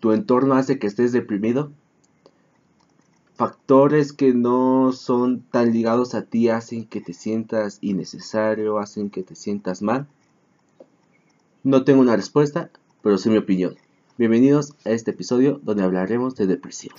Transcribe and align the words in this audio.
tu 0.00 0.12
entorno 0.12 0.54
hace 0.54 0.78
que 0.78 0.86
estés 0.86 1.12
deprimido. 1.12 1.70
Factores 3.34 4.12
que 4.12 4.34
no 4.34 4.92
son 4.92 5.40
tan 5.40 5.72
ligados 5.72 6.14
a 6.14 6.22
ti 6.22 6.48
hacen 6.48 6.86
que 6.86 7.00
te 7.00 7.14
sientas 7.14 7.78
innecesario, 7.80 8.78
hacen 8.78 9.10
que 9.10 9.22
te 9.22 9.34
sientas 9.34 9.82
mal. 9.82 10.06
No 11.62 11.84
tengo 11.84 12.00
una 12.00 12.16
respuesta, 12.16 12.70
pero 13.02 13.18
sí 13.18 13.30
mi 13.30 13.38
opinión. 13.38 13.76
Bienvenidos 14.18 14.74
a 14.84 14.90
este 14.90 15.12
episodio 15.12 15.60
donde 15.62 15.84
hablaremos 15.84 16.34
de 16.34 16.46
depresión. 16.46 16.94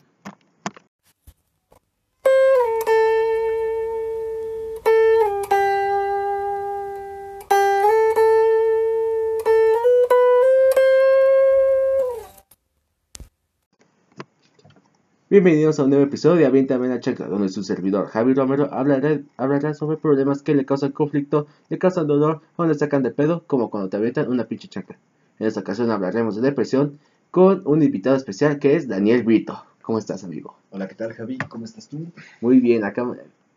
Bienvenidos 15.32 15.80
a 15.80 15.86
un 15.86 15.92
nuevo 15.92 16.04
episodio 16.04 16.40
de 16.40 16.46
Aviéntame 16.46 16.90
la 16.90 17.00
Chaca, 17.00 17.26
donde 17.26 17.48
su 17.48 17.64
servidor 17.64 18.08
Javi 18.08 18.34
Romero 18.34 18.68
hablará, 18.74 19.22
hablará 19.38 19.74
sobre 19.74 19.96
problemas 19.96 20.44
que 20.44 20.54
le 20.54 20.66
causan 20.66 20.92
conflicto, 20.92 21.48
le 21.70 21.78
causan 21.78 22.06
dolor 22.06 22.42
o 22.58 22.66
le 22.66 22.74
sacan 22.74 23.02
de 23.02 23.12
pedo, 23.12 23.46
como 23.48 23.70
cuando 23.70 23.88
te 23.88 23.96
avientan 23.96 24.30
una 24.30 24.44
pinche 24.44 24.68
chaca. 24.68 25.00
En 25.40 25.48
esta 25.48 25.62
ocasión 25.62 25.90
hablaremos 25.90 26.36
de 26.36 26.42
depresión 26.42 27.00
con 27.32 27.62
un 27.64 27.82
invitado 27.82 28.18
especial 28.18 28.60
que 28.60 28.76
es 28.76 28.90
Daniel 28.90 29.24
Brito. 29.24 29.64
¿Cómo 29.82 30.00
estás, 30.00 30.26
amigo? 30.26 30.58
Hola, 30.70 30.90
¿qué 30.90 30.96
tal, 30.96 31.14
Javi? 31.14 31.38
¿Cómo 31.38 31.64
estás 31.64 31.88
tú? 31.88 32.08
Muy 32.42 32.60
bien, 32.60 32.84
acá 32.84 33.06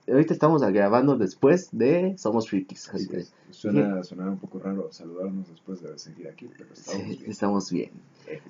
ahorita 0.09 0.35
estamos 0.35 0.63
grabando 0.63 1.17
después 1.17 1.69
de 1.73 2.17
Somos 2.19 2.49
Frikis. 2.49 2.91
Suena, 3.51 4.03
suena, 4.03 4.31
un 4.31 4.39
poco 4.39 4.59
raro 4.59 4.91
saludarnos 4.93 5.49
después 5.49 5.83
de 5.83 5.99
seguir 5.99 6.29
aquí, 6.29 6.49
pero 6.57 6.73
estamos 6.73 7.07
bien. 7.07 7.31
Estamos 7.31 7.73
bien. 7.73 7.91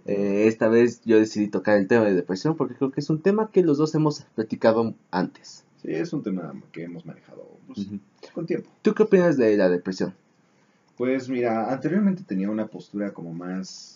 Eh, 0.06 0.46
esta 0.46 0.68
vez 0.68 1.02
yo 1.04 1.18
decidí 1.18 1.48
tocar 1.48 1.78
el 1.78 1.88
tema 1.88 2.04
de 2.04 2.14
depresión 2.14 2.56
porque 2.56 2.74
creo 2.74 2.90
que 2.90 3.00
es 3.00 3.10
un 3.10 3.20
tema 3.20 3.50
que 3.50 3.62
los 3.62 3.78
dos 3.78 3.94
hemos 3.94 4.22
platicado 4.34 4.94
antes. 5.10 5.64
Sí, 5.82 5.88
es 5.90 6.12
un 6.12 6.22
tema 6.22 6.54
que 6.72 6.84
hemos 6.84 7.04
manejado 7.04 7.46
pues, 7.66 7.86
con 8.32 8.46
tiempo. 8.46 8.70
¿Tú 8.82 8.94
qué 8.94 9.02
opinas 9.02 9.36
de 9.36 9.56
la 9.56 9.68
depresión? 9.68 10.14
Pues 10.96 11.28
mira, 11.28 11.72
anteriormente 11.72 12.22
tenía 12.22 12.48
una 12.50 12.68
postura 12.68 13.12
como 13.12 13.34
más, 13.34 13.93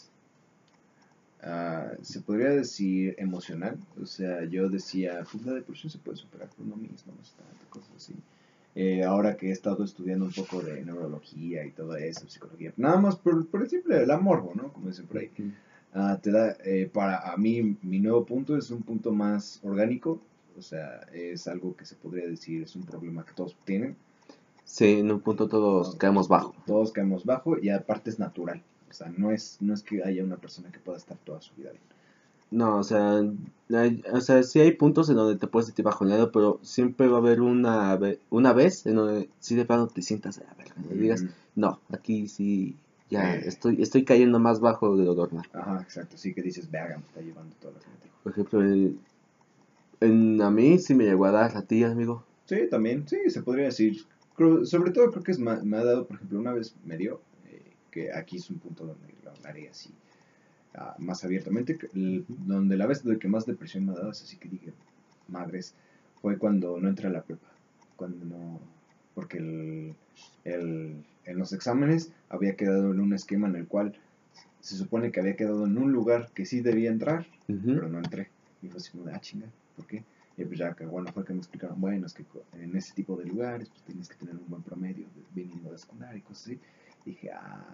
uh, 1.45 2.03
se 2.03 2.21
podría 2.21 2.51
decir 2.51 3.15
emocional. 3.19 3.79
O 4.01 4.07
sea, 4.07 4.45
yo 4.45 4.69
decía, 4.69 5.25
pues 5.31 5.45
la 5.45 5.55
depresión 5.55 5.91
se 5.91 5.99
puede 5.99 6.17
superar 6.17 6.49
por 6.51 6.67
uno 6.67 6.77
mismo, 6.77 7.13
no 7.17 7.25
sé, 7.25 7.35
cosas 7.71 7.91
así. 7.97 8.15
Eh, 8.75 9.03
ahora 9.03 9.37
que 9.37 9.49
he 9.49 9.53
estado 9.53 9.83
estudiando 9.83 10.27
un 10.27 10.33
poco 10.33 10.61
de 10.61 10.85
neurología 10.85 11.65
y 11.65 11.71
todo 11.73 11.97
eso, 11.97 12.29
psicología, 12.29 12.73
nada 12.77 12.99
más 12.99 13.17
por, 13.17 13.47
por 13.49 13.63
el 13.63 13.69
simple 13.69 14.03
el 14.03 14.11
amor, 14.11 14.55
¿no? 14.55 14.73
Como 14.73 14.89
dicen 14.89 15.07
por 15.07 15.19
ahí. 15.19 15.31
Uh, 15.95 16.17
te 16.19 16.31
da, 16.31 16.57
eh, 16.65 16.89
para 16.93 17.33
a 17.33 17.37
mí, 17.37 17.77
mi 17.83 17.99
nuevo 17.99 18.25
punto 18.25 18.57
es 18.57 18.71
un 18.71 18.83
punto 18.83 19.11
más 19.11 19.59
orgánico, 19.65 20.21
o 20.57 20.63
sea, 20.63 21.01
es 21.13 21.49
algo 21.49 21.75
que 21.75 21.87
se 21.87 21.97
podría 21.97 22.29
decir, 22.29 22.63
es 22.63 22.77
un 22.77 22.83
problema 22.85 23.25
que 23.25 23.33
todos 23.33 23.57
tienen 23.65 23.97
Sí, 24.69 24.99
en 24.99 25.11
un 25.11 25.21
punto 25.21 25.49
todos 25.49 25.97
caemos 25.97 26.29
bajo. 26.29 26.55
Todos 26.67 26.93
caemos 26.93 27.25
bajo 27.25 27.59
y 27.59 27.71
aparte 27.71 28.11
es 28.11 28.19
natural. 28.19 28.63
O 28.91 28.93
sea, 28.93 29.13
no 29.17 29.31
es, 29.31 29.59
no 29.61 29.75
es 29.75 29.83
que 29.83 30.03
haya 30.03 30.25
una 30.25 30.37
persona 30.37 30.71
que 30.71 30.79
pueda 30.79 30.99
estar 30.99 31.17
toda 31.19 31.41
su 31.41 31.55
vida 31.55 31.71
bien. 31.71 31.83
No, 32.51 32.79
o 32.79 32.83
sea, 32.83 33.23
o 34.13 34.21
sea, 34.21 34.43
sí 34.43 34.61
hay 34.61 34.73
puntos 34.73 35.11
en 35.11 35.17
donde 35.17 35.39
te 35.39 35.47
puedes 35.47 35.67
sentir 35.67 35.85
bajoneado, 35.85 36.33
pero 36.33 36.59
siempre 36.63 37.07
va 37.07 37.19
a 37.19 37.21
haber 37.21 37.43
una, 37.43 37.99
una 38.31 38.53
vez 38.55 38.87
en 38.87 38.95
donde 38.95 39.29
sí 39.39 39.55
de 39.55 39.67
plano 39.67 39.87
te 39.89 40.01
sientas 40.01 40.39
a 40.39 40.55
ver, 40.55 40.69
y 40.91 40.99
digas, 40.99 41.25
no, 41.55 41.79
aquí 41.93 42.27
sí, 42.27 42.75
ya 43.11 43.35
eh. 43.35 43.43
estoy 43.45 43.83
estoy 43.83 44.05
cayendo 44.05 44.39
más 44.39 44.61
bajo 44.61 44.97
de 44.97 45.05
lo 45.05 45.15
normal. 45.15 45.47
Ajá, 45.53 45.83
exacto, 45.83 46.17
sí 46.17 46.33
que 46.33 46.41
dices, 46.41 46.71
verga, 46.71 46.97
me 46.97 47.05
está 47.05 47.21
llevando 47.21 47.55
lo 47.63 47.71
que 47.73 47.87
me 47.87 48.23
Por 48.23 48.33
ejemplo, 48.33 48.99
en, 50.01 50.41
a 50.41 50.51
mí 50.51 50.79
sí 50.79 50.95
me 50.95 51.05
llegó 51.05 51.27
a 51.27 51.33
dar 51.33 51.63
ti, 51.63 51.85
amigo. 51.85 52.25
Sí, 52.47 52.67
también, 52.71 53.07
sí, 53.07 53.19
se 53.29 53.43
podría 53.43 53.67
decir 53.67 54.07
sobre 54.65 54.93
todo 54.93 55.11
creo 55.11 55.23
que 55.23 55.33
es, 55.33 55.39
me, 55.39 55.51
ha 55.51 55.85
dado, 55.85 56.07
por 56.07 56.17
ejemplo, 56.17 56.39
una 56.39 56.53
vez 56.53 56.75
me 56.85 56.97
dio, 56.97 57.21
que 57.91 58.13
aquí 58.13 58.37
es 58.37 58.51
un 58.51 58.59
punto 58.59 58.87
donde 58.87 59.15
lo 59.25 59.31
hablaré 59.31 59.69
así 59.69 59.91
ah, 60.75 60.95
más 60.99 61.25
abiertamente, 61.25 61.79
donde 61.95 62.77
la 62.77 62.87
vez 62.87 63.05
de 63.05 63.19
que 63.19 63.29
más 63.29 63.47
depresión 63.47 63.87
me 63.87 63.93
ha 63.93 63.97
dado 63.97 64.11
es 64.11 64.23
así 64.23 64.37
que 64.37 64.49
dije, 64.49 64.73
madres, 65.29 65.75
fue 66.21 66.39
cuando 66.39 66.79
no 66.81 66.89
entré 66.89 67.09
a 67.09 67.11
la 67.11 67.23
prepa, 67.23 67.49
cuando 67.97 68.25
no, 68.25 68.61
porque 69.15 69.39
el, 69.39 69.95
el, 70.45 71.05
en 71.25 71.39
los 71.39 71.53
exámenes 71.53 72.13
había 72.29 72.57
quedado 72.57 72.93
en 72.93 73.01
un 73.01 73.13
esquema 73.13 73.49
en 73.49 73.57
el 73.57 73.67
cual 73.67 73.95
se 74.61 74.77
supone 74.77 75.13
que 75.13 75.21
había 75.21 75.37
quedado 75.37 75.67
en 75.67 75.79
un 75.79 75.93
lugar 75.93 76.31
que 76.35 76.45
sí 76.45 76.61
debía 76.61 76.91
entrar, 76.91 77.27
pero 77.47 77.89
no 77.89 77.99
entré. 77.99 78.29
Y 78.63 78.69
fue 78.69 78.79
así 78.79 78.91
como 78.91 79.05
de, 79.05 79.15
ah, 79.15 79.21
chinga, 79.21 79.47
¿por 79.77 79.87
qué? 79.87 80.05
Y 80.37 80.45
pues 80.45 80.59
ya 80.59 80.75
que 80.75 80.87
bueno 80.87 81.13
fue 81.13 81.25
que 81.25 81.33
me 81.33 81.41
explicaron, 81.41 81.81
bueno, 81.81 82.07
es 82.07 82.13
que 82.13 82.25
en 82.53 82.77
ese 82.77 82.95
tipo 82.95 83.17
de 83.17 83.25
lugares 83.25 83.69
pues 83.69 83.83
tienes 83.83 84.09
que 84.09 84.17
tener 84.17 84.37
un 84.37 84.49
buen 84.49 84.63
promedio 84.63 85.07
viniendo 85.35 85.73
de 85.73 85.79
secundaria 85.79 86.19
y 86.19 86.23
cosas 86.23 86.45
así. 86.45 86.61
Dije, 87.09 87.31
ah. 87.33 87.65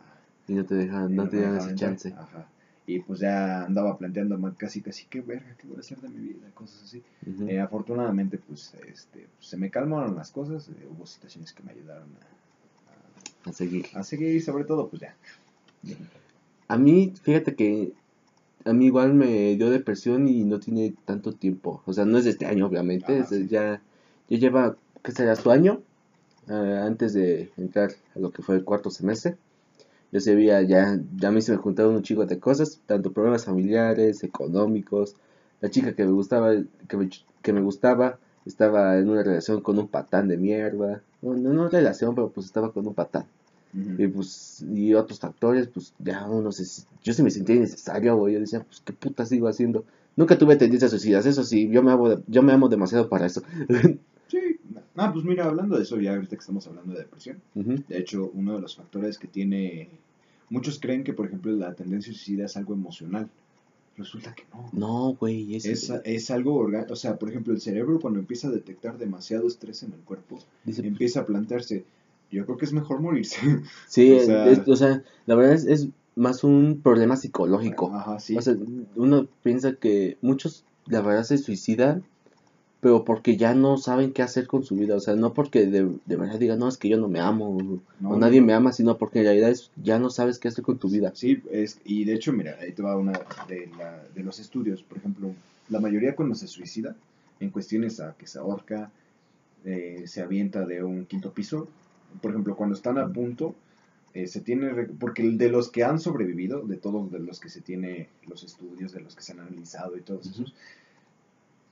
Y 0.47 0.55
no 0.55 0.65
te 0.65 0.75
dejan, 0.75 1.15
no, 1.15 1.29
te 1.29 1.41
dan 1.41 1.57
ese 1.57 1.75
chance. 1.75 2.15
Ajá. 2.17 2.47
Y 2.87 3.01
pues 3.01 3.21
ya 3.21 3.65
andaba 3.65 3.97
planteando 3.97 4.39
casi, 4.59 4.83
casi, 4.83 5.07
qué 5.07 5.23
verga, 5.23 5.57
qué 5.59 5.67
voy 5.67 5.79
a 5.79 5.81
hacer 5.81 5.99
de 6.01 6.09
mi 6.11 6.29
vida, 6.29 6.51
cosas 6.53 6.83
así. 6.83 7.03
Eh, 7.49 7.59
afortunadamente, 7.59 8.39
pues, 8.39 8.75
este, 8.87 9.27
pues, 9.37 9.49
se 9.49 9.57
me 9.57 9.71
calmaron 9.71 10.15
las 10.15 10.31
cosas, 10.31 10.69
eh, 10.69 10.87
hubo 10.91 11.07
situaciones 11.07 11.53
que 11.55 11.63
me 11.63 11.73
ayudaron 11.73 12.09
a, 13.47 13.49
a, 13.49 13.53
seguir. 13.55 13.87
A 13.95 14.05
seguir 14.05 14.37
y 14.37 14.41
sobre 14.41 14.65
todo, 14.65 14.89
pues 14.89 15.01
ya. 15.01 15.17
A 16.69 16.77
mí, 16.77 17.15
fíjate 17.23 17.55
que 17.55 17.95
a 18.67 18.73
mí 18.75 18.87
igual 18.87 19.15
me 19.15 19.57
dio 19.57 19.71
depresión 19.71 20.29
y 20.29 20.45
no 20.45 20.61
tiene 20.61 20.95
tanto 21.07 21.33
tiempo. 21.33 21.83
O 21.87 21.93
sea, 21.95 22.05
no 22.05 22.19
es 22.19 22.25
de 22.25 22.31
este 22.31 22.45
año, 22.45 22.67
obviamente. 22.67 23.19
es 23.19 23.31
ya, 23.49 23.81
ya 24.29 24.39
lleva, 24.39 24.77
¿qué 25.03 25.13
será 25.13 25.37
su 25.37 25.51
año? 25.51 25.81
Eh, 26.49 26.79
antes 26.83 27.15
de 27.15 27.51
entrar 27.57 27.91
a 28.15 28.19
lo 28.19 28.31
que 28.31 28.43
fue 28.43 28.57
el 28.57 28.65
cuarto 28.65 28.91
semestre. 28.91 29.37
Yo 30.13 30.21
sabía, 30.21 30.63
ya, 30.63 30.99
ya 31.17 31.29
a 31.29 31.33
mí 31.33 31.43
se 31.43 31.53
me 31.53 31.59
juntaron 31.59 31.97
un 31.97 32.03
chico 32.03 32.25
de 32.27 32.39
cosas, 32.39 32.81
tanto 32.87 33.13
problemas 33.13 33.45
familiares, 33.47 34.23
económicos. 34.23 35.17
La 35.61 35.71
chica 35.71 35.95
que 35.95 36.05
me 36.05 36.13
gustaba, 36.13 36.53
que 36.89 36.97
me, 36.97 37.11
que 37.43 37.53
me 37.53 37.61
gustaba, 37.63 38.19
estaba 38.47 38.99
en 38.99 39.09
una 39.09 39.23
relación 39.23 39.61
con 39.61 39.79
un 39.79 39.89
patán 39.89 40.29
de 40.29 40.37
mierda. 40.37 41.03
No, 41.23 41.35
no, 41.35 41.53
no 41.53 41.69
relación, 41.69 42.15
pero 42.15 42.29
pues 42.31 42.47
estaba 42.47 42.73
con 42.73 42.87
un 42.87 42.95
patán. 42.95 43.27
Y 43.99 44.07
pues, 44.07 44.65
y 44.73 44.95
otros 44.95 45.19
factores, 45.19 45.67
pues 45.67 45.95
ya 45.99 46.29
uno 46.29 46.53
se, 46.53 46.85
yo 47.03 47.13
se 47.13 47.25
me 47.25 47.31
sentía 47.31 47.57
innecesario, 47.57 48.17
güey, 48.17 48.35
yo 48.35 48.41
decía, 48.41 48.61
pues 48.63 48.81
qué 48.85 48.93
puta 48.93 49.27
sigo 49.27 49.49
haciendo. 49.49 49.85
Nunca 50.15 50.39
tuve 50.39 50.55
tendencias 50.55 50.93
suicidas, 50.93 51.27
eso 51.27 51.43
sí, 51.43 51.69
yo 51.69 51.83
me 51.83 51.91
amo, 51.91 52.23
yo 52.29 52.43
me 52.43 52.53
amo 52.53 52.69
demasiado 52.69 53.09
para 53.09 53.27
eso. 53.27 53.43
ah, 54.97 55.13
pues 55.13 55.25
mira, 55.25 55.45
hablando 55.47 55.77
de 55.77 55.83
eso, 55.83 55.99
ya 55.99 56.15
ahorita 56.15 56.37
que 56.37 56.41
estamos 56.41 56.67
hablando 56.67 56.93
de 56.93 57.01
depresión, 57.01 57.41
de 57.55 57.99
hecho, 57.99 58.31
uno 58.35 58.55
de 58.55 58.61
los 58.61 58.77
factores 58.77 59.19
que 59.19 59.29
tiene, 59.29 59.89
muchos 60.51 60.79
creen 60.79 61.05
que, 61.05 61.13
por 61.13 61.27
ejemplo, 61.27 61.53
la 61.53 61.75
tendencia 61.75 62.13
suicida 62.13 62.47
es 62.47 62.57
algo 62.57 62.75
emocional. 62.75 63.29
Resulta 63.97 64.35
que 64.35 64.43
no. 64.53 64.71
No, 64.73 65.15
güey. 65.15 65.55
Es, 65.55 65.67
es, 65.67 65.93
es, 66.05 66.31
algo 66.33 66.57
orgánico. 66.57 66.95
O 66.95 66.97
sea, 66.97 67.17
por 67.17 67.29
ejemplo, 67.29 67.53
el 67.53 67.61
cerebro 67.61 68.01
cuando 68.01 68.19
empieza 68.19 68.49
a 68.49 68.51
detectar 68.51 68.99
demasiado 68.99 69.47
estrés 69.47 69.85
en 69.85 69.93
el 69.93 70.01
cuerpo, 70.01 70.41
empieza 70.67 71.21
a 71.21 71.27
plantearse, 71.27 71.85
yo 72.31 72.45
creo 72.45 72.57
que 72.57 72.65
es 72.65 72.73
mejor 72.73 73.01
morirse. 73.01 73.37
Sí, 73.89 74.13
o, 74.13 74.77
sea, 74.77 75.05
la 75.27 75.35
verdad 75.37 75.55
es, 75.55 75.89
más 76.17 76.45
un 76.45 76.81
problema 76.83 77.17
psicológico. 77.17 77.95
Ajá, 77.95 78.19
sí. 78.19 78.37
O 78.37 78.43
sea, 78.43 78.57
uno 78.97 79.29
piensa 79.43 79.75
que 79.75 80.19
muchos, 80.23 80.65
la 80.87 81.01
verdad, 81.01 81.25
se 81.25 81.39
suicidan, 81.39 82.05
pero 82.85 83.03
porque 83.03 83.39
ya 83.39 83.55
no 83.55 83.79
saben 83.79 84.13
qué 84.13 84.21
hacer 84.21 84.47
con 84.47 84.63
su 84.63 84.77
vida. 84.77 84.95
O 84.95 85.01
sea, 85.01 85.17
no 85.17 85.33
porque 85.33 85.65
de, 85.65 85.89
verdad 86.05 86.39
digan, 86.39 86.59
no, 86.59 86.69
es 86.69 86.77
que 86.77 86.91
yo 86.91 86.99
no 86.99 87.09
me 87.09 87.19
amo, 87.19 87.81
o 88.05 88.17
nadie 88.19 88.43
me 88.43 88.53
ama, 88.53 88.73
sino 88.73 88.99
porque 88.99 89.21
en 89.21 89.25
realidad 89.25 89.49
es, 89.49 89.71
ya 89.83 89.99
no 89.99 90.11
sabes 90.11 90.39
qué 90.39 90.49
hacer 90.49 90.63
con 90.63 90.77
tu 90.77 90.91
vida. 90.91 91.11
Sí, 91.15 91.43
es, 91.51 91.81
y 91.87 92.05
de 92.05 92.13
hecho, 92.13 92.35
mira, 92.35 92.59
ahí 92.61 92.73
te 92.73 92.83
va 92.83 92.95
una 92.99 93.13
de, 93.49 93.71
la, 93.79 94.03
de 94.15 94.23
los 94.23 94.39
estudios. 94.39 94.83
Por 94.83 94.99
ejemplo, 94.99 95.33
la 95.71 95.81
mayoría 95.81 96.15
cuando 96.15 96.35
se 96.35 96.47
suicida, 96.47 96.95
en 97.41 97.49
cuestiones 97.49 98.01
a 98.01 98.15
que 98.19 98.27
se 98.27 98.39
ahorca, 98.39 98.91
eh, 99.65 100.03
se 100.05 100.21
avienta 100.21 100.67
de 100.67 100.85
un 100.85 101.07
quinto 101.07 101.33
piso, 101.33 101.69
por 102.21 102.33
ejemplo, 102.33 102.55
cuando 102.55 102.75
están 102.75 102.99
a 102.99 103.11
punto, 103.11 103.55
eh, 104.13 104.27
se 104.27 104.43
tiene, 104.43 104.75
porque 105.01 105.23
de 105.23 105.49
los 105.49 105.71
que 105.71 105.85
han 105.85 105.99
sobrevivido, 105.99 106.61
de 106.67 106.77
todos 106.77 107.11
de 107.11 107.21
los 107.21 107.41
que 107.41 107.49
se 107.49 107.63
tiene 107.63 108.11
los 108.29 108.45
estudios, 108.45 108.93
de 108.93 109.01
los 109.01 109.17
que 109.17 109.23
se 109.23 109.33
han 109.33 109.41
analizado 109.41 109.97
y 109.97 110.03
todos 110.03 110.27
esos, 110.27 110.53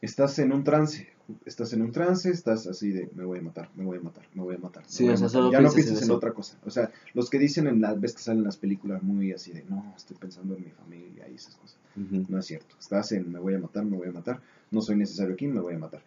estás 0.03 0.39
en 0.41 0.53
un 0.53 0.65
trance, 0.65 1.09
estás 1.47 1.73
en 1.73 1.81
un 1.81 1.93
trance, 1.93 2.29
estás 2.29 2.67
así 2.67 2.91
de, 2.91 3.09
me 3.15 3.25
voy 3.25 3.39
a 3.39 3.43
matar, 3.43 3.71
me 3.77 3.85
voy 3.85 3.99
a 3.99 4.01
matar, 4.01 4.25
me 4.35 4.43
voy 4.43 4.57
a 4.57 4.59
matar. 4.59 4.83
Sí, 4.87 5.09
o 5.09 5.17
sea, 5.17 5.51
ya 5.51 5.61
no 5.61 5.73
piensas 5.73 6.03
en, 6.03 6.11
otra 6.11 6.33
cosa. 6.33 6.59
O 6.67 6.71
sea, 6.71 6.91
los 7.15 7.31
que 7.31 7.39
dicen 7.39 7.69
en 7.69 7.81
las 7.81 7.99
ves 7.99 8.15
que 8.15 8.23
salen 8.23 8.43
las 8.43 8.57
películas 8.57 9.03
muy 9.03 9.33
así 9.33 9.53
de, 9.53 9.65
no, 9.71 9.95
estoy 9.97 10.17
pensando 10.17 10.57
en 10.57 10.65
mi 10.65 10.71
familia 10.71 11.29
y 11.31 11.37
esas 11.37 11.55
cosas. 11.55 11.79
No 11.95 12.39
es 12.39 12.47
cierto. 12.47 12.75
Estás 12.79 13.13
en, 13.13 13.31
me 13.31 13.39
voy 13.39 13.55
a 13.55 13.59
matar, 13.59 13.85
me 13.85 13.97
voy 13.97 14.09
a 14.09 14.13
matar, 14.13 14.41
no 14.71 14.81
soy 14.83 14.97
necesario 14.97 15.35
aquí, 15.35 15.47
me 15.47 15.61
voy 15.61 15.75
a 15.75 15.79
matar. 15.79 16.03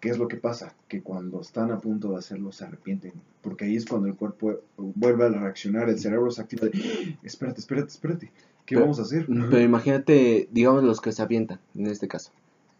¿Qué 0.00 0.10
es 0.10 0.18
lo 0.18 0.28
que 0.28 0.36
pasa? 0.36 0.74
Que 0.88 1.02
cuando 1.02 1.40
están 1.40 1.70
a 1.70 1.78
punto 1.78 2.10
de 2.10 2.18
hacerlo 2.18 2.52
se 2.52 2.64
arrepienten, 2.64 3.12
porque 3.42 3.64
ahí 3.64 3.76
es 3.76 3.86
cuando 3.86 4.08
el 4.08 4.14
cuerpo 4.14 4.60
vuelve 4.76 5.24
a 5.24 5.28
reaccionar, 5.28 5.88
el 5.88 5.98
cerebro 5.98 6.30
se 6.30 6.42
activa 6.42 6.66
de, 6.66 7.16
espérate, 7.22 7.60
espérate, 7.60 7.88
espérate. 7.88 8.26
¿Qué 8.66 8.74
Pero- 8.74 8.80
vamos 8.80 8.98
a 8.98 9.02
hacer? 9.02 9.26
Pero 9.26 9.60
imagínate, 9.60 10.48
digamos, 10.50 10.82
los 10.82 11.00
que 11.00 11.12
se 11.12 11.22
avientan, 11.22 11.60
en 11.74 11.86
este 11.86 12.08
caso. 12.08 12.32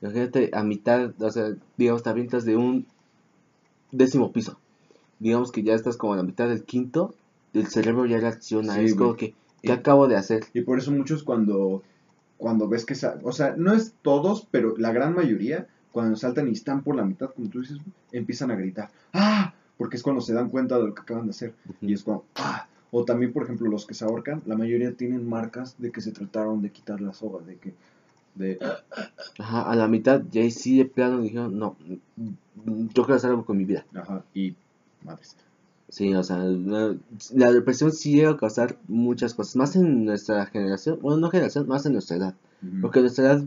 Imagínate 0.03 0.51
a 0.53 0.63
mitad, 0.63 1.13
o 1.19 1.31
sea, 1.31 1.55
digamos, 1.77 2.03
te 2.03 2.11
avientas 2.11 2.45
de 2.45 2.57
un 2.57 2.87
décimo 3.93 4.33
piso. 4.33 4.59
Digamos 5.19 5.53
que 5.53 5.63
ya 5.63 5.75
estás 5.75 5.97
como 5.97 6.13
a 6.13 6.17
la 6.17 6.23
mitad 6.23 6.49
del 6.49 6.65
quinto, 6.65 7.15
el 7.55 7.67
cerebro 7.69 8.05
ya 8.07 8.19
reacciona. 8.19 8.75
Sí, 8.75 8.81
es 8.85 8.95
como 8.95 9.17
que, 9.17 9.27
Y- 9.63 9.69
¿qué 9.69 9.73
acabo 9.73 10.09
de 10.09 10.17
hacer? 10.17 10.45
Y 10.53 10.61
por 10.63 10.79
eso 10.79 10.91
muchos 10.93 11.23
cuando, 11.23 11.83
cuando 12.37 12.69
ves 12.69 12.85
que, 12.85 12.95
o 13.23 13.33
sea, 13.33 13.55
no 13.57 13.73
es 13.73 13.95
todos, 14.03 14.47
pero 14.51 14.77
la 14.77 14.93
gran 14.93 15.15
mayoría, 15.15 15.67
cuando 15.93 16.17
saltan 16.17 16.49
y 16.49 16.53
están 16.53 16.83
por 16.83 16.95
la 16.97 17.05
mitad, 17.05 17.31
como 17.31 17.49
tú 17.49 17.61
dices, 17.61 17.79
empiezan 18.13 18.51
a 18.51 18.57
gritar, 18.57 18.91
¡ah! 19.15 19.55
Porque 19.79 19.97
es 19.97 20.03
cuando 20.03 20.21
se 20.21 20.35
dan 20.35 20.51
cuenta 20.51 20.79
de 20.79 20.85
lo 20.87 20.95
que 20.95 21.03
acaban 21.03 21.25
de 21.27 21.31
hacer. 21.31 21.55
Y 21.81 21.95
es 21.95 22.03
como, 22.03 22.25
¡ah! 22.37 22.67
O 22.91 23.05
también, 23.05 23.33
por 23.33 23.43
ejemplo, 23.45 23.69
los 23.71 23.87
que 23.87 23.95
se 23.95 24.05
ahorcan, 24.05 24.43
la 24.47 24.57
mayoría 24.57 24.93
tienen 24.93 25.27
marcas 25.29 25.75
de 25.79 25.91
que 25.91 26.01
se 26.03 26.13
trataron 26.13 26.63
de 26.63 26.71
quitar 26.71 27.01
la 27.01 27.13
soga, 27.15 27.45
de 27.45 27.57
que, 27.57 27.75
de, 28.37 28.59
Ajá, 29.38 29.71
a 29.71 29.77
la 29.77 29.88
mitad, 29.88 30.23
ya 30.31 30.43
ahí 30.43 30.50
sí 30.50 30.79
de 30.79 30.85
plano 30.85 31.21
dijeron, 31.21 31.59
no, 31.59 31.77
yo 32.94 33.03
quiero 33.05 33.15
hacer 33.15 33.31
algo 33.31 33.44
con 33.44 33.56
mi 33.56 33.65
vida. 33.65 33.85
ajá, 33.94 34.25
y, 34.35 34.55
madres. 35.05 35.37
Sí, 35.88 36.12
o 36.15 36.23
sea, 36.23 36.38
la, 36.38 36.97
la 37.33 37.53
depresión 37.53 37.93
sí 37.93 38.17
llega 38.17 38.31
a 38.31 38.37
causar 38.37 38.77
muchas 38.88 39.35
cosas, 39.35 39.56
más 39.56 39.77
en 39.77 40.05
nuestra 40.05 40.44
generación, 40.47 40.99
bueno, 41.00 41.19
no 41.19 41.31
generación, 41.31 41.69
más 41.69 41.87
en 41.87 41.93
nuestra 41.93 42.17
edad. 42.17 42.35
Porque 42.81 42.99
a 42.99 43.03
nuestra 43.03 43.25
edad 43.25 43.44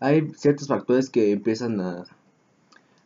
hay 0.00 0.30
ciertos 0.36 0.68
factores 0.68 1.10
que 1.10 1.32
empiezan 1.32 1.80
a, 1.80 2.04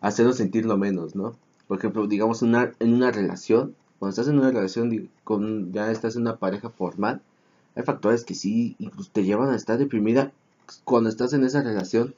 hacernos 0.01 0.37
sentirlo 0.37 0.77
menos, 0.77 1.15
¿no? 1.15 1.35
Por 1.67 1.79
ejemplo, 1.79 2.07
digamos, 2.07 2.43
una, 2.43 2.73
en 2.79 2.95
una 2.95 3.11
relación, 3.11 3.75
cuando 3.99 4.11
estás 4.11 4.29
en 4.29 4.39
una 4.39 4.51
relación, 4.51 5.11
con, 5.25 5.73
ya 5.73 5.91
estás 5.91 6.17
en 6.17 6.23
una 6.23 6.37
pareja 6.37 6.71
formal, 6.71 7.23
hay 7.75 7.83
factores 7.83 8.25
que 8.25 8.35
sí 8.35 8.77
incluso 8.79 9.11
te 9.13 9.25
llevan 9.25 9.51
a 9.51 9.57
estar 9.57 9.79
deprimida 9.79 10.33
cuando 10.85 11.09
estás 11.11 11.33
en 11.33 11.45
esa 11.45 11.63
relación, 11.63 12.15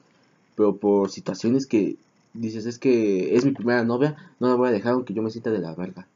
pero 0.55 0.77
por 0.77 1.09
situaciones 1.09 1.65
que 1.65 1.97
dices, 2.33 2.65
es 2.65 2.79
que 2.79 3.35
es 3.35 3.45
mi 3.45 3.51
primera 3.51 3.83
novia, 3.83 4.15
no 4.39 4.47
la 4.47 4.55
voy 4.55 4.69
a 4.69 4.71
dejar 4.71 4.93
aunque 4.93 5.13
yo 5.13 5.21
me 5.21 5.29
sienta 5.29 5.51
de 5.51 5.59
la 5.59 5.73
verga. 5.75 6.07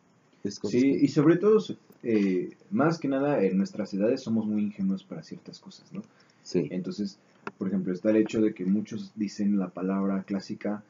Es 0.44 0.60
Sí, 0.64 0.82
que- 0.82 1.06
y 1.06 1.08
sobre 1.10 1.38
todo, 1.38 1.60
eh, 2.04 2.52
más 2.72 3.00
que 3.00 3.08
nada, 3.08 3.44
en 3.44 3.58
nuestras 3.58 3.94
edades 3.94 4.22
somos 4.22 4.46
muy 4.46 4.62
ingenuos 4.62 5.04
para 5.04 5.24
ciertas 5.24 5.60
cosas, 5.60 5.92
¿no? 5.92 6.02
sí. 6.44 6.68
Entonces, 6.72 7.18
por 7.58 7.68
ejemplo, 7.68 7.94
está 7.94 8.10
el 8.12 8.18
hecho 8.18 8.42
de 8.42 8.54
que 8.54 8.66
muchos 8.66 9.12
dicen 9.16 9.60
la 9.60 9.70
palabra 9.70 10.24
clásica, 10.24 10.84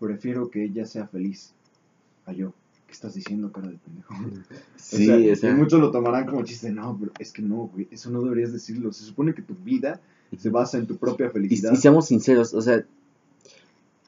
prefiero 0.00 0.50
que 0.50 0.64
ella 0.64 0.86
sea 0.86 1.06
feliz 1.06 1.52
a 2.26 2.32
yo. 2.32 2.54
¿Qué 2.86 2.92
estás 2.92 3.14
diciendo, 3.14 3.50
cara 3.52 3.68
de 3.68 3.78
pendejo? 3.78 4.14
Sí, 4.76 5.04
o 5.08 5.22
sea, 5.24 5.32
o 5.32 5.36
sea, 5.36 5.50
y 5.50 5.54
muchos 5.54 5.80
lo 5.80 5.90
tomarán 5.90 6.26
como 6.26 6.44
chiste, 6.44 6.70
no, 6.70 6.96
pero 6.98 7.12
es 7.18 7.32
que 7.32 7.42
no, 7.42 7.68
güey, 7.72 7.88
eso 7.90 8.10
no 8.10 8.22
deberías 8.22 8.52
decirlo. 8.52 8.92
Se 8.92 9.04
supone 9.04 9.34
que 9.34 9.42
tu 9.42 9.54
vida 9.54 10.00
se 10.38 10.50
basa 10.50 10.78
en 10.78 10.86
tu 10.86 10.96
propia 10.96 11.26
Y, 11.26 11.30
felicidad. 11.30 11.72
y 11.72 11.76
seamos 11.76 12.06
sinceros, 12.06 12.54
o 12.54 12.62
sea, 12.62 12.84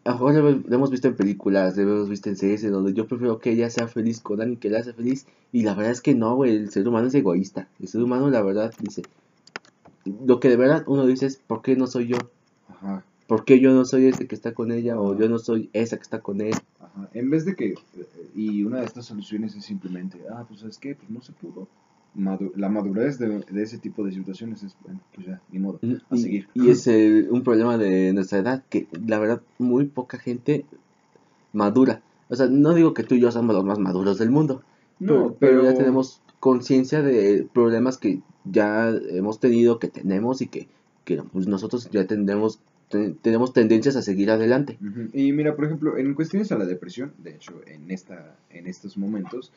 a 0.04 0.10
lo 0.10 0.14
mejor 0.14 0.34
lo, 0.34 0.74
hemos 0.74 0.90
visto 0.90 1.08
en 1.08 1.16
películas, 1.16 1.76
lo 1.76 1.82
hemos 1.82 2.08
visto 2.08 2.28
en 2.28 2.36
series, 2.36 2.64
en 2.64 2.72
donde 2.72 2.92
yo 2.92 3.06
prefiero 3.06 3.38
que 3.38 3.52
ella 3.52 3.70
sea 3.70 3.88
feliz 3.88 4.20
con 4.20 4.40
alguien 4.40 4.58
que 4.58 4.70
la 4.70 4.80
hace 4.80 4.92
feliz, 4.92 5.26
y 5.52 5.62
la 5.62 5.74
verdad 5.74 5.92
es 5.92 6.00
que 6.00 6.14
no, 6.14 6.36
güey, 6.36 6.56
el 6.56 6.70
ser 6.70 6.86
humano 6.86 7.06
es 7.06 7.14
egoísta, 7.14 7.68
el 7.80 7.88
ser 7.88 8.02
humano 8.02 8.28
la 8.30 8.42
verdad 8.42 8.72
dice, 8.80 9.02
lo 10.26 10.40
que 10.40 10.48
de 10.48 10.56
verdad 10.56 10.84
uno 10.86 11.06
dice 11.06 11.26
es, 11.26 11.36
¿por 11.36 11.62
qué 11.62 11.76
no 11.76 11.86
soy 11.86 12.08
yo? 12.08 12.18
Ajá, 12.68 13.04
¿Por 13.26 13.44
qué 13.44 13.58
yo 13.58 13.72
no 13.72 13.84
soy 13.84 14.06
ese 14.06 14.26
que 14.26 14.34
está 14.34 14.52
con 14.52 14.70
ella? 14.70 15.00
O 15.00 15.16
yo 15.18 15.28
no 15.28 15.38
soy 15.38 15.70
esa 15.72 15.96
que 15.96 16.02
está 16.02 16.20
con 16.20 16.40
él. 16.40 16.54
ajá. 16.80 17.08
En 17.14 17.30
vez 17.30 17.46
de 17.46 17.56
que, 17.56 17.70
eh, 17.70 17.76
y 18.34 18.64
una 18.64 18.80
de 18.80 18.86
estas 18.86 19.06
soluciones 19.06 19.54
es 19.56 19.64
simplemente, 19.64 20.20
ah, 20.30 20.44
pues 20.46 20.62
es 20.62 20.76
que, 20.78 20.94
pues 20.94 21.08
no 21.10 21.22
se 21.22 21.32
pudo. 21.32 21.66
Madu- 22.16 22.52
la 22.54 22.68
madurez 22.68 23.18
de, 23.18 23.40
de 23.40 23.62
ese 23.62 23.78
tipo 23.78 24.04
de 24.04 24.12
situaciones 24.12 24.62
es, 24.62 24.76
bueno, 24.84 25.00
pues 25.14 25.26
ya, 25.26 25.40
ni 25.50 25.58
modo, 25.58 25.80
a 26.10 26.14
Y, 26.14 26.18
seguir. 26.18 26.48
y 26.54 26.70
es 26.70 26.86
el- 26.86 27.28
un 27.30 27.42
problema 27.42 27.76
de 27.76 28.12
nuestra 28.12 28.38
edad, 28.38 28.62
que 28.70 28.86
la 29.06 29.18
verdad 29.18 29.42
muy 29.58 29.86
poca 29.86 30.18
gente 30.18 30.64
madura. 31.52 32.02
O 32.28 32.36
sea, 32.36 32.46
no 32.46 32.74
digo 32.74 32.94
que 32.94 33.02
tú 33.02 33.14
y 33.14 33.20
yo 33.20 33.30
somos 33.30 33.54
los 33.54 33.64
más 33.64 33.78
maduros 33.78 34.18
del 34.18 34.30
mundo, 34.30 34.62
No, 34.98 35.34
pero, 35.38 35.60
pero 35.60 35.64
ya 35.64 35.74
tenemos 35.74 36.20
conciencia 36.40 37.02
de 37.02 37.46
problemas 37.52 37.98
que 37.98 38.20
ya 38.44 38.90
hemos 39.10 39.40
tenido, 39.40 39.78
que 39.78 39.88
tenemos 39.88 40.40
y 40.42 40.46
que, 40.46 40.68
que 41.04 41.22
pues 41.32 41.46
nosotros 41.46 41.88
ya 41.90 42.06
tendremos, 42.06 42.60
te- 42.90 43.10
tenemos 43.22 43.52
tendencias 43.52 43.96
a 43.96 44.02
seguir 44.02 44.30
adelante. 44.30 44.78
Y 45.12 45.32
mira, 45.32 45.56
por 45.56 45.64
ejemplo, 45.64 45.96
en 45.98 46.14
cuestiones 46.14 46.52
a 46.52 46.58
la 46.58 46.64
depresión, 46.66 47.12
de 47.18 47.34
hecho, 47.34 47.54
en, 47.66 47.90
esta, 47.90 48.36
en 48.50 48.66
estos 48.66 48.96
momentos, 48.96 49.52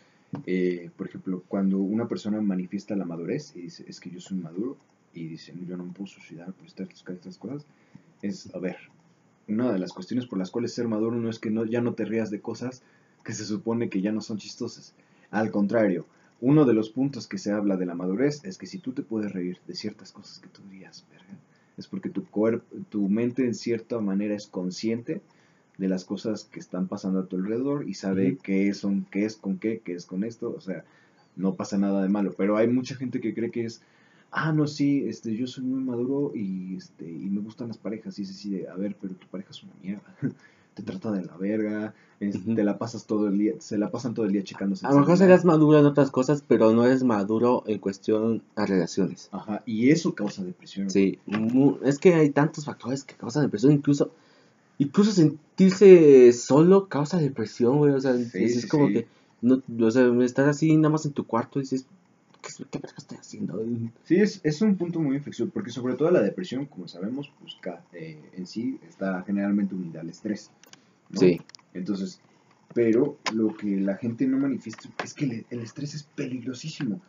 eh, 0.45 0.89
por 0.95 1.07
ejemplo, 1.07 1.43
cuando 1.47 1.77
una 1.77 2.07
persona 2.07 2.41
manifiesta 2.41 2.95
la 2.95 3.05
madurez 3.05 3.55
y 3.55 3.61
dice, 3.61 3.85
es 3.87 3.99
que 3.99 4.09
yo 4.09 4.19
soy 4.19 4.37
maduro, 4.37 4.77
y 5.13 5.27
dice, 5.27 5.53
yo 5.67 5.77
no 5.77 5.85
me 5.85 5.93
puedo 5.93 6.07
suicidar 6.07 6.53
por 6.53 6.67
estas, 6.67 6.89
estas 6.89 7.37
cosas, 7.37 7.65
es, 8.21 8.53
a 8.53 8.59
ver, 8.59 8.77
una 9.47 9.71
de 9.71 9.79
las 9.79 9.93
cuestiones 9.93 10.25
por 10.25 10.37
las 10.37 10.51
cuales 10.51 10.73
ser 10.73 10.87
maduro 10.87 11.15
no 11.17 11.29
es 11.29 11.39
que 11.39 11.49
no, 11.49 11.65
ya 11.65 11.81
no 11.81 11.93
te 11.93 12.05
rías 12.05 12.29
de 12.29 12.41
cosas 12.41 12.83
que 13.23 13.33
se 13.33 13.45
supone 13.45 13.89
que 13.89 14.01
ya 14.01 14.11
no 14.11 14.21
son 14.21 14.37
chistosas. 14.37 14.93
Al 15.31 15.51
contrario, 15.51 16.05
uno 16.39 16.65
de 16.65 16.73
los 16.73 16.89
puntos 16.89 17.27
que 17.27 17.37
se 17.37 17.51
habla 17.51 17.77
de 17.77 17.85
la 17.85 17.95
madurez 17.95 18.43
es 18.43 18.57
que 18.57 18.67
si 18.67 18.77
tú 18.77 18.93
te 18.93 19.03
puedes 19.03 19.31
reír 19.31 19.59
de 19.67 19.75
ciertas 19.75 20.11
cosas 20.11 20.39
que 20.39 20.49
tú 20.49 20.61
dirías, 20.69 21.05
verga, 21.11 21.39
es 21.77 21.87
porque 21.87 22.09
tu 22.09 22.25
cuerpo, 22.25 22.65
tu 22.89 23.07
mente 23.09 23.45
en 23.45 23.55
cierta 23.55 23.99
manera 23.99 24.35
es 24.35 24.47
consciente 24.47 25.21
de 25.77 25.87
las 25.87 26.05
cosas 26.05 26.45
que 26.45 26.59
están 26.59 26.87
pasando 26.87 27.19
a 27.19 27.25
tu 27.25 27.35
alrededor 27.35 27.87
y 27.87 27.93
sabe 27.93 28.37
qué 28.41 28.73
son, 28.73 29.05
qué 29.11 29.25
es 29.25 29.35
con 29.37 29.57
qué, 29.57 29.81
qué 29.83 29.93
es 29.93 30.05
con 30.05 30.23
esto, 30.23 30.53
o 30.55 30.61
sea, 30.61 30.83
no 31.35 31.53
pasa 31.53 31.77
nada 31.77 32.01
de 32.01 32.09
malo, 32.09 32.33
pero 32.35 32.57
hay 32.57 32.67
mucha 32.67 32.95
gente 32.95 33.21
que 33.21 33.33
cree 33.35 33.51
que 33.51 33.65
es, 33.65 33.81
ah, 34.31 34.51
no, 34.51 34.65
sí, 34.67 35.03
este, 35.07 35.35
yo 35.35 35.45
soy 35.45 35.63
muy 35.65 35.81
maduro 35.83 36.31
y, 36.35 36.75
este, 36.77 37.09
y 37.09 37.29
me 37.29 37.41
gustan 37.41 37.67
las 37.67 37.77
parejas, 37.77 38.17
y 38.17 38.23
es 38.23 38.31
así 38.31 38.49
de, 38.49 38.67
a 38.67 38.75
ver, 38.75 38.95
pero 38.99 39.13
tu 39.13 39.27
pareja 39.27 39.51
es 39.51 39.61
una 39.63 39.73
mierda, 39.83 40.15
te 40.73 40.81
trata 40.83 41.11
de 41.11 41.23
la 41.25 41.37
verga, 41.37 41.93
es- 42.19 42.43
te 42.43 42.63
la 42.63 42.79
pasas 42.79 43.05
todo 43.05 43.27
el 43.27 43.37
día, 43.37 43.53
se 43.59 43.77
la 43.77 43.91
pasan 43.91 44.15
todo 44.15 44.25
el 44.25 44.31
día 44.31 44.43
checándose. 44.43 44.87
A 44.87 44.91
lo 44.91 44.99
mejor 45.01 45.17
serás 45.17 45.45
maduro 45.45 45.77
en 45.79 45.85
otras 45.85 46.09
cosas, 46.09 46.43
pero 46.47 46.73
no 46.73 46.85
eres 46.85 47.03
maduro 47.03 47.63
en 47.67 47.77
cuestión 47.77 48.41
a 48.55 48.65
relaciones. 48.65 49.29
Ajá, 49.31 49.61
y 49.67 49.91
eso 49.91 50.15
causa 50.15 50.43
depresión. 50.43 50.89
Sí, 50.89 51.19
es 51.83 51.99
que 51.99 52.15
hay 52.15 52.31
tantos 52.31 52.65
factores 52.65 53.03
que 53.03 53.13
causan 53.13 53.43
depresión, 53.43 53.71
incluso 53.73 54.11
incluso 54.77 55.11
sentirse 55.11 56.31
solo 56.33 56.87
causa 56.87 57.17
depresión, 57.17 57.77
güey, 57.77 57.93
o 57.93 57.99
sea, 57.99 58.17
Sí, 58.17 58.43
es, 58.43 58.61
sí, 58.61 58.67
como 58.67 58.87
sí. 58.87 58.93
que 58.93 59.07
no, 59.41 59.61
o 59.81 59.91
sea, 59.91 60.07
estar 60.23 60.47
así 60.49 60.75
nada 60.75 60.89
más 60.89 61.05
en 61.05 61.13
tu 61.13 61.25
cuarto 61.25 61.59
y 61.59 61.63
dices, 61.63 61.85
¿qué, 62.41 62.49
qué 62.71 62.79
estoy 62.97 63.17
haciendo? 63.17 63.63
Sí, 64.05 64.15
es, 64.15 64.39
es 64.43 64.61
un 64.61 64.75
punto 64.75 64.99
muy 64.99 65.17
inflexible, 65.17 65.51
porque 65.53 65.71
sobre 65.71 65.95
todo 65.95 66.09
la 66.11 66.21
depresión, 66.21 66.65
como 66.65 66.87
sabemos, 66.87 67.31
pues, 67.39 67.55
eh, 67.93 68.19
en 68.35 68.47
sí 68.47 68.79
está 68.87 69.23
generalmente 69.23 69.75
unida 69.75 70.01
al 70.01 70.09
estrés. 70.09 70.49
¿no? 71.11 71.19
Sí, 71.19 71.39
Entonces, 71.73 72.19
pero 72.73 73.17
lo 73.33 73.55
que 73.55 73.77
la 73.77 73.95
gente 73.95 74.27
no 74.27 74.37
manifiesta 74.37 74.89
es 75.03 75.13
que 75.13 75.25
el, 75.25 75.45
el 75.49 75.59
estrés 75.59 75.93
es 75.95 76.03
peligrosísimo. 76.03 76.99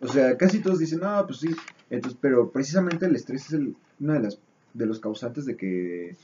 O 0.00 0.08
sea, 0.08 0.36
casi 0.36 0.60
todos 0.60 0.78
dicen, 0.78 1.00
no, 1.00 1.24
pues 1.26 1.40
sí. 1.40 1.50
Entonces, 1.90 2.18
pero 2.20 2.50
precisamente 2.50 3.06
el 3.06 3.14
estrés 3.14 3.46
es 3.46 3.52
el, 3.52 3.76
uno 4.00 4.12
de, 4.14 4.20
las, 4.20 4.38
de 4.74 4.86
los 4.86 4.98
causantes 5.00 5.44
de 5.44 5.56
que 5.56 6.16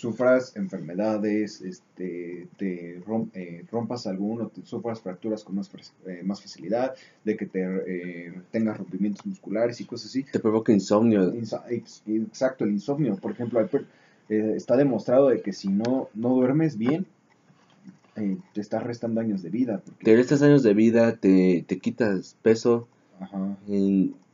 sufras 0.00 0.56
enfermedades, 0.56 1.60
este, 1.60 2.48
te 2.56 3.02
eh, 3.34 3.64
rompas 3.70 4.06
alguno, 4.06 4.48
te 4.48 4.64
sufras 4.64 5.00
fracturas 5.00 5.44
con 5.44 5.56
más, 5.56 5.70
eh, 6.06 6.22
más 6.24 6.40
facilidad, 6.40 6.94
de 7.22 7.36
que 7.36 7.46
te 7.46 7.60
eh, 7.86 8.32
tengas 8.50 8.78
rompimientos 8.78 9.26
musculares 9.26 9.78
y 9.80 9.84
cosas 9.84 10.06
así. 10.08 10.24
te 10.24 10.38
provoca 10.40 10.72
insomnio. 10.72 11.32
Exacto, 11.34 12.64
el 12.64 12.70
insomnio. 12.70 13.16
Por 13.16 13.32
ejemplo, 13.32 13.68
está 14.28 14.76
demostrado 14.76 15.28
de 15.28 15.42
que 15.42 15.52
si 15.52 15.68
no, 15.68 16.08
no 16.14 16.30
duermes 16.30 16.78
bien, 16.78 17.06
te 18.14 18.60
estás 18.60 18.82
restando 18.82 19.20
años 19.20 19.42
de 19.42 19.50
vida. 19.50 19.82
porque- 19.84 20.04
Te 20.04 20.16
restas 20.16 20.40
años 20.42 20.62
de 20.62 20.72
vida, 20.74 21.16
te, 21.16 21.64
te 21.66 21.78
quitas 21.78 22.36
peso, 22.42 22.88
Ajá. 23.20 23.56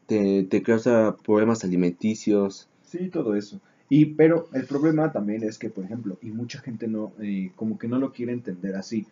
te, 0.06 0.44
te 0.44 0.62
causa 0.62 1.16
problemas 1.24 1.64
alimenticios. 1.64 2.68
Sí, 2.84 3.08
todo 3.08 3.34
eso. 3.34 3.60
Y, 3.88 4.06
pero 4.06 4.48
el 4.52 4.64
problema 4.66 5.12
también 5.12 5.42
es 5.44 5.58
que, 5.58 5.70
por 5.70 5.84
ejemplo, 5.84 6.18
y 6.22 6.30
mucha 6.30 6.60
gente 6.60 6.88
no, 6.88 7.12
eh, 7.20 7.50
como 7.56 7.78
que 7.78 7.88
no 7.88 7.98
lo 7.98 8.12
quiere 8.12 8.32
entender 8.32 8.74
así. 8.76 9.06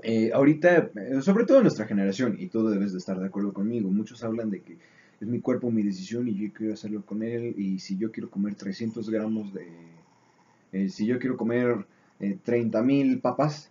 Eh, 0.00 0.30
ahorita, 0.32 0.90
eh, 0.94 1.20
sobre 1.22 1.44
todo 1.44 1.60
nuestra 1.62 1.86
generación, 1.86 2.36
y 2.38 2.46
tú 2.46 2.68
debes 2.68 2.92
de 2.92 2.98
estar 2.98 3.18
de 3.18 3.26
acuerdo 3.26 3.52
conmigo, 3.52 3.90
muchos 3.90 4.22
hablan 4.22 4.50
de 4.50 4.60
que 4.60 4.76
es 5.20 5.26
mi 5.26 5.40
cuerpo, 5.40 5.70
mi 5.72 5.82
decisión, 5.82 6.28
y 6.28 6.34
yo 6.36 6.52
quiero 6.52 6.74
hacerlo 6.74 7.02
con 7.04 7.22
él, 7.22 7.54
y 7.58 7.80
si 7.80 7.96
yo 7.98 8.12
quiero 8.12 8.30
comer 8.30 8.54
300 8.54 9.10
gramos 9.10 9.52
de... 9.52 9.66
eh, 10.72 10.88
si 10.88 11.06
yo 11.06 11.18
quiero 11.18 11.36
comer 11.36 11.86
eh, 12.20 12.36
30 12.44 12.82
mil 12.82 13.18
papas, 13.20 13.70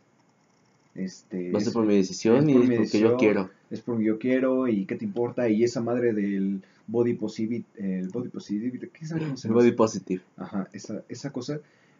este... 0.96 1.52
Va 1.52 1.60
a 1.60 1.62
ser 1.62 1.70
es- 1.70 1.74
por 1.74 1.86
mi 1.86 1.96
decisión 1.96 2.38
es 2.40 2.46
y 2.50 2.54
por 2.54 2.64
es 2.64 2.70
porque 2.70 3.00
yo 3.00 3.10
decisión. 3.10 3.18
quiero. 3.18 3.50
es 3.70 3.82
porque 3.82 4.04
yo 4.06 4.20
quiero 4.20 4.68
y 4.68 4.86
qué 4.86 4.96
te 4.96 5.06
importa 5.06 5.50
y 5.50 5.64
esa 5.64 5.82
madre 5.82 6.14
del 6.14 6.62
body 6.88 7.14
positivity, 7.14 7.66
el 7.78 8.10
body 8.10 8.30
positivity, 8.30 8.88
¿qué 8.88 9.06
sabemos? 9.06 9.44
El 9.46 9.52
body 9.52 9.72
positive. 9.72 10.22
Ajá, 10.38 10.70
esa, 10.74 11.04
esa 11.10 11.32
cosa, 11.32 11.60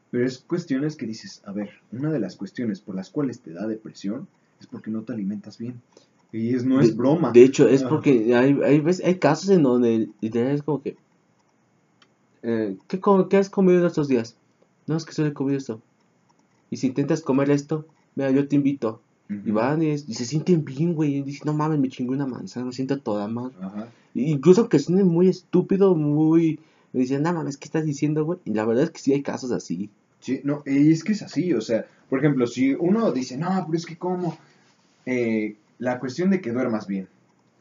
pero 0.10 0.26
es 0.26 0.40
cuestiones 0.40 0.96
que 0.96 1.06
dices, 1.06 1.42
a 1.46 1.52
ver, 1.52 1.70
una 1.92 2.12
de 2.12 2.20
las 2.20 2.36
cuestiones 2.36 2.80
por 2.80 2.96
las 2.96 3.10
cuales 3.10 3.42
te 3.42 3.52
da 3.52 3.68
depresión 3.68 4.28
es 4.60 4.68
porque 4.68 4.90
no 4.90 5.04
te 5.04 5.14
alimentas 5.14 5.58
bien. 5.58 5.82
Y 6.32 6.56
es, 6.56 6.66
no 6.66 6.82
es 6.82 6.96
broma. 6.96 7.32
De 7.32 7.44
hecho, 7.44 7.68
es 7.68 7.84
porque 7.84 8.36
hay, 8.36 8.58
hay, 8.64 8.84
hay 9.04 9.16
casos 9.16 9.50
en 9.50 9.64
donde 9.64 10.10
literal 10.20 10.56
es 10.56 10.64
como 10.64 10.82
que... 10.82 10.98
Eh, 12.44 12.78
¿qué, 12.88 13.00
¿Qué 13.30 13.38
has 13.38 13.50
comido 13.50 13.86
estos 13.88 14.08
días? 14.08 14.36
No, 14.88 14.96
es 14.98 15.06
que 15.06 15.14
solo 15.14 15.30
he 15.30 15.34
comido 15.34 15.58
esto. 15.58 15.82
Y 16.70 16.78
si 16.78 16.88
intentas 16.88 17.22
comer 17.22 17.50
esto, 17.50 17.86
mira, 18.16 18.32
yo 18.32 18.48
te 18.48 18.56
invito. 18.56 19.02
Y 19.30 19.52
van 19.52 19.82
y, 19.82 19.98
se 19.98 20.26
sienten 20.26 20.64
bien, 20.64 20.94
güey. 20.94 21.18
Y 21.18 21.22
dicen, 21.22 21.44
no 21.46 21.54
mames, 21.54 21.80
me 21.80 21.90
chingó 21.90 22.14
una 22.14 22.26
manzana, 22.26 22.68
me 22.68 22.72
siento 22.72 23.00
toda 23.00 23.28
mal. 23.28 23.52
Ajá. 23.62 23.90
incluso 24.14 24.70
que 24.70 24.80
suene 24.80 25.04
muy 25.04 25.28
estúpido, 25.28 25.96
muy. 25.96 26.60
Me 26.94 27.02
dicen, 27.02 27.24
no 27.24 27.34
mames, 27.34 27.58
¿qué 27.58 27.66
estás 27.66 27.86
diciendo, 27.86 28.24
güey? 28.24 28.40
Y 28.46 28.54
la 28.54 28.66
verdad 28.66 28.86
es 28.86 28.92
que 28.92 29.00
sí 29.00 29.14
hay 29.14 29.22
casos 29.22 29.52
así. 29.52 29.90
Sí, 30.20 30.42
no, 30.44 30.64
y 30.66 30.92
es 30.92 31.04
que 31.04 31.12
es 31.12 31.22
así, 31.22 31.54
o 31.54 31.62
sea, 31.62 31.86
por 32.10 32.20
ejemplo, 32.20 32.48
si 32.48 32.74
uno 32.74 33.12
dice, 33.12 33.38
no, 33.38 33.50
pero 33.66 33.78
es 33.78 33.86
que 33.86 33.98
como. 33.98 34.38
Eh, 35.06 35.56
la 35.80 36.00
cuestión 36.00 36.30
de 36.32 36.42
que 36.42 36.52
duermas 36.52 36.88
bien, 36.88 37.08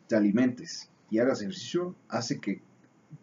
te 0.08 0.16
alimentes 0.16 0.88
y 1.10 1.18
hagas 1.18 1.42
ejercicio 1.42 1.94
hace 2.08 2.40
que 2.40 2.60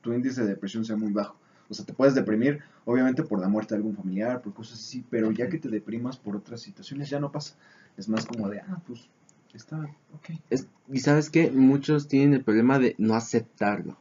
tu 0.01 0.13
índice 0.13 0.41
de 0.41 0.50
depresión 0.50 0.85
sea 0.85 0.95
muy 0.95 1.12
bajo. 1.12 1.35
O 1.69 1.73
sea, 1.73 1.85
te 1.85 1.93
puedes 1.93 2.13
deprimir, 2.13 2.59
obviamente, 2.85 3.23
por 3.23 3.39
la 3.39 3.47
muerte 3.47 3.73
de 3.73 3.77
algún 3.77 3.95
familiar, 3.95 4.41
por 4.41 4.53
cosas 4.53 4.79
así, 4.79 5.03
pero 5.09 5.31
ya 5.31 5.50
que 5.50 5.57
te 5.57 5.69
deprimas 5.69 6.17
por 6.17 6.35
otras 6.35 6.62
situaciones, 6.62 7.09
ya 7.09 7.19
no 7.19 7.31
pasa. 7.31 7.55
Es 7.97 8.09
más 8.09 8.25
como 8.25 8.50
de, 8.50 8.59
ah, 8.62 8.81
pues, 8.88 9.07
está 9.53 9.79
ok. 10.13 10.31
y 10.91 11.00
sabes 11.00 11.29
que 11.29 11.51
muchos 11.51 12.07
tienen 12.07 12.33
el 12.33 12.43
problema 12.43 12.79
de 12.79 12.95
no 12.97 13.15
aceptarlo. 13.15 13.97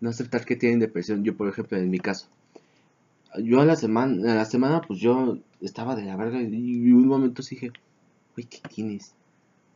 No 0.00 0.08
aceptar 0.08 0.44
que 0.44 0.56
tienen 0.56 0.80
depresión. 0.80 1.24
Yo, 1.24 1.36
por 1.36 1.48
ejemplo, 1.48 1.76
en 1.76 1.90
mi 1.90 1.98
caso. 1.98 2.28
Yo 3.38 3.60
a 3.60 3.64
la 3.66 3.76
semana, 3.76 4.32
a 4.32 4.34
la 4.36 4.44
semana, 4.44 4.80
pues 4.80 4.98
yo 5.00 5.38
estaba 5.60 5.94
de 5.94 6.04
la 6.04 6.16
verga 6.16 6.40
y 6.40 6.90
un 6.92 7.06
momento 7.06 7.42
dije, 7.48 7.70
güey, 8.34 8.46
¿qué 8.46 8.60
tienes? 8.68 9.12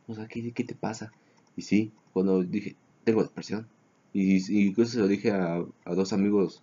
O 0.07 0.15
sea, 0.15 0.27
¿qué, 0.27 0.51
¿qué, 0.51 0.63
te 0.63 0.75
pasa? 0.75 1.11
Y 1.55 1.61
sí, 1.61 1.91
cuando 2.11 2.43
dije, 2.43 2.75
tengo 3.03 3.23
depresión. 3.23 3.67
Y, 4.13 4.37
y 4.51 4.67
incluso 4.67 4.93
se 4.93 4.99
lo 4.99 5.07
dije 5.07 5.31
a, 5.31 5.63
a 5.85 5.93
dos 5.93 6.11
amigos 6.11 6.61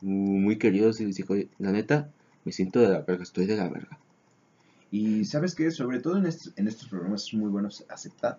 muy 0.00 0.56
queridos 0.58 1.00
y 1.00 1.06
les 1.06 1.16
dije, 1.16 1.48
la 1.58 1.72
neta, 1.72 2.10
me 2.44 2.52
siento 2.52 2.80
de 2.80 2.88
la 2.88 3.00
verga, 3.00 3.22
estoy 3.22 3.46
de 3.46 3.56
la 3.56 3.68
verga. 3.68 3.98
Y 4.90 5.24
sabes 5.24 5.54
que 5.54 5.70
sobre 5.70 6.00
todo 6.00 6.16
en, 6.16 6.26
en 6.26 6.68
estos 6.68 6.88
programas 6.88 7.24
es 7.24 7.34
muy 7.34 7.50
bueno 7.50 7.68
aceptar 7.88 8.38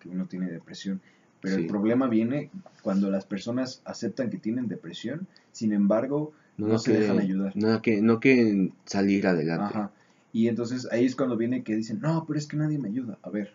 que 0.00 0.08
uno 0.08 0.26
tiene 0.26 0.50
depresión. 0.50 1.00
Pero 1.40 1.56
el 1.56 1.66
problema 1.66 2.08
viene 2.08 2.50
cuando 2.82 3.10
las 3.10 3.24
personas 3.24 3.80
aceptan 3.84 4.30
que 4.30 4.38
tienen 4.38 4.66
depresión, 4.66 5.28
sin 5.52 5.72
embargo, 5.72 6.32
no, 6.56 6.78
se 6.78 6.98
dejan 6.98 7.20
ayudar. 7.20 7.52
No, 7.56 7.80
que, 7.80 8.02
no 8.02 8.18
quieren 8.18 8.72
salir 8.84 9.26
adelante. 9.26 9.76
Ajá. 9.76 9.92
Y 10.32 10.48
entonces 10.48 10.88
ahí 10.90 11.04
es 11.04 11.16
cuando 11.16 11.36
viene 11.36 11.62
que 11.62 11.76
dicen, 11.76 12.00
no, 12.00 12.24
pero 12.26 12.38
es 12.38 12.46
que 12.46 12.56
nadie 12.56 12.78
me 12.78 12.88
ayuda. 12.88 13.18
A 13.22 13.30
ver, 13.30 13.54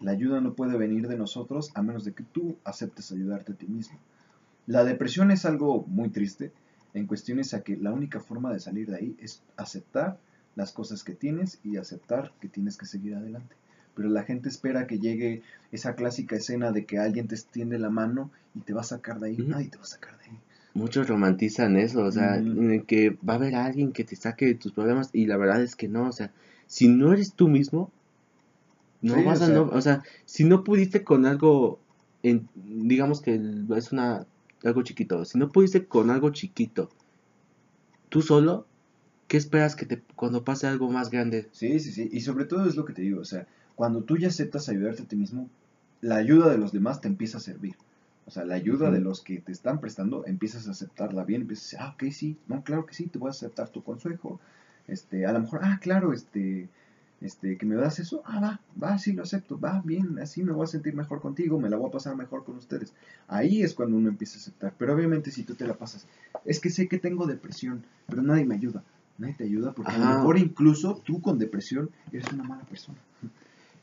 la 0.00 0.12
ayuda 0.12 0.40
no 0.40 0.54
puede 0.54 0.76
venir 0.76 1.08
de 1.08 1.16
nosotros 1.16 1.70
a 1.74 1.82
menos 1.82 2.04
de 2.04 2.12
que 2.12 2.24
tú 2.24 2.56
aceptes 2.64 3.12
ayudarte 3.12 3.52
a 3.52 3.56
ti 3.56 3.66
mismo. 3.66 3.98
La 4.66 4.84
depresión 4.84 5.30
es 5.30 5.44
algo 5.44 5.84
muy 5.86 6.08
triste 6.08 6.52
en 6.94 7.06
cuestiones 7.06 7.54
a 7.54 7.62
que 7.62 7.76
la 7.76 7.92
única 7.92 8.20
forma 8.20 8.52
de 8.52 8.60
salir 8.60 8.88
de 8.88 8.96
ahí 8.96 9.16
es 9.20 9.42
aceptar 9.56 10.18
las 10.56 10.72
cosas 10.72 11.04
que 11.04 11.14
tienes 11.14 11.58
y 11.64 11.76
aceptar 11.76 12.32
que 12.40 12.48
tienes 12.48 12.76
que 12.76 12.86
seguir 12.86 13.14
adelante. 13.14 13.54
Pero 13.94 14.08
la 14.08 14.22
gente 14.22 14.48
espera 14.48 14.86
que 14.86 14.98
llegue 14.98 15.42
esa 15.72 15.94
clásica 15.94 16.36
escena 16.36 16.72
de 16.72 16.84
que 16.84 16.98
alguien 16.98 17.28
te 17.28 17.34
extiende 17.34 17.78
la 17.78 17.90
mano 17.90 18.30
y 18.54 18.60
te 18.60 18.72
va 18.72 18.82
a 18.82 18.84
sacar 18.84 19.18
de 19.18 19.28
ahí. 19.28 19.36
Nadie 19.38 19.68
te 19.68 19.76
va 19.76 19.84
a 19.84 19.86
sacar 19.86 20.16
de 20.18 20.24
ahí. 20.24 20.38
Muchos 20.74 21.08
romantizan 21.08 21.76
eso, 21.76 22.04
o 22.04 22.12
sea, 22.12 22.40
que 22.86 23.16
va 23.28 23.32
a 23.32 23.36
haber 23.36 23.56
alguien 23.56 23.92
que 23.92 24.04
te 24.04 24.14
saque 24.14 24.46
de 24.46 24.54
tus 24.54 24.72
problemas 24.72 25.10
y 25.12 25.26
la 25.26 25.36
verdad 25.36 25.62
es 25.62 25.74
que 25.74 25.88
no, 25.88 26.06
o 26.06 26.12
sea, 26.12 26.30
si 26.66 26.86
no 26.88 27.12
eres 27.12 27.32
tú 27.32 27.48
mismo, 27.48 27.90
no 29.00 29.24
vas 29.24 29.42
a, 29.42 29.48
no, 29.48 29.62
o 29.62 29.80
sea, 29.80 30.02
si 30.24 30.44
no 30.44 30.62
pudiste 30.62 31.02
con 31.02 31.26
algo, 31.26 31.80
en, 32.22 32.48
digamos 32.54 33.20
que 33.20 33.40
es 33.76 33.92
una 33.92 34.26
algo 34.64 34.82
chiquito. 34.82 35.24
Si 35.24 35.38
no 35.38 35.48
pudiste 35.50 35.86
con 35.86 36.10
algo 36.10 36.30
chiquito, 36.30 36.90
tú 38.08 38.22
solo, 38.22 38.66
¿qué 39.28 39.36
esperas 39.36 39.76
que 39.76 39.86
te 39.86 40.02
cuando 40.16 40.42
pase 40.42 40.66
algo 40.66 40.90
más 40.90 41.10
grande? 41.10 41.48
Sí, 41.52 41.78
sí, 41.80 41.92
sí. 41.92 42.08
Y 42.10 42.22
sobre 42.22 42.46
todo 42.46 42.66
es 42.68 42.74
lo 42.74 42.84
que 42.84 42.92
te 42.92 43.02
digo, 43.02 43.20
o 43.20 43.24
sea, 43.24 43.46
cuando 43.76 44.02
tú 44.02 44.16
ya 44.16 44.28
aceptas 44.28 44.68
ayudarte 44.68 45.02
a 45.02 45.06
ti 45.06 45.14
mismo, 45.14 45.48
la 46.00 46.16
ayuda 46.16 46.50
de 46.50 46.58
los 46.58 46.72
demás 46.72 47.00
te 47.00 47.08
empieza 47.08 47.38
a 47.38 47.40
servir. 47.40 47.76
O 48.26 48.30
sea, 48.30 48.44
la 48.44 48.56
ayuda 48.56 48.90
de 48.90 49.00
los 49.00 49.22
que 49.22 49.40
te 49.40 49.52
están 49.52 49.80
prestando, 49.80 50.26
empiezas 50.26 50.68
a 50.68 50.72
aceptarla 50.72 51.24
bien, 51.24 51.42
empiezas 51.42 51.64
a 51.64 51.66
decir, 51.66 51.78
ah, 51.80 51.94
ok, 51.94 52.12
sí, 52.12 52.36
no, 52.46 52.62
claro 52.62 52.84
que 52.84 52.94
sí, 52.94 53.06
te 53.06 53.18
voy 53.18 53.28
a 53.28 53.30
aceptar 53.30 53.68
tu 53.70 53.82
consejo. 53.82 54.40
Este, 54.86 55.24
a 55.24 55.32
lo 55.32 55.40
mejor, 55.40 55.60
ah, 55.62 55.78
claro, 55.80 56.12
este, 56.12 56.68
este, 57.20 57.56
que 57.56 57.66
me 57.66 57.74
das 57.74 57.98
eso, 57.98 58.22
ah, 58.26 58.40
va, 58.40 58.60
va, 58.82 58.98
sí, 58.98 59.12
lo 59.12 59.22
acepto, 59.22 59.58
va, 59.58 59.80
bien, 59.82 60.18
así 60.18 60.42
me 60.42 60.52
voy 60.52 60.64
a 60.64 60.66
sentir 60.66 60.94
mejor 60.94 61.20
contigo, 61.20 61.58
me 61.58 61.70
la 61.70 61.76
voy 61.76 61.88
a 61.88 61.92
pasar 61.92 62.16
mejor 62.16 62.44
con 62.44 62.56
ustedes. 62.56 62.92
Ahí 63.28 63.62
es 63.62 63.74
cuando 63.74 63.96
uno 63.96 64.08
empieza 64.08 64.36
a 64.36 64.40
aceptar, 64.40 64.74
pero 64.78 64.94
obviamente 64.94 65.30
si 65.30 65.42
tú 65.42 65.54
te 65.54 65.66
la 65.66 65.74
pasas, 65.74 66.06
es 66.44 66.60
que 66.60 66.70
sé 66.70 66.86
que 66.86 66.98
tengo 66.98 67.26
depresión, 67.26 67.84
pero 68.06 68.22
nadie 68.22 68.44
me 68.44 68.54
ayuda, 68.54 68.84
nadie 69.18 69.34
te 69.34 69.44
ayuda 69.44 69.72
porque 69.72 69.92
a 69.92 69.98
lo 69.98 70.06
mejor 70.06 70.38
incluso 70.38 71.00
tú 71.04 71.20
con 71.20 71.38
depresión 71.38 71.90
eres 72.12 72.32
una 72.32 72.44
mala 72.44 72.62
persona. 72.62 72.98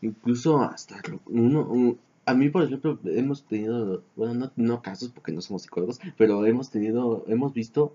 Incluso 0.02 0.62
hasta 0.62 1.02
uno, 1.26 1.98
a 2.26 2.34
mí 2.34 2.50
por 2.50 2.64
ejemplo 2.64 3.00
hemos 3.06 3.44
tenido, 3.44 4.04
bueno, 4.16 4.34
no, 4.34 4.52
no 4.56 4.82
casos 4.82 5.10
porque 5.10 5.32
no 5.32 5.42
somos 5.42 5.64
psicólogos, 5.64 6.00
pero 6.18 6.46
hemos 6.46 6.70
tenido, 6.70 7.24
hemos 7.28 7.54
visto 7.54 7.94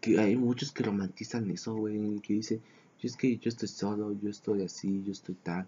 que 0.00 0.18
hay 0.18 0.36
muchos 0.36 0.72
que 0.72 0.82
romantizan 0.82 1.50
eso, 1.50 1.74
güey, 1.74 2.20
que 2.20 2.34
dice 2.34 2.60
yo 3.00 3.08
es 3.08 3.16
que 3.16 3.36
yo 3.36 3.48
estoy 3.48 3.68
solo, 3.68 4.16
yo 4.22 4.30
estoy 4.30 4.62
así, 4.62 5.02
yo 5.04 5.12
estoy 5.12 5.34
tal, 5.42 5.66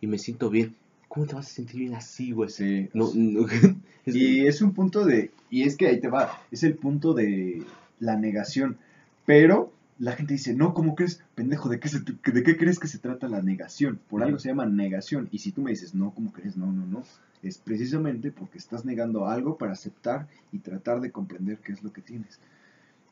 y 0.00 0.06
me 0.06 0.18
siento 0.18 0.50
bien. 0.50 0.74
¿Cómo 1.08 1.26
te 1.26 1.34
vas 1.34 1.46
a 1.46 1.50
sentir 1.50 1.80
bien 1.80 1.94
así, 1.94 2.32
güey? 2.32 2.50
Sí. 2.50 2.88
No, 2.92 3.10
y 4.06 4.46
es 4.46 4.60
un 4.60 4.74
punto 4.74 5.04
de, 5.04 5.30
y 5.50 5.62
es 5.62 5.76
que 5.76 5.86
ahí 5.86 6.00
te 6.00 6.08
va, 6.08 6.42
es 6.50 6.62
el 6.64 6.74
punto 6.74 7.14
de 7.14 7.62
la 8.00 8.16
negación. 8.16 8.76
Pero 9.24 9.72
la 9.98 10.12
gente 10.12 10.34
dice, 10.34 10.54
no, 10.54 10.74
¿cómo 10.74 10.94
crees? 10.94 11.22
Pendejo, 11.34 11.68
¿de 11.68 11.80
qué, 11.80 11.88
¿de 11.88 12.42
qué 12.42 12.56
crees 12.56 12.78
que 12.78 12.88
se 12.88 12.98
trata 12.98 13.28
la 13.28 13.40
negación? 13.42 13.98
Por 14.08 14.22
algo 14.22 14.38
se 14.38 14.48
llama 14.48 14.66
negación. 14.66 15.28
Y 15.32 15.38
si 15.38 15.52
tú 15.52 15.62
me 15.62 15.70
dices, 15.70 15.94
no, 15.94 16.12
¿cómo 16.12 16.32
crees? 16.32 16.56
No, 16.56 16.70
no, 16.70 16.84
no. 16.86 17.02
Es 17.42 17.58
precisamente 17.58 18.30
porque 18.30 18.58
estás 18.58 18.84
negando 18.84 19.26
algo 19.26 19.56
para 19.56 19.72
aceptar 19.72 20.28
y 20.52 20.58
tratar 20.58 21.00
de 21.00 21.10
comprender 21.10 21.58
qué 21.58 21.72
es 21.72 21.82
lo 21.82 21.92
que 21.92 22.02
tienes. 22.02 22.38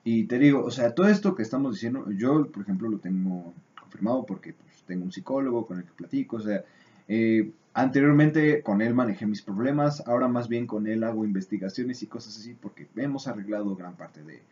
Y 0.02 0.24
te 0.24 0.38
digo, 0.38 0.62
o 0.62 0.70
sea, 0.70 0.94
todo 0.94 1.08
esto 1.08 1.34
que 1.34 1.42
estamos 1.42 1.74
diciendo, 1.74 2.10
yo, 2.10 2.46
por 2.50 2.62
ejemplo, 2.62 2.88
lo 2.88 2.98
tengo 2.98 3.54
confirmado 3.80 4.26
porque 4.26 4.52
pues, 4.52 4.82
tengo 4.86 5.04
un 5.04 5.12
psicólogo 5.12 5.64
con 5.64 5.78
el 5.78 5.84
que 5.84 5.92
platico, 5.92 6.36
o 6.36 6.40
sea, 6.40 6.62
eh, 7.08 7.50
anteriormente 7.72 8.62
con 8.62 8.82
él 8.82 8.92
manejé 8.92 9.24
mis 9.26 9.40
problemas, 9.40 10.02
ahora 10.06 10.28
más 10.28 10.48
bien 10.48 10.66
con 10.66 10.86
él 10.86 11.04
hago 11.04 11.24
investigaciones 11.24 12.02
y 12.02 12.06
cosas 12.06 12.36
así 12.36 12.54
porque 12.60 12.88
hemos 12.96 13.26
arreglado 13.26 13.74
gran 13.76 13.96
parte 13.96 14.22
de 14.22 14.42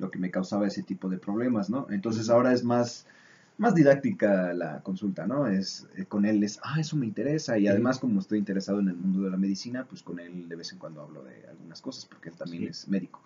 lo 0.00 0.10
que 0.10 0.18
me 0.18 0.30
causaba 0.30 0.66
ese 0.66 0.82
tipo 0.82 1.08
de 1.08 1.18
problemas, 1.18 1.70
¿no? 1.70 1.86
Entonces 1.90 2.30
ahora 2.30 2.52
es 2.52 2.64
más, 2.64 3.06
más 3.58 3.74
didáctica 3.74 4.52
la 4.54 4.80
consulta, 4.82 5.26
¿no? 5.26 5.46
Es 5.46 5.86
eh, 5.96 6.06
con 6.06 6.24
él 6.24 6.42
es, 6.42 6.58
ah, 6.62 6.80
eso 6.80 6.96
me 6.96 7.06
interesa 7.06 7.58
y 7.58 7.68
además 7.68 7.98
como 7.98 8.18
estoy 8.18 8.38
interesado 8.38 8.80
en 8.80 8.88
el 8.88 8.96
mundo 8.96 9.22
de 9.22 9.30
la 9.30 9.36
medicina, 9.36 9.84
pues 9.88 10.02
con 10.02 10.18
él 10.18 10.48
de 10.48 10.56
vez 10.56 10.72
en 10.72 10.78
cuando 10.78 11.02
hablo 11.02 11.22
de 11.22 11.46
algunas 11.48 11.80
cosas 11.80 12.06
porque 12.06 12.30
él 12.30 12.36
también 12.36 12.64
es 12.68 12.88
médico. 12.88 13.20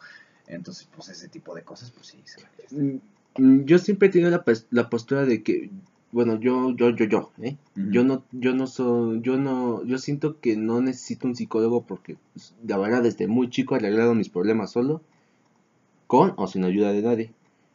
Entonces, 0.47 0.88
pues 0.95 1.09
ese 1.09 1.28
tipo 1.28 1.54
de 1.54 1.62
cosas, 1.62 1.90
pues 1.90 2.09
sí, 2.09 2.19
se 2.25 2.76
mm, 2.76 3.00
mm, 3.38 3.64
Yo 3.64 3.78
siempre 3.78 4.09
he 4.09 4.11
tenido 4.11 4.31
la, 4.31 4.45
la 4.71 4.90
postura 4.90 5.25
de 5.25 5.43
que, 5.43 5.71
bueno, 6.12 6.38
yo, 6.38 6.75
yo, 6.76 6.90
yo, 6.90 7.07
yo, 7.07 7.33
¿eh? 7.40 7.57
Yo 7.75 8.04
no, 8.04 8.25
yo 8.31 8.54
no 8.54 8.66
soy, 8.66 9.21
yo 9.23 9.37
no, 9.38 9.85
yo 9.85 9.99
siento 9.99 10.40
que 10.40 10.57
no 10.57 10.81
necesito 10.81 11.26
un 11.26 11.35
psicólogo 11.35 11.87
porque, 11.87 12.16
pues, 12.35 12.54
la 12.66 12.76
verdad, 12.76 13.02
desde 13.02 13.26
muy 13.26 13.49
chico 13.49 13.75
he 13.75 13.78
arreglado 13.78 14.14
mis 14.14 14.28
problemas 14.28 14.73
solo, 14.73 15.02
con 16.07 16.35
o 16.37 16.47
sin 16.47 16.65
ayuda 16.65 16.93
de 16.93 17.03
nadie. 17.03 17.33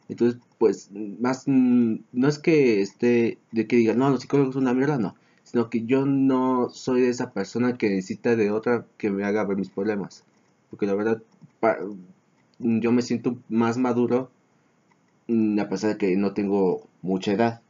Entonces, 0.08 0.40
pues, 0.58 0.90
más, 0.92 1.44
no 1.46 2.28
es 2.28 2.38
que 2.38 2.82
esté, 2.82 3.38
de 3.52 3.66
que 3.66 3.76
diga, 3.76 3.94
no, 3.94 4.10
los 4.10 4.20
psicólogos 4.20 4.54
son 4.54 4.64
una 4.64 4.74
mierda, 4.74 4.98
no. 4.98 5.14
Sino 5.44 5.70
que 5.70 5.84
yo 5.84 6.04
no 6.04 6.68
soy 6.70 7.04
esa 7.04 7.32
persona 7.32 7.76
que 7.78 7.90
necesita 7.90 8.36
de 8.36 8.50
otra 8.50 8.86
que 8.98 9.10
me 9.10 9.24
haga 9.24 9.44
ver 9.44 9.56
mis 9.56 9.70
problemas. 9.70 10.24
Porque 10.68 10.86
la 10.86 10.94
verdad, 10.94 11.22
yo 12.58 12.92
me 12.92 13.02
siento 13.02 13.38
más 13.48 13.78
maduro 13.78 14.30
mm, 15.28 15.58
a 15.60 15.68
pesar 15.68 15.90
de 15.92 15.98
que 15.98 16.16
no 16.16 16.32
tengo 16.34 16.88
mucha 17.02 17.32
edad 17.32 17.62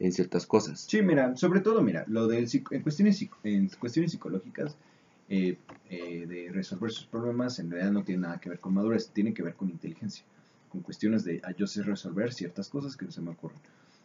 en 0.00 0.12
ciertas 0.12 0.46
cosas. 0.46 0.80
Sí, 0.80 1.02
mira, 1.02 1.36
sobre 1.36 1.60
todo, 1.60 1.82
mira, 1.82 2.04
lo 2.08 2.26
de 2.26 2.48
en 2.70 2.82
cuestiones, 2.82 3.24
en 3.44 3.68
cuestiones 3.68 4.12
psicológicas, 4.12 4.76
eh, 5.28 5.56
eh, 5.90 6.26
de 6.26 6.50
resolver 6.52 6.90
sus 6.90 7.06
problemas, 7.06 7.58
en 7.58 7.70
realidad 7.70 7.92
no 7.92 8.04
tiene 8.04 8.22
nada 8.22 8.38
que 8.38 8.50
ver 8.50 8.60
con 8.60 8.74
madurez, 8.74 9.08
tiene 9.10 9.32
que 9.32 9.42
ver 9.42 9.54
con 9.54 9.70
inteligencia, 9.70 10.24
con 10.70 10.82
cuestiones 10.82 11.24
de 11.24 11.40
ah, 11.44 11.52
yo 11.56 11.66
sé 11.66 11.82
resolver 11.82 12.32
ciertas 12.32 12.68
cosas 12.68 12.96
que 12.96 13.06
no 13.06 13.10
se 13.10 13.22
me 13.22 13.30
ocurren. 13.30 13.58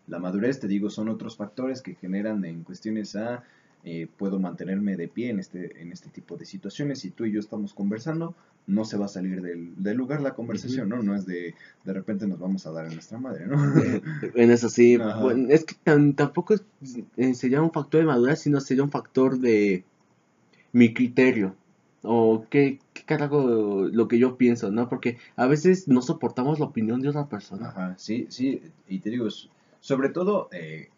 La 0.08 0.20
madurez, 0.20 0.60
te 0.60 0.68
digo, 0.68 0.90
son 0.90 1.10
otros 1.10 1.36
factores 1.36 1.82
que 1.82 1.96
generan 1.96 2.44
en 2.46 2.64
cuestiones 2.64 3.16
a 3.16 3.44
eh, 3.86 4.08
puedo 4.18 4.40
mantenerme 4.40 4.98
de 4.98 5.08
pie 5.08 5.30
en 5.30 5.40
este, 5.40 5.82
en 5.82 5.94
este 5.94 6.10
tipo 6.10 6.36
de 6.36 6.46
situaciones. 6.46 7.00
Si 7.00 7.12
tú 7.12 7.24
y 7.24 7.32
yo 7.32 7.40
estamos 7.40 7.74
conversando, 7.74 8.36
no 8.68 8.84
se 8.84 8.98
va 8.98 9.06
a 9.06 9.10
salir 9.10 9.42
del, 9.42 9.96
lugar 9.96 10.20
la 10.22 10.34
conversación, 10.34 10.90
¿no? 10.90 11.02
No 11.02 11.16
es 11.16 11.26
de 11.26 11.56
de 11.86 11.94
repente 11.94 12.28
nos 12.28 12.40
vamos 12.40 12.68
a 12.68 12.72
dar 12.72 12.88
en 12.88 12.94
nuestra 12.94 13.18
madre, 13.20 13.48
¿no? 13.48 13.56
En 14.36 14.52
eso 14.52 14.68
sí. 14.68 14.98
Bueno, 14.98 15.48
es 15.50 15.64
que 15.64 15.76
tampoco 16.14 16.56
eh, 17.16 17.34
sería 17.34 17.62
un 17.62 17.72
factor 17.72 18.02
de 18.02 18.08
madurez, 18.08 18.40
sino 18.42 18.60
sería 18.60 18.84
un 18.84 18.92
factor 18.92 19.40
de 19.40 19.86
mi 20.72 20.94
criterio 20.94 21.56
o 22.04 22.46
qué, 22.50 22.80
qué 22.94 23.04
carajo 23.04 23.88
lo 23.92 24.08
que 24.08 24.20
yo 24.20 24.38
pienso, 24.38 24.72
¿no? 24.72 24.88
Porque 24.88 25.18
a 25.36 25.48
veces 25.48 25.88
no 25.88 26.02
soportamos 26.02 26.60
la 26.60 26.66
opinión 26.66 27.02
de 27.02 27.10
otra 27.10 27.28
persona. 27.28 27.70
Ajá, 27.70 27.96
sí, 27.98 28.28
sí, 28.30 28.62
y 28.88 29.00
te 29.00 29.10
digo, 29.10 29.28
sobre 29.82 30.10
todo, 30.10 30.50
eh, 30.52 30.90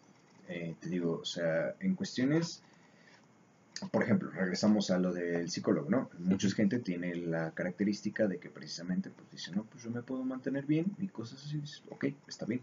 eh, 0.48 0.74
te 0.80 0.88
digo, 0.88 1.20
o 1.22 1.24
sea, 1.24 1.74
en 1.80 1.94
cuestiones, 1.94 2.62
por 3.90 4.04
ejemplo, 4.04 4.30
regresamos 4.30 4.90
a 4.90 4.98
lo 4.98 5.12
del 5.12 5.50
psicólogo, 5.50 5.90
¿no? 5.90 6.08
Mucha 6.20 6.48
gente 6.50 6.78
tiene 6.78 7.14
la 7.16 7.50
característica 7.50 8.28
de 8.28 8.38
que 8.38 8.48
precisamente, 8.48 9.10
pues 9.10 9.30
dice, 9.30 9.50
no, 9.52 9.64
pues 9.64 9.82
yo 9.82 9.90
me 9.90 10.02
puedo 10.02 10.22
mantener 10.24 10.66
bien 10.66 10.86
y 11.00 11.08
cosas 11.08 11.44
así, 11.44 11.60
ok, 11.90 12.06
está 12.28 12.46
bien. 12.46 12.60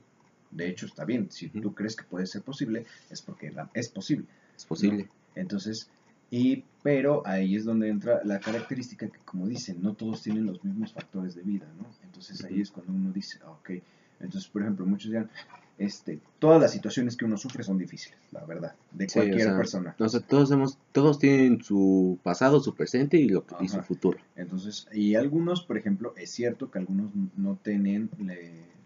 De 0.51 0.67
hecho, 0.67 0.85
está 0.85 1.05
bien. 1.05 1.29
Si 1.29 1.47
tú 1.49 1.75
crees 1.75 1.95
que 1.95 2.03
puede 2.03 2.25
ser 2.25 2.41
posible, 2.41 2.85
es 3.09 3.21
porque 3.21 3.53
es 3.73 3.89
posible. 3.89 4.25
Es 4.55 4.65
posible. 4.65 5.07
Entonces, 5.35 5.89
y, 6.31 6.63
pero 6.83 7.23
ahí 7.25 7.55
es 7.55 7.65
donde 7.65 7.89
entra 7.89 8.21
la 8.23 8.39
característica 8.39 9.07
que, 9.07 9.19
como 9.19 9.47
dicen, 9.47 9.81
no 9.81 9.93
todos 9.93 10.21
tienen 10.21 10.45
los 10.45 10.63
mismos 10.63 10.93
factores 10.93 11.35
de 11.35 11.41
vida, 11.41 11.65
¿no? 11.77 11.85
Entonces 12.03 12.43
ahí 12.43 12.61
es 12.61 12.71
cuando 12.71 12.93
uno 12.93 13.11
dice, 13.11 13.39
ah, 13.43 13.51
ok. 13.51 13.71
Entonces, 14.19 14.49
por 14.49 14.61
ejemplo, 14.61 14.85
muchos 14.85 15.11
dirán, 15.11 15.29
este, 15.77 16.19
todas 16.39 16.61
las 16.61 16.71
situaciones 16.71 17.15
que 17.15 17.23
uno 17.23 17.37
sufre 17.37 17.63
son 17.63 17.77
difíciles, 17.77 18.19
la 18.31 18.43
verdad, 18.43 18.75
de 18.91 19.07
cualquier 19.07 19.55
persona. 19.55 19.95
O 19.97 20.09
sea, 20.09 20.19
todos, 20.19 20.51
hemos, 20.51 20.77
todos 20.91 21.19
tienen 21.19 21.63
su 21.63 22.19
pasado, 22.21 22.59
su 22.59 22.75
presente 22.75 23.17
y, 23.17 23.29
lo, 23.29 23.45
y 23.61 23.69
su 23.69 23.81
futuro. 23.81 24.19
Entonces, 24.35 24.87
y 24.93 25.15
algunos, 25.15 25.63
por 25.63 25.77
ejemplo, 25.77 26.13
es 26.17 26.31
cierto 26.31 26.69
que 26.69 26.79
algunos 26.79 27.11
no 27.37 27.57
tienen 27.63 28.09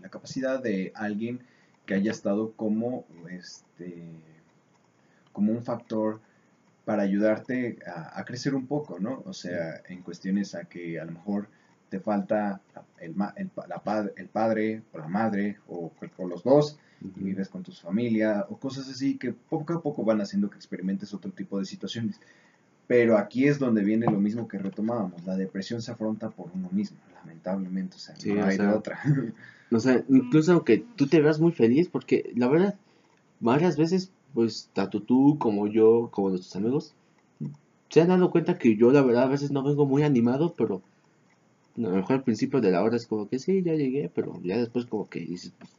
la 0.02 0.10
capacidad 0.10 0.62
de 0.62 0.92
alguien 0.96 1.40
que 1.88 1.96
haya 1.96 2.12
estado 2.12 2.52
como, 2.52 3.06
este, 3.30 4.04
como 5.32 5.52
un 5.52 5.64
factor 5.64 6.22
para 6.86 7.04
ayudarte 7.04 7.80
a, 7.86 8.24
crecer 8.26 8.56
un 8.56 8.68
poco, 8.68 9.00
¿no? 9.00 9.24
O 9.26 9.34
sea, 9.34 9.82
en 9.88 10.02
cuestiones 10.02 10.54
a 10.56 10.66
que 10.66 11.00
a 11.00 11.06
lo 11.06 11.14
mejor 11.14 11.48
te 11.90 12.00
falta 12.00 12.62
el, 13.00 13.16
el, 13.36 13.52
la, 13.68 14.12
el 14.16 14.28
padre 14.28 14.82
o 14.92 14.98
la 14.98 15.08
madre 15.08 15.58
o, 15.68 15.92
los 16.28 16.44
dos 16.44 16.78
y 17.02 17.24
vives 17.24 17.50
con 17.50 17.64
tu 17.64 17.72
familia 17.72 18.46
o 18.50 18.58
cosas 18.58 18.90
así 18.90 19.18
que 19.18 19.34
poco 19.34 19.74
a 19.74 19.82
poco 19.82 20.04
van 20.04 20.22
haciendo 20.22 20.50
que 20.50 20.56
experimentes 20.56 21.14
otro 21.14 21.32
tipo 21.32 21.60
de 21.60 21.66
situaciones. 21.66 22.20
Pero 22.88 23.18
aquí 23.18 23.48
es 23.48 23.60
donde 23.60 23.84
viene 23.84 24.08
lo 24.08 24.20
mismo 24.20 24.48
que 24.48 24.58
retomábamos, 24.58 25.24
la 25.26 25.38
depresión 25.38 25.82
se 25.82 25.92
afronta 25.92 26.30
por 26.30 26.52
uno 26.54 26.70
mismo, 26.72 26.98
lamentablemente, 27.16 27.96
o 27.96 28.00
sea, 28.00 28.16
no 28.26 28.46
hay 28.46 28.60
otra. 28.60 29.00
O 29.72 29.80
sea, 29.80 30.04
incluso 30.08 30.54
aunque 30.54 30.86
tú 30.96 31.08
te 31.08 31.22
veas 31.22 31.40
muy 31.40 31.52
feliz, 31.52 31.90
porque 31.90 32.32
la 32.36 32.48
verdad, 32.48 32.76
varias 33.40 33.78
veces 33.78 34.12
pues 34.34 34.70
tanto 34.74 35.02
tú 35.02 35.38
como 35.40 35.68
yo, 35.68 36.10
como 36.12 36.30
nuestros 36.30 36.56
amigos, 36.56 36.94
se 37.90 38.02
han 38.02 38.08
dado 38.08 38.32
cuenta 38.32 38.58
que 38.58 38.76
yo 38.76 38.92
la 38.92 39.04
verdad 39.04 39.24
a 39.24 39.28
veces 39.28 39.52
no 39.52 39.62
vengo 39.62 39.86
muy 39.86 40.04
animado, 40.04 40.56
pero 40.58 40.82
a 41.78 41.82
lo 41.82 41.92
mejor 41.92 42.18
al 42.18 42.24
principio 42.24 42.60
de 42.60 42.72
la 42.72 42.82
hora 42.84 42.96
es 42.96 43.06
como 43.06 43.30
que 43.30 43.40
sí, 43.40 43.62
ya 43.62 43.74
llegué, 43.74 44.10
pero 44.14 44.40
ya 44.44 44.58
después 44.58 44.86
como 44.86 45.08
que 45.08 45.20
dices, 45.20 45.54
pues, 45.60 45.72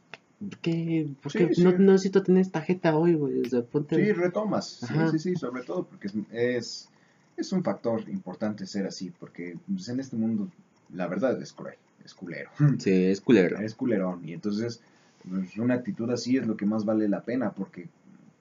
¿qué? 0.61 1.07
¿Por 1.21 1.31
qué 1.31 1.51
No, 1.57 1.71
necesito 1.77 2.23
tener 2.23 2.41
esta 2.41 2.61
jeta 2.61 2.95
hoy, 2.95 3.15
güey? 3.15 3.43
Sí, 3.43 4.11
retomas, 4.13 4.65
sí, 4.65 4.93
sí, 5.11 5.19
sí, 5.19 5.35
sobre 5.35 5.63
todo 5.63 5.83
porque 5.85 6.09
es, 6.31 6.89
es, 7.35 7.51
un 7.51 7.63
factor 7.63 8.07
importante 8.09 8.65
ser 8.65 8.85
así, 8.87 9.11
porque 9.19 9.57
pues, 9.67 9.89
en 9.89 9.99
este 9.99 10.15
mundo 10.15 10.49
la 10.93 11.07
verdad 11.07 11.41
es 11.41 11.51
cruel, 11.53 11.75
es 12.03 12.13
culero. 12.13 12.49
Sí, 12.79 12.91
es 12.91 13.19
culero. 13.19 13.59
Es 13.59 13.75
culerón, 13.75 14.27
y 14.27 14.33
entonces 14.33 14.81
pues, 15.29 15.57
una 15.57 15.75
actitud 15.75 16.09
así 16.11 16.37
es 16.37 16.47
lo 16.47 16.55
que 16.55 16.65
más 16.65 16.85
vale 16.85 17.09
la 17.09 17.23
pena, 17.23 17.51
porque 17.51 17.87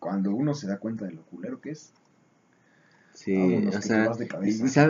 cuando 0.04 0.34
uno 0.34 0.52
se 0.52 0.66
da 0.66 0.76
cuenta 0.76 1.06
de 1.06 1.12
lo 1.12 1.22
culero 1.22 1.62
que 1.62 1.70
es. 1.70 1.90
Sí, 3.14 3.66
o 3.66 3.80
sea, 3.80 4.12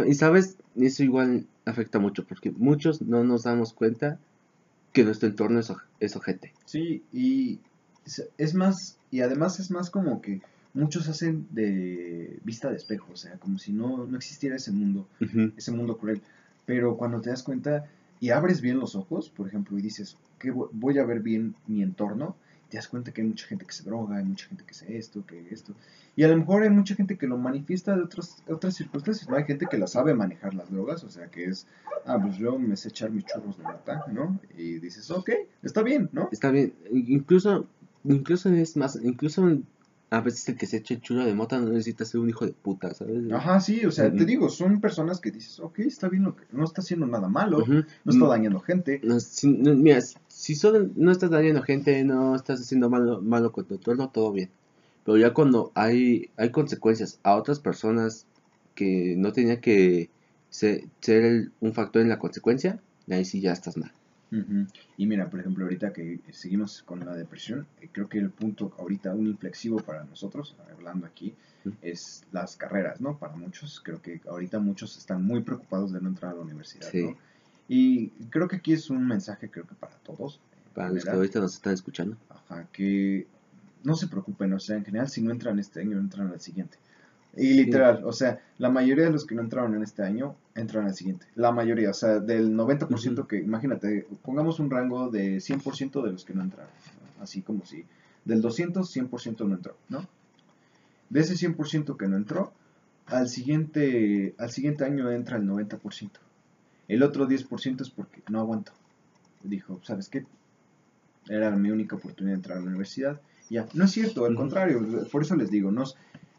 y, 0.04 0.14
sabes, 0.14 0.56
eso 0.75 1.04
igual 1.04 1.47
afecta 1.64 2.00
mucho, 2.00 2.25
porque 2.25 2.50
muchos 2.50 3.00
no 3.00 3.23
nos 3.23 3.44
damos 3.44 3.73
cuenta 3.75 4.18
que 4.92 5.04
nuestro 5.04 5.28
entorno 5.28 5.61
es, 5.61 5.73
es 6.00 6.16
ojete. 6.16 6.52
Sí, 6.64 7.04
y 7.12 7.61
es 8.38 8.55
más, 8.55 8.98
y 9.12 9.20
además 9.20 9.61
es 9.61 9.70
más 9.70 9.88
como 9.88 10.20
que 10.20 10.42
muchos 10.72 11.09
hacen 11.09 11.46
de 11.53 12.40
vista 12.42 12.70
de 12.70 12.77
espejo, 12.77 13.12
o 13.12 13.16
sea, 13.16 13.38
como 13.38 13.59
si 13.59 13.70
no, 13.70 14.07
no 14.07 14.16
existiera 14.16 14.57
ese 14.57 14.72
mundo, 14.72 15.07
ese 15.57 15.70
mundo 15.70 15.96
cruel. 15.96 16.22
Pero 16.66 16.96
cuando 16.96 17.20
te 17.20 17.31
das 17.31 17.44
cuenta 17.44 17.85
y 18.18 18.31
abres 18.31 18.61
bien 18.61 18.81
los 18.81 18.96
ojos, 18.96 19.31
por 19.31 19.46
ejemplo, 19.46 19.79
y 19.79 19.83
dices, 19.83 20.16
que 20.40 20.50
voy 20.50 20.98
a 20.98 21.05
ver 21.05 21.20
bien 21.20 21.55
mi 21.68 21.85
entorno, 21.85 22.35
te 22.75 22.79
das 22.79 22.89
cuenta 22.89 23.13
que 23.13 23.21
hay 23.23 23.29
mucha 23.29 23.47
gente 23.47 23.65
que 23.65 23.73
se 23.73 23.85
droga, 23.85 24.17
hay 24.17 24.25
mucha 24.25 24.49
gente 24.49 24.65
que 24.65 24.73
hace 24.73 24.99
esto, 24.99 25.25
que 25.25 25.47
esto. 25.53 25.75
Y 26.17 26.25
a 26.25 26.29
lo 26.29 26.37
mejor 26.37 26.65
hay 26.65 26.71
mucha 26.71 26.97
gente 26.97 27.17
que 27.17 27.29
lo 27.29 27.39
manifiesta 27.39 27.95
de 27.95 28.03
otras, 28.03 28.43
otras 28.49 28.75
circunstancias, 28.75 29.29
¿no? 29.29 29.37
Hay 29.37 29.45
gente 29.45 29.67
que 29.71 29.79
la 29.79 29.87
sabe 29.87 30.13
manejar 30.13 30.55
las 30.55 30.73
drogas, 30.73 31.05
o 31.05 31.09
sea, 31.09 31.29
que 31.29 31.45
es, 31.45 31.69
ah, 32.05 32.19
pues 32.21 32.37
yo 32.37 32.59
me 32.59 32.77
sé 32.77 32.89
echar 32.89 33.13
mis 33.13 33.27
churros 33.27 33.59
de 33.59 33.63
mata, 33.63 34.05
¿no? 34.13 34.41
Y 34.59 34.81
dices, 34.81 35.09
ok, 35.13 35.31
está 35.63 35.85
bien, 35.85 36.11
¿no? 36.13 36.29
Está 36.33 36.51
bien. 36.51 36.75
Incluso, 36.91 37.69
incluso 38.03 38.49
es 38.49 38.77
más, 38.77 38.99
incluso 39.01 39.49
a 40.11 40.21
veces 40.21 40.49
el 40.49 40.57
que 40.57 40.67
se 40.67 40.79
echa 40.79 40.95
el 40.95 41.01
churro 41.01 41.25
de 41.25 41.35
mota 41.35 41.59
no 41.59 41.69
necesita 41.69 42.05
ser 42.05 42.21
un 42.21 42.29
hijo 42.29 42.45
de 42.45 42.53
puta, 42.53 42.93
¿sabes? 42.93 43.31
Ajá, 43.33 43.61
sí, 43.61 43.85
o 43.85 43.93
sea, 43.93 44.13
te 44.13 44.25
digo, 44.25 44.49
son 44.49 44.81
personas 44.81 45.21
que 45.21 45.31
dices, 45.31 45.61
ok, 45.61 45.81
está 45.81 46.09
bien, 46.09 46.25
lo 46.25 46.37
que, 46.37 46.45
no 46.53 46.65
está 46.65 46.81
haciendo 46.81 47.07
nada 47.07 47.29
malo, 47.29 47.65
no 47.67 48.13
está 48.13 48.27
dañando 48.27 48.61
gente. 48.61 49.01
No, 49.03 49.17
mira, 49.77 50.01
si 50.35 50.57
solo 50.57 50.90
no 50.97 51.12
estás 51.12 51.31
dañando 51.31 51.62
gente, 51.62 52.03
no 52.05 52.35
estás 52.35 52.61
haciendo 52.61 52.90
malo, 52.90 53.23
malo 53.23 53.53
con 53.53 53.66
tu 53.66 53.75
entorno, 53.75 54.11
todo 54.11 54.33
bien. 54.33 54.51
Pero 55.05 55.16
ya 55.16 55.33
cuando 55.33 55.70
hay, 55.75 56.31
hay 56.37 56.51
consecuencias 56.51 57.20
a 57.23 57.37
otras 57.37 57.61
personas 57.61 58.27
que 58.75 59.14
no 59.16 59.33
tenía 59.33 59.61
que 59.61 60.11
ser, 60.51 60.83
un 61.61 61.73
factor 61.73 62.03
en 62.03 62.09
la 62.09 62.18
consecuencia, 62.18 62.81
ahí 63.09 63.25
sí 63.25 63.40
ya 63.40 63.53
estás 63.53 63.77
mal. 63.77 63.92
Y 64.97 65.07
mira, 65.07 65.31
por 65.31 65.38
ejemplo, 65.38 65.64
ahorita 65.64 65.92
que 65.92 66.18
seguimos 66.33 66.83
con 66.83 67.07
la 67.07 67.14
depresión, 67.14 67.68
eh, 67.81 67.88
creo 67.92 68.09
que 68.09 68.18
el 68.18 68.31
punto 68.31 68.73
ahorita, 68.79 69.14
un 69.14 69.29
inflexivo 69.29 69.77
para 69.79 70.03
nosotros, 70.03 70.57
hablando 70.73 71.07
aquí, 71.07 71.37
es 71.81 72.25
las 72.33 72.57
carreras, 72.57 73.01
¿no? 73.01 73.16
Para 73.16 73.37
muchos, 73.37 73.81
creo 73.81 74.03
que 74.03 74.20
ahorita 74.29 74.59
muchos 74.59 74.99
están 74.99 75.25
muy 75.25 75.42
preocupados 75.42 75.92
de 75.92 76.01
no 76.01 76.09
entrar 76.09 76.33
a 76.33 76.35
la 76.35 76.40
universidad, 76.40 76.92
¿no? 76.92 77.16
Y 77.68 78.09
creo 78.31 78.48
que 78.48 78.57
aquí 78.57 78.72
es 78.72 78.90
un 78.90 79.07
mensaje, 79.07 79.50
creo 79.50 79.66
que 79.66 79.74
para 79.74 79.96
todos. 79.98 80.40
Para 80.74 80.90
los 80.90 81.05
que 81.05 81.11
ahorita 81.11 81.40
nos 81.40 81.55
están 81.55 81.74
escuchando. 81.74 82.16
Ajá, 82.29 82.66
que 82.72 83.27
no 83.85 83.94
se 83.94 84.09
preocupen, 84.09 84.53
o 84.53 84.61
sea, 84.61 84.77
en 84.77 84.85
general, 84.85 85.09
si 85.09 85.22
no 85.22 85.31
entran 85.31 85.59
este 85.59 85.81
año, 85.81 85.98
entran 85.98 86.29
al 86.29 86.40
siguiente. 86.40 86.79
Y 87.37 87.55
literal, 87.55 88.03
o 88.05 88.12
sea, 88.12 88.40
la 88.59 88.70
mayoría 88.70 89.05
de 89.05 89.11
los 89.11 89.27
que 89.27 89.35
no 89.35 89.42
entraron 89.42 89.74
en 89.74 89.83
este 89.83 90.03
año 90.03 90.37
entran 90.55 90.87
al 90.87 90.94
siguiente. 90.94 91.27
La 91.35 91.50
mayoría, 91.53 91.90
o 91.90 91.94
sea, 91.94 92.20
del 92.20 92.55
90% 92.55 93.27
que, 93.27 93.38
imagínate, 93.38 94.07
pongamos 94.22 94.61
un 94.61 94.70
rango 94.70 95.11
de 95.11 95.38
100% 95.38 96.03
de 96.05 96.12
los 96.12 96.24
que 96.24 96.35
no 96.35 96.42
entraron. 96.42 96.70
Así 97.20 97.42
como 97.42 97.64
si 97.64 97.85
del 98.24 98.40
200, 98.40 98.94
100% 98.94 99.46
no 99.46 99.55
entró, 99.55 99.77
¿no? 99.88 100.07
De 101.11 101.20
ese 101.20 101.35
100% 101.35 101.96
que 101.96 102.09
no 102.09 102.16
entró, 102.16 102.53
al 103.07 103.29
siguiente, 103.29 104.35
al 104.38 104.50
siguiente 104.50 104.85
año 104.85 105.11
entra 105.11 105.37
el 105.37 105.44
90%. 105.44 106.11
El 106.88 107.03
otro 107.03 107.27
10% 107.29 107.81
es 107.81 107.90
porque 107.90 108.23
no 108.29 108.40
aguanto. 108.40 108.73
Dijo, 109.42 109.81
¿sabes 109.83 110.09
qué? 110.09 110.25
Era 111.29 111.51
mi 111.51 111.70
única 111.70 111.97
oportunidad 111.97 112.35
de 112.35 112.38
entrar 112.38 112.59
a 112.59 112.61
la 112.61 112.66
universidad. 112.66 113.20
Ya, 113.51 113.66
no 113.75 113.85
es 113.85 113.90
cierto, 113.90 114.25
al 114.25 114.35
contrario, 114.35 114.81
por 115.11 115.23
eso 115.23 115.37
les 115.37 115.51
digo, 115.51 115.70
no 115.70 115.85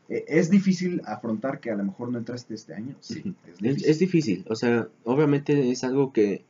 eh, 0.09 0.25
es 0.27 0.49
difícil 0.49 1.01
afrontar 1.05 1.59
que 1.59 1.71
a 1.71 1.75
lo 1.75 1.83
mejor 1.83 2.11
no 2.11 2.17
entraste 2.17 2.53
este 2.53 2.73
año. 2.73 2.95
Sí, 2.99 3.33
es 3.61 3.99
difícil. 3.99 4.45
O 4.47 4.55
sea, 4.55 4.87
obviamente 5.03 5.71
es 5.71 5.83
algo 5.83 6.13
que. 6.13 6.43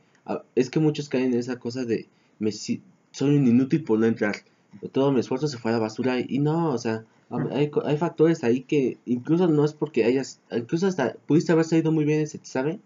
Es 0.56 0.70
que 0.70 0.80
muchos 0.80 1.10
caen 1.10 1.34
en 1.34 1.40
esa 1.40 1.58
cosa 1.58 1.86
de. 1.86 2.08
Me, 2.40 2.52
soy 2.52 2.80
un 3.22 3.48
inútil 3.48 3.84
por 3.84 4.00
no 4.00 4.06
entrar. 4.06 4.36
Todo 4.92 5.12
mi 5.12 5.22
esfuerzo 5.22 5.48
se 5.48 5.58
fue 5.58 5.72
a 5.72 5.76
la 5.76 5.80
basura. 5.80 6.20
Y 6.20 6.40
no, 6.40 6.72
o 6.72 6.78
sea, 6.78 7.06
hay, 7.52 7.72
hay 7.86 7.98
factores 7.98 8.44
ahí 8.44 8.62
que 8.62 8.98
incluso 9.06 9.48
no 9.48 9.64
es 9.64 9.74
porque 9.74 10.04
hayas. 10.04 10.42
Incluso 10.52 10.88
hasta 10.88 11.14
pudiste 11.26 11.52
haber 11.52 11.66
salido 11.66 11.92
muy 11.92 12.04
bien 12.04 12.22
ese 12.22 12.38
examen. 12.38 12.82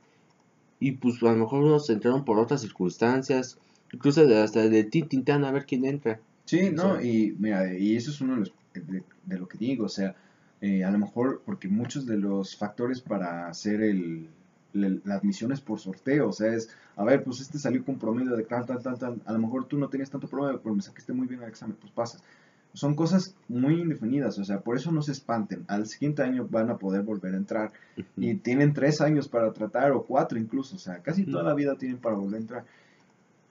Y 0.79 0.93
pues 0.93 1.21
a 1.23 1.31
lo 1.31 1.35
mejor 1.35 1.63
unos 1.63 1.89
entraron 1.89 2.25
por 2.25 2.39
otras 2.39 2.61
circunstancias. 2.61 3.57
Incluso 3.91 4.21
hasta 4.37 4.67
de 4.67 4.83
tintán 4.83 5.43
a 5.43 5.51
ver 5.51 5.65
quién 5.65 5.85
entra. 5.85 6.19
Sí, 6.45 6.69
no, 6.71 7.01
y 7.01 7.35
mira, 7.37 7.73
y 7.73 7.95
eso 7.95 8.11
es 8.11 8.21
uno 8.21 8.33
de, 8.33 8.39
los, 8.39 8.53
de 9.25 9.39
lo 9.39 9.47
que 9.47 9.57
digo. 9.57 9.85
O 9.85 9.89
sea, 9.89 10.15
eh, 10.61 10.83
a 10.83 10.91
lo 10.91 10.97
mejor 10.97 11.41
porque 11.45 11.67
muchos 11.67 12.05
de 12.05 12.17
los 12.17 12.55
factores 12.55 13.01
para 13.01 13.47
hacer 13.47 13.81
el, 13.81 14.27
la 14.73 15.15
admisión 15.15 15.51
es 15.51 15.61
por 15.61 15.79
sorteo, 15.79 16.29
o 16.29 16.33
sea, 16.33 16.53
es, 16.53 16.69
a 16.95 17.03
ver, 17.03 17.23
pues 17.23 17.39
este 17.39 17.57
salió 17.57 17.83
con 17.83 17.97
promedio 17.97 18.35
de 18.35 18.43
tal, 18.43 18.65
tal, 18.65 18.83
tal, 18.83 18.97
tal, 18.99 19.21
a 19.25 19.33
lo 19.33 19.39
mejor 19.39 19.65
tú 19.65 19.77
no 19.77 19.89
tenías 19.89 20.09
tanto 20.09 20.27
promedio, 20.27 20.61
pero 20.61 20.75
me 20.75 20.81
sacaste 20.81 21.13
muy 21.13 21.27
bien 21.27 21.41
el 21.41 21.49
examen, 21.49 21.77
pues 21.79 21.91
pasas. 21.91 22.21
Son 22.73 22.95
cosas 22.95 23.35
muy 23.47 23.81
indefinidas, 23.81 24.37
o 24.37 24.43
sea, 24.43 24.59
por 24.61 24.75
eso 24.75 24.91
no 24.91 25.01
se 25.01 25.11
espanten. 25.11 25.65
Al 25.67 25.87
siguiente 25.87 26.21
año 26.21 26.47
van 26.49 26.69
a 26.69 26.77
poder 26.77 27.01
volver 27.01 27.33
a 27.33 27.37
entrar. 27.37 27.71
Y 28.15 28.35
tienen 28.35 28.73
tres 28.73 29.01
años 29.01 29.27
para 29.27 29.51
tratar, 29.53 29.91
o 29.91 30.03
cuatro 30.03 30.37
incluso, 30.37 30.75
o 30.75 30.79
sea, 30.79 30.99
casi 30.99 31.25
toda 31.25 31.43
la 31.43 31.55
vida 31.55 31.77
tienen 31.77 31.97
para 31.97 32.15
volver 32.15 32.35
a 32.35 32.41
entrar. 32.41 32.65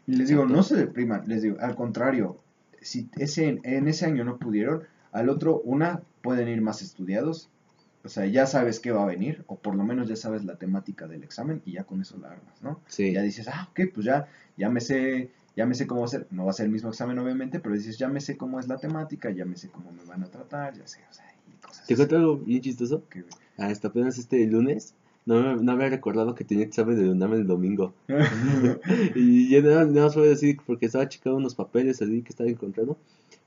Y 0.06 0.16
les 0.16 0.28
digo, 0.28 0.46
no 0.46 0.62
se 0.62 0.76
depriman, 0.76 1.24
les 1.26 1.42
digo, 1.42 1.56
al 1.60 1.74
contrario, 1.74 2.38
si 2.80 3.10
ese, 3.18 3.60
en 3.62 3.88
ese 3.88 4.06
año 4.06 4.24
no 4.24 4.38
pudieron, 4.38 4.84
al 5.12 5.28
otro, 5.28 5.60
una, 5.60 6.02
pueden 6.22 6.48
ir 6.48 6.62
más 6.62 6.82
estudiados. 6.82 7.50
O 8.04 8.08
sea, 8.08 8.24
ya 8.26 8.46
sabes 8.46 8.80
qué 8.80 8.92
va 8.92 9.02
a 9.02 9.06
venir, 9.06 9.44
o 9.48 9.56
por 9.56 9.74
lo 9.74 9.84
menos 9.84 10.08
ya 10.08 10.16
sabes 10.16 10.44
la 10.44 10.56
temática 10.56 11.08
del 11.08 11.24
examen 11.24 11.60
y 11.66 11.72
ya 11.72 11.84
con 11.84 12.00
eso 12.00 12.16
la 12.16 12.30
armas, 12.30 12.62
¿no? 12.62 12.80
Sí. 12.86 13.12
Ya 13.12 13.22
dices, 13.22 13.48
ah, 13.48 13.68
ok, 13.70 13.80
pues 13.92 14.06
ya, 14.06 14.28
ya 14.56 14.70
me 14.70 14.80
sé, 14.80 15.30
ya 15.58 15.66
me 15.66 15.74
sé 15.74 15.88
cómo 15.88 16.04
hacer, 16.04 16.28
no 16.30 16.44
va 16.44 16.50
a 16.50 16.54
ser 16.54 16.66
el 16.66 16.72
mismo 16.72 16.88
examen 16.90 17.18
obviamente, 17.18 17.58
pero 17.58 17.74
dices, 17.74 17.98
ya 17.98 18.08
me 18.08 18.20
sé 18.20 18.36
cómo 18.36 18.60
es 18.60 18.68
la 18.68 18.78
temática, 18.78 19.28
ya 19.30 19.44
me 19.44 19.56
sé 19.56 19.68
cómo 19.70 19.90
me 19.90 20.04
van 20.04 20.22
a 20.22 20.26
tratar, 20.28 20.72
ya 20.78 20.86
sé, 20.86 21.00
o 21.10 21.12
sea, 21.12 21.24
y 21.48 21.52
cosas 21.60 21.84
¿Te 21.86 21.96
cuento 21.96 22.16
algo 22.16 22.36
bien 22.38 22.62
chistoso? 22.62 23.02
Que- 23.10 23.24
Ah, 23.58 23.66
Hasta 23.66 23.88
apenas 23.88 24.16
este 24.18 24.46
lunes 24.46 24.94
no, 25.26 25.42
me- 25.56 25.62
no 25.62 25.72
había 25.72 25.88
recordado 25.88 26.34
que 26.36 26.44
tenía 26.44 26.64
examen 26.64 26.96
de 26.96 27.10
UNAM 27.10 27.32
el 27.34 27.46
domingo. 27.48 27.92
y 29.16 29.50
ya 29.50 29.60
nada, 29.62 29.84
nada 29.84 30.04
más 30.06 30.14
fue 30.14 30.28
decir 30.28 30.58
porque 30.64 30.86
estaba 30.86 31.08
checando 31.08 31.38
unos 31.38 31.56
papeles 31.56 32.00
así 32.00 32.22
que 32.22 32.30
estaba 32.30 32.48
encontrando. 32.48 32.96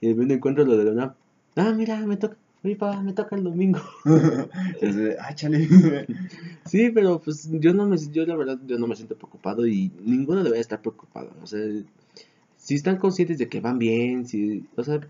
Y 0.01 0.07
de 0.07 0.13
repente 0.13 0.33
encuentro 0.33 0.65
lo 0.65 0.75
de 0.77 0.83
la 0.83 0.91
UNAM. 0.91 1.13
Ah, 1.55 1.73
mira, 1.75 1.97
me 2.05 2.17
toca. 2.17 2.35
Oye, 2.63 2.75
papá, 2.75 3.01
me 3.01 3.13
toca 3.13 3.35
el 3.35 3.43
domingo. 3.43 3.79
Entonces, 4.05 5.17
ah, 5.19 5.33
chale. 5.33 5.67
Sí, 6.65 6.91
pero 6.91 7.19
pues 7.19 7.49
yo 7.51 7.73
no 7.73 7.87
me, 7.87 7.97
yo 7.97 8.25
la 8.25 8.35
verdad, 8.35 8.59
yo 8.65 8.77
no 8.77 8.87
me 8.87 8.95
siento 8.95 9.17
preocupado 9.17 9.65
y 9.65 9.91
ninguno 9.99 10.43
debe 10.43 10.59
estar 10.59 10.79
preocupado. 10.79 11.31
O 11.41 11.47
sea, 11.47 11.59
si 12.55 12.75
están 12.75 12.97
conscientes 12.97 13.39
de 13.39 13.49
que 13.49 13.59
van 13.59 13.79
bien, 13.79 14.27
si, 14.27 14.67
o 14.77 14.83
sea, 14.83 15.01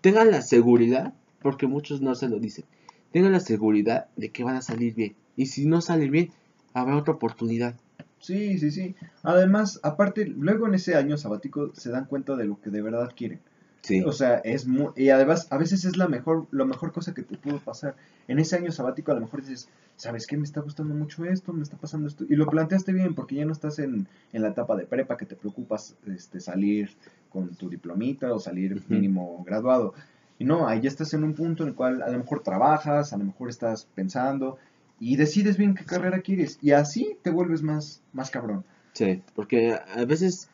tengan 0.00 0.30
la 0.30 0.42
seguridad, 0.42 1.14
porque 1.40 1.68
muchos 1.68 2.02
no 2.02 2.14
se 2.16 2.28
lo 2.28 2.40
dicen, 2.40 2.64
tengan 3.12 3.32
la 3.32 3.40
seguridad 3.40 4.08
de 4.16 4.30
que 4.30 4.42
van 4.42 4.56
a 4.56 4.62
salir 4.62 4.94
bien. 4.94 5.14
Y 5.36 5.46
si 5.46 5.66
no 5.66 5.80
salen 5.80 6.10
bien, 6.10 6.30
habrá 6.74 6.96
otra 6.96 7.14
oportunidad. 7.14 7.74
Sí, 8.18 8.58
sí, 8.58 8.72
sí. 8.72 8.96
Además, 9.22 9.78
aparte, 9.84 10.26
luego 10.26 10.66
en 10.66 10.74
ese 10.74 10.96
año 10.96 11.16
sabático 11.16 11.72
se 11.74 11.90
dan 11.90 12.06
cuenta 12.06 12.34
de 12.34 12.46
lo 12.46 12.60
que 12.60 12.70
de 12.70 12.82
verdad 12.82 13.12
quieren. 13.16 13.40
Sí, 13.82 14.02
O 14.02 14.12
sea, 14.12 14.38
es 14.38 14.66
muy, 14.66 14.92
y 14.96 15.08
además 15.10 15.46
a 15.50 15.56
veces 15.56 15.84
es 15.84 15.96
la 15.96 16.08
mejor, 16.08 16.46
la 16.50 16.64
mejor 16.64 16.92
cosa 16.92 17.14
que 17.14 17.22
te 17.22 17.36
pudo 17.38 17.58
pasar. 17.58 17.94
En 18.26 18.38
ese 18.38 18.56
año 18.56 18.72
sabático 18.72 19.12
a 19.12 19.14
lo 19.14 19.20
mejor 19.20 19.40
dices, 19.40 19.68
¿sabes 19.96 20.26
qué? 20.26 20.36
Me 20.36 20.44
está 20.44 20.60
gustando 20.60 20.94
mucho 20.94 21.24
esto, 21.24 21.52
me 21.52 21.62
está 21.62 21.76
pasando 21.76 22.08
esto. 22.08 22.24
Y 22.28 22.36
lo 22.36 22.46
planteaste 22.46 22.92
bien 22.92 23.14
porque 23.14 23.36
ya 23.36 23.44
no 23.44 23.52
estás 23.52 23.78
en, 23.78 24.08
en 24.32 24.42
la 24.42 24.48
etapa 24.48 24.76
de 24.76 24.84
prepa 24.84 25.16
que 25.16 25.26
te 25.26 25.36
preocupas 25.36 25.96
este, 26.06 26.40
salir 26.40 26.90
con 27.30 27.54
tu 27.54 27.70
diplomita 27.70 28.32
o 28.34 28.40
salir 28.40 28.82
mínimo 28.88 29.44
graduado. 29.46 29.94
Y 30.38 30.44
no, 30.44 30.68
ahí 30.68 30.80
ya 30.80 30.88
estás 30.88 31.14
en 31.14 31.24
un 31.24 31.34
punto 31.34 31.62
en 31.62 31.70
el 31.70 31.74
cual 31.74 32.02
a 32.02 32.10
lo 32.10 32.18
mejor 32.18 32.42
trabajas, 32.42 33.12
a 33.12 33.16
lo 33.16 33.24
mejor 33.24 33.48
estás 33.48 33.86
pensando 33.94 34.58
y 35.00 35.16
decides 35.16 35.56
bien 35.56 35.74
qué 35.74 35.84
carrera 35.84 36.20
quieres. 36.20 36.58
Y 36.62 36.72
así 36.72 37.16
te 37.22 37.30
vuelves 37.30 37.62
más, 37.62 38.02
más 38.12 38.30
cabrón. 38.30 38.64
sí, 38.92 39.22
porque 39.34 39.72
a 39.72 40.04
veces, 40.04 40.48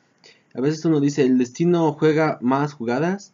a 0.54 0.60
veces 0.60 0.84
uno 0.84 1.00
dice, 1.00 1.22
el 1.22 1.36
destino 1.36 1.92
juega 1.92 2.38
más 2.40 2.72
jugadas, 2.72 3.32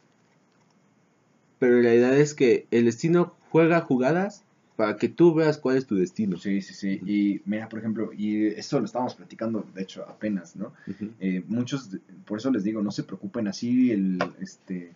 pero 1.59 1.77
la 1.77 1.83
realidad 1.83 2.19
es 2.19 2.35
que 2.35 2.67
el 2.71 2.87
destino 2.87 3.35
juega 3.51 3.83
jugadas 3.83 4.43
para 4.77 4.97
que 4.97 5.11
tú 5.11 5.35
veas 5.35 5.59
cuál 5.59 5.77
es 5.77 5.85
tu 5.85 5.95
destino. 5.95 6.39
Sí, 6.39 6.63
sí, 6.63 6.73
sí. 6.73 7.01
Y 7.05 7.43
mira, 7.45 7.69
por 7.69 7.81
ejemplo, 7.81 8.11
y 8.17 8.47
eso 8.47 8.79
lo 8.79 8.87
estábamos 8.87 9.15
platicando, 9.15 9.67
de 9.75 9.83
hecho, 9.83 10.07
apenas, 10.09 10.57
¿no? 10.57 10.73
Eh, 11.21 11.45
muchos, 11.47 11.91
por 12.25 12.39
eso 12.39 12.51
les 12.51 12.65
digo, 12.65 12.83
no 12.83 12.91
se 12.91 13.03
preocupen 13.03 13.47
así, 13.47 13.91
el, 13.91 14.19
este, 14.41 14.93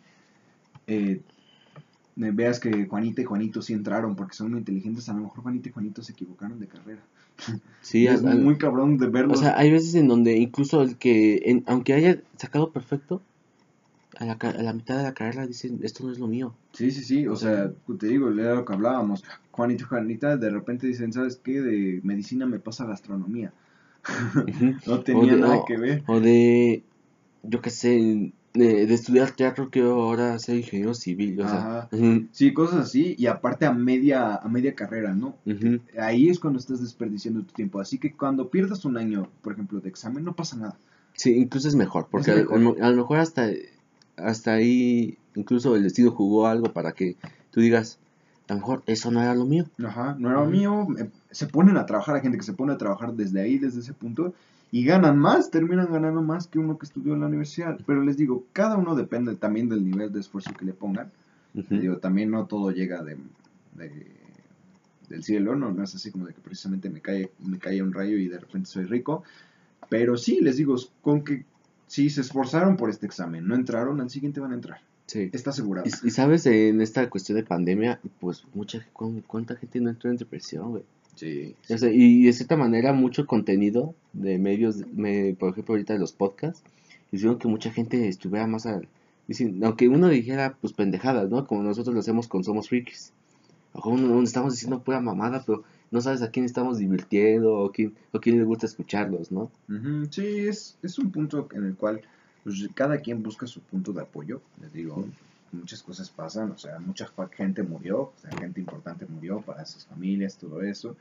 eh, 0.87 1.21
veas 2.17 2.61
que 2.61 2.87
Juanita 2.87 3.21
y 3.23 3.25
Juanito 3.25 3.61
sí 3.63 3.73
entraron 3.73 4.15
porque 4.17 4.35
son 4.37 4.51
muy 4.51 4.59
inteligentes, 4.61 5.09
a 5.09 5.15
lo 5.15 5.23
mejor 5.23 5.43
Juanita 5.43 5.69
y 5.69 5.73
Juanito 5.73 6.03
se 6.03 6.13
equivocaron 6.13 6.59
de 6.61 6.67
carrera. 6.69 7.03
Sí, 7.83 8.07
es 8.09 8.25
al- 8.25 8.41
muy 8.41 8.57
cabrón 8.57 8.99
de 8.99 9.07
verlos. 9.09 9.39
O 9.39 9.43
sea, 9.43 9.59
hay 9.59 9.71
veces 9.71 9.95
en 9.95 10.09
donde 10.09 10.37
incluso 10.37 10.83
el 10.83 10.97
que, 10.97 11.43
en- 11.47 11.65
aunque 11.67 11.93
haya 11.95 12.21
sacado 12.39 12.71
perfecto, 12.71 13.21
a 14.17 14.25
la, 14.27 14.39
a 14.41 14.73
mitad 14.73 14.97
de 14.99 15.03
la 15.03 15.13
carrera 15.15 15.45
dicen, 15.47 15.81
esto 15.83 16.05
no 16.05 16.13
es 16.13 16.19
lo 16.21 16.29
mío. 16.29 16.55
sí, 16.73 16.93
sí, 16.93 17.03
sí, 17.03 17.27
o 17.27 17.33
o 17.33 17.37
sea, 17.37 17.69
sea- 17.87 17.97
te 17.99 18.07
digo, 18.07 18.31
era 18.31 18.55
lo 18.55 18.65
que 18.65 18.73
hablábamos, 18.73 19.25
Juanito 19.51 19.85
y 19.85 19.87
Juanita 19.89 20.37
de 20.37 20.51
repente 20.51 20.87
dicen, 20.87 21.13
¿sabes 21.13 21.37
qué? 21.43 21.61
De 21.61 22.01
medicina 22.05 22.47
me 22.47 22.61
pasa 22.61 22.85
gastronomía. 22.87 23.53
Ujú. 24.37 24.75
No 24.87 25.01
tenía 25.01 25.35
de- 25.35 25.41
nada 25.41 25.57
o- 25.57 25.65
que 25.65 25.77
ver. 25.77 26.03
O 26.07 26.21
de, 26.21 26.85
yo 27.43 27.61
qué 27.61 27.71
sé, 27.71 28.33
de, 28.55 28.87
de 28.87 28.95
estudiar 28.95 29.33
teatro, 29.33 29.69
quiero 29.71 30.01
ahora 30.01 30.39
ser 30.39 30.57
ingeniero 30.57 30.95
civil. 30.95 31.41
O 31.41 31.49
sea, 31.49 31.59
Ajá. 31.59 31.89
ujú, 31.93 32.29
Sí, 32.33 32.53
cosas 32.55 32.87
así, 32.87 33.15
y 33.19 33.27
aparte 33.27 33.67
a 33.67 33.73
media, 33.73 34.37
a 34.37 34.49
media 34.49 34.75
carrera, 34.75 35.13
¿no? 35.15 35.37
ahí 36.01 36.29
es 36.29 36.39
cuando 36.41 36.59
estás 36.59 36.81
desperdiciando 36.81 37.41
tu 37.43 37.53
tiempo. 37.53 37.81
Así 37.81 37.99
que 37.99 38.13
cuando 38.13 38.49
pierdas 38.49 38.85
un 38.85 38.97
año, 38.97 39.29
por 39.43 39.53
ejemplo, 39.53 39.81
de 39.81 39.89
examen, 39.89 40.25
no 40.25 40.35
pasa 40.35 40.57
nada. 40.57 40.77
Sí, 41.15 41.33
incluso 41.35 41.69
es 41.69 41.75
mejor, 41.75 42.07
porque 42.11 42.31
Es 42.31 42.37
mejor. 42.39 42.59
A, 42.59 42.63
lo- 42.63 42.85
a 42.85 42.91
lo 42.91 42.97
mejor 42.97 43.19
hasta, 43.19 43.49
hasta 44.17 44.55
ahí, 44.55 45.19
incluso 45.35 45.75
el 45.77 45.83
destino 45.83 46.11
jugó 46.13 46.47
algo 46.47 46.73
para 46.73 46.93
que 46.93 47.17
tú 47.51 47.61
digas, 47.61 47.99
a 48.49 48.55
lo 48.55 48.61
mejor 48.61 48.83
eso 48.87 49.11
no 49.11 49.21
era 49.23 49.35
lo 49.35 49.45
mío. 49.47 49.65
Ajá, 49.85 50.17
no 50.19 50.31
era 50.31 50.41
Ujú. 50.43 50.51
mío. 50.51 50.87
Se 51.31 51.47
ponen 51.47 51.77
a 51.77 51.87
trabajar, 51.87 52.17
hay 52.17 52.23
gente 52.23 52.39
que 52.39 52.45
se 52.45 52.53
pone 52.53 52.73
a 52.73 52.79
trabajar 52.79 53.15
desde 53.15 53.41
ahí, 53.41 53.59
desde 53.59 53.81
ese 53.81 53.93
punto, 53.95 54.33
y 54.75 54.85
ganan 54.85 55.19
más, 55.19 55.51
terminan 55.53 55.93
ganando 55.93 56.21
más 56.21 56.49
que 56.49 56.59
uno 56.59 56.79
que 56.79 56.87
estudió 56.87 57.15
en 57.15 57.21
la 57.21 57.27
universidad. 57.29 57.79
Pero 57.87 58.03
les 58.03 58.17
digo, 58.17 58.45
cada 58.53 58.77
uno 58.77 58.97
depende 58.97 59.37
también 59.37 59.69
del 59.69 59.85
nivel 59.85 60.13
de 60.13 60.19
esfuerzo 60.19 60.53
que 60.59 60.65
le 60.65 60.73
pongan. 60.73 61.13
Ujú. 61.55 61.77
Digo, 61.77 61.97
también 61.99 62.33
no 62.33 62.47
todo 62.47 62.73
llega 62.73 63.05
de, 63.05 63.17
de- 63.75 64.07
del 65.09 65.23
cielo, 65.23 65.55
no, 65.55 65.71
no 65.71 65.85
es 65.85 65.95
así 65.95 66.11
como 66.11 66.27
de 66.27 66.35
que 66.35 66.41
precisamente 66.41 66.91
me 66.91 67.01
cae, 67.01 67.31
me 67.47 67.59
cae 67.59 67.83
un 67.83 67.93
rayo 67.93 68.17
y 68.17 68.27
de 68.29 68.39
repente 68.41 68.69
soy 68.69 68.85
rico. 68.85 69.23
Pero 69.89 70.17
sí, 70.17 70.41
les 70.41 70.57
digo, 70.57 70.75
con 71.03 71.23
que 71.23 71.45
si 71.87 72.11
se 72.11 72.23
esforzaron 72.23 72.77
por 72.77 72.91
este 72.91 73.07
examen, 73.07 73.47
no 73.47 73.55
entraron, 73.55 74.01
al 74.01 74.11
siguiente 74.11 74.41
van 74.41 74.51
a 74.53 74.55
entrar. 74.57 74.81
Sí. 75.07 75.31
Está 75.33 75.51
asegurado. 75.51 75.87
Y, 75.87 76.09
y 76.09 76.11
sabes, 76.11 76.47
en 76.47 76.81
esta 76.81 77.09
cuestión 77.11 77.37
de 77.37 77.45
pandemia, 77.45 78.01
pues 78.19 78.45
mucha, 78.55 78.85
cu- 78.93 79.23
cuánta 79.27 79.55
gente 79.55 79.79
no 79.81 79.91
entró 79.91 80.11
en 80.11 80.17
depresión, 80.17 80.71
güey. 80.71 80.83
Sí. 81.17 81.55
O 81.71 81.79
sea, 81.79 81.91
y 81.93 82.25
de 82.25 82.33
cierta 82.33 82.57
manera 82.57 82.93
mucho 82.93 83.27
contenido 83.27 83.95
de 84.13 84.39
medios, 84.39 84.79
me, 84.95 85.35
por 85.35 85.51
ejemplo 85.51 85.75
ahorita 85.75 85.95
los 85.97 86.13
podcasts, 86.13 86.63
hicieron 87.13 87.39
que 87.39 87.49
mucha 87.49 87.71
gente 87.71 88.09
estuviera 88.09 88.47
más 88.47 88.67
al... 88.67 88.89
aunque 89.63 89.89
uno 89.89 90.09
dijera 90.09 90.57
pues 90.61 90.73
pendejadas, 90.73 91.31
¿no? 91.31 91.47
Como 91.47 91.63
nosotros 91.63 91.95
lo 91.95 92.01
hacemos 92.01 92.27
con 92.29 92.43
Somos 92.45 92.69
Freaks. 92.69 93.13
O 93.73 93.81
como 93.81 93.97
uno- 93.97 94.13
uno 94.15 94.23
estamos 94.25 94.53
diciendo 94.55 94.83
pura 94.83 95.01
mamada, 95.01 95.43
pero 95.45 95.65
no 95.91 96.01
sabes 96.01 96.23
a 96.23 96.31
quién 96.31 96.45
estamos 96.45 96.79
divirtiendo 96.79 97.55
o 97.55 97.71
quién, 97.73 97.93
o 98.13 98.21
quién 98.21 98.39
le 98.39 98.45
gusta 98.45 98.67
escucharlos, 98.67 99.31
¿no? 99.33 99.51
Sí, 100.11 100.25
es, 100.49 100.77
es 100.83 100.99
un 100.99 101.11
punto 101.11 101.49
en 101.55 101.65
el 101.65 101.75
cual 101.75 102.01
pues, 102.43 102.69
cada 102.75 102.99
quien 102.99 103.23
busca 103.23 103.47
su 103.47 103.61
punto 103.61 103.93
de 103.93 104.03
apoyo. 104.03 104.41
Les 104.61 104.73
digo, 104.73 105.05
muchas 105.55 105.83
cosas 105.83 106.11
pasan, 106.11 106.51
o 106.53 106.59
sea, 106.59 106.79
mucha 106.79 107.11
gente 107.33 107.63
murió, 107.63 108.01
o 108.01 108.15
sea, 108.17 108.31
gente 108.39 108.61
importante 108.61 109.07
murió 109.07 109.41
para 109.41 109.65
sus 109.65 109.85
familias, 109.87 110.37
todo 110.37 110.63
eso. 110.63 110.97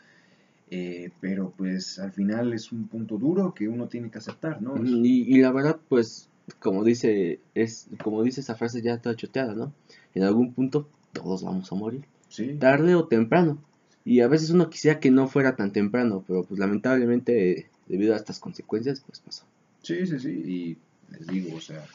Eh, 0.70 1.12
pero 1.20 1.54
pues 1.56 2.00
al 2.00 2.12
final 2.12 2.54
es 2.54 2.72
un 2.72 2.88
punto 2.88 3.18
duro 3.18 3.54
que 3.54 3.68
uno 3.68 3.88
tiene 3.88 4.10
que 4.10 4.18
aceptar, 4.18 4.62
¿no? 4.62 4.76
Y, 4.84 5.36
y 5.36 5.42
la 5.42 5.52
verdad, 5.52 5.80
pues, 5.90 6.30
como 6.60 6.84
dice, 6.84 7.40
es, 7.54 7.88
como 8.02 8.24
dice 8.24 8.42
esa 8.42 8.56
frase 8.56 8.82
ya 8.82 8.98
toda 8.98 9.16
choteada, 9.16 9.54
¿no? 9.54 9.74
En 10.16 10.24
algún 10.24 10.54
punto 10.54 10.90
todos 11.12 11.44
vamos 11.44 11.72
a 11.72 11.76
morir. 11.76 12.06
sí, 12.28 12.56
tarde 12.60 12.96
o 12.96 13.08
temprano. 13.08 13.60
Y 14.06 14.22
a 14.22 14.28
veces 14.28 14.50
uno 14.50 14.70
quisiera 14.70 15.00
que 15.00 15.12
no 15.12 15.28
fuera 15.28 15.56
tan 15.56 15.72
temprano, 15.72 16.24
pero 16.28 16.44
pues 16.44 16.60
lamentablemente 16.60 17.70
debido 17.88 18.14
a 18.14 18.18
estas 18.18 18.40
consecuencias, 18.40 19.02
pues 19.06 19.20
pasó. 19.20 19.46
sí, 19.82 20.06
sí, 20.08 20.20
sí. 20.20 20.30
Y 20.32 20.78
les 21.12 21.28
digo, 21.28 21.56
o 21.56 21.62
sea, 21.62 21.86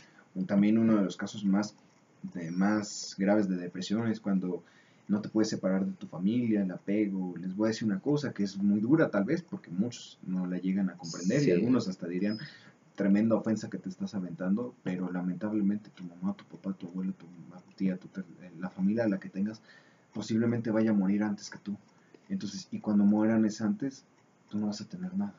también 0.46 0.78
uno 0.78 0.96
de 0.96 1.04
los 1.04 1.16
casos 1.16 1.44
más, 1.44 1.74
de, 2.22 2.50
más 2.50 3.14
graves 3.18 3.48
de 3.48 3.56
depresión 3.56 4.08
es 4.08 4.20
cuando 4.20 4.62
no 5.08 5.20
te 5.22 5.28
puedes 5.30 5.48
separar 5.48 5.86
de 5.86 5.92
tu 5.92 6.06
familia, 6.06 6.62
el 6.62 6.70
apego. 6.70 7.34
Les 7.38 7.56
voy 7.56 7.66
a 7.66 7.68
decir 7.68 7.86
una 7.88 8.00
cosa 8.00 8.32
que 8.32 8.42
es 8.42 8.58
muy 8.58 8.80
dura 8.80 9.10
tal 9.10 9.24
vez, 9.24 9.42
porque 9.42 9.70
muchos 9.70 10.18
no 10.26 10.46
la 10.46 10.58
llegan 10.58 10.90
a 10.90 10.94
comprender 10.96 11.40
Sí. 11.40 11.48
y 11.48 11.52
algunos 11.52 11.88
hasta 11.88 12.06
dirían 12.06 12.38
tremenda 12.94 13.36
ofensa 13.36 13.70
que 13.70 13.78
te 13.78 13.88
estás 13.88 14.14
aventando, 14.16 14.74
pero 14.82 15.10
lamentablemente 15.10 15.88
tu 15.90 16.02
mamá, 16.04 16.34
tu 16.34 16.44
papá, 16.44 16.72
tu 16.72 16.88
abuelo, 16.88 17.12
tu 17.12 17.26
ma- 17.48 17.62
tía, 17.76 17.96
tu 17.96 18.08
eh, 18.20 18.50
la 18.58 18.68
familia 18.70 19.04
a 19.04 19.08
la 19.08 19.20
que 19.20 19.28
tengas 19.28 19.60
posiblemente 20.12 20.70
vaya 20.72 20.90
a 20.90 20.94
morir 20.94 21.22
antes 21.22 21.48
que 21.48 21.58
tú. 21.58 21.76
Entonces, 22.28 22.66
y 22.72 22.80
cuando 22.80 23.04
mueran 23.04 23.44
es 23.44 23.60
antes, 23.60 24.04
tú 24.50 24.58
no 24.58 24.66
vas 24.66 24.80
a 24.80 24.84
tener 24.84 25.14
nada. 25.16 25.32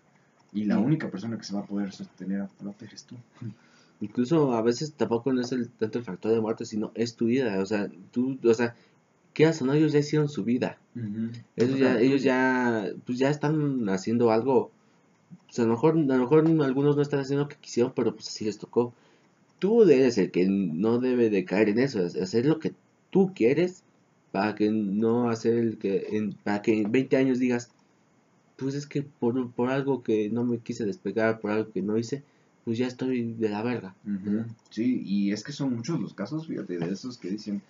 Y 0.53 0.63
la 0.63 0.77
Sí. 0.77 0.81
única 0.83 1.09
persona 1.11 1.37
que 1.37 1.43
se 1.43 1.53
va 1.53 1.59
a 1.59 1.65
poder 1.65 1.91
sostener 1.91 2.41
a 2.41 2.47
flote 2.47 2.85
eres 2.85 3.03
tú. 3.03 3.17
Incluso 4.01 4.53
a 4.53 4.61
veces 4.61 4.93
tampoco 4.93 5.33
no 5.33 5.41
es 5.41 5.51
el, 5.51 5.69
tanto 5.69 5.99
el 5.99 6.05
factor 6.05 6.31
de 6.31 6.39
muerte, 6.39 6.65
sino 6.65 6.91
es 6.95 7.15
tu 7.15 7.25
vida. 7.25 7.59
O 7.59 7.65
sea, 7.65 7.89
tú, 8.11 8.37
o 8.43 8.53
sea, 8.53 8.75
quieras 9.33 9.61
o 9.61 9.65
no, 9.65 9.73
ellos 9.73 9.91
ya 9.91 9.99
hicieron 9.99 10.29
su 10.29 10.43
vida. 10.43 10.77
Ellos 11.55 11.79
ya, 11.79 11.99
ellos 11.99 12.23
ya, 12.23 12.89
pues 13.05 13.17
ya 13.17 13.29
están 13.29 13.87
haciendo 13.89 14.31
algo. 14.31 14.71
A 15.57 15.61
lo 15.61 15.67
mejor, 15.67 15.93
a 15.95 15.97
lo 15.97 16.17
mejor 16.17 16.45
algunos 16.63 16.95
no 16.95 17.01
están 17.01 17.19
haciendo 17.19 17.43
lo 17.43 17.49
que 17.49 17.57
quisieron, 17.57 17.93
pero 17.95 18.13
pues 18.13 18.27
así 18.27 18.45
les 18.45 18.57
tocó. 18.57 18.93
Tú 19.59 19.83
eres 19.83 20.17
el 20.17 20.31
que 20.31 20.47
no 20.47 20.99
debe 20.99 21.29
de 21.29 21.43
caer 21.43 21.69
en 21.69 21.79
eso, 21.79 22.01
es 22.01 22.15
hacer 22.15 22.45
lo 22.45 22.59
que 22.59 22.73
tú 23.09 23.33
quieres 23.35 23.83
para 24.31 24.55
que 24.55 24.71
no 24.71 25.29
hacer 25.29 25.55
el 25.55 25.77
que, 25.77 26.07
en, 26.11 26.33
para 26.33 26.61
que 26.61 26.79
en 26.79 26.91
20 26.91 27.17
años 27.17 27.39
digas, 27.39 27.71
pues 28.55 28.75
es 28.75 28.85
que 28.85 29.01
por, 29.01 29.51
por 29.51 29.69
algo 29.69 30.03
que 30.03 30.29
no 30.29 30.43
me 30.43 30.59
quise 30.59 30.85
despegar, 30.85 31.39
por 31.39 31.51
algo 31.51 31.71
que 31.71 31.81
no 31.81 31.97
hice, 31.97 32.23
pues 32.69 32.77
ya 32.77 32.85
estoy 32.85 33.33
de 33.33 33.49
la 33.49 33.63
verga. 33.63 33.95
Sí, 34.69 35.01
y 35.03 35.31
es 35.31 35.43
que 35.43 35.51
son 35.51 35.75
muchos 35.75 35.99
los 35.99 36.13
casos, 36.13 36.45
fíjate, 36.45 36.77
de 36.77 36.91
esos 36.91 37.17
que 37.17 37.31
dicen, 37.31 37.63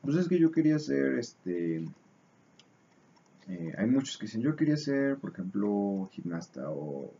pues 0.00 0.16
es 0.16 0.28
que 0.28 0.38
yo 0.38 0.50
quería 0.50 0.78
ser, 0.78 1.18
este, 1.18 1.84
Eh, 3.48 3.74
hay 3.76 3.86
muchos 3.86 4.16
que 4.16 4.24
dicen, 4.26 4.40
yo 4.40 4.56
quería 4.56 4.78
ser, 4.78 5.18
por 5.18 5.32
ejemplo, 5.32 6.08
gimnasta 6.12 6.70
o... 6.70 7.12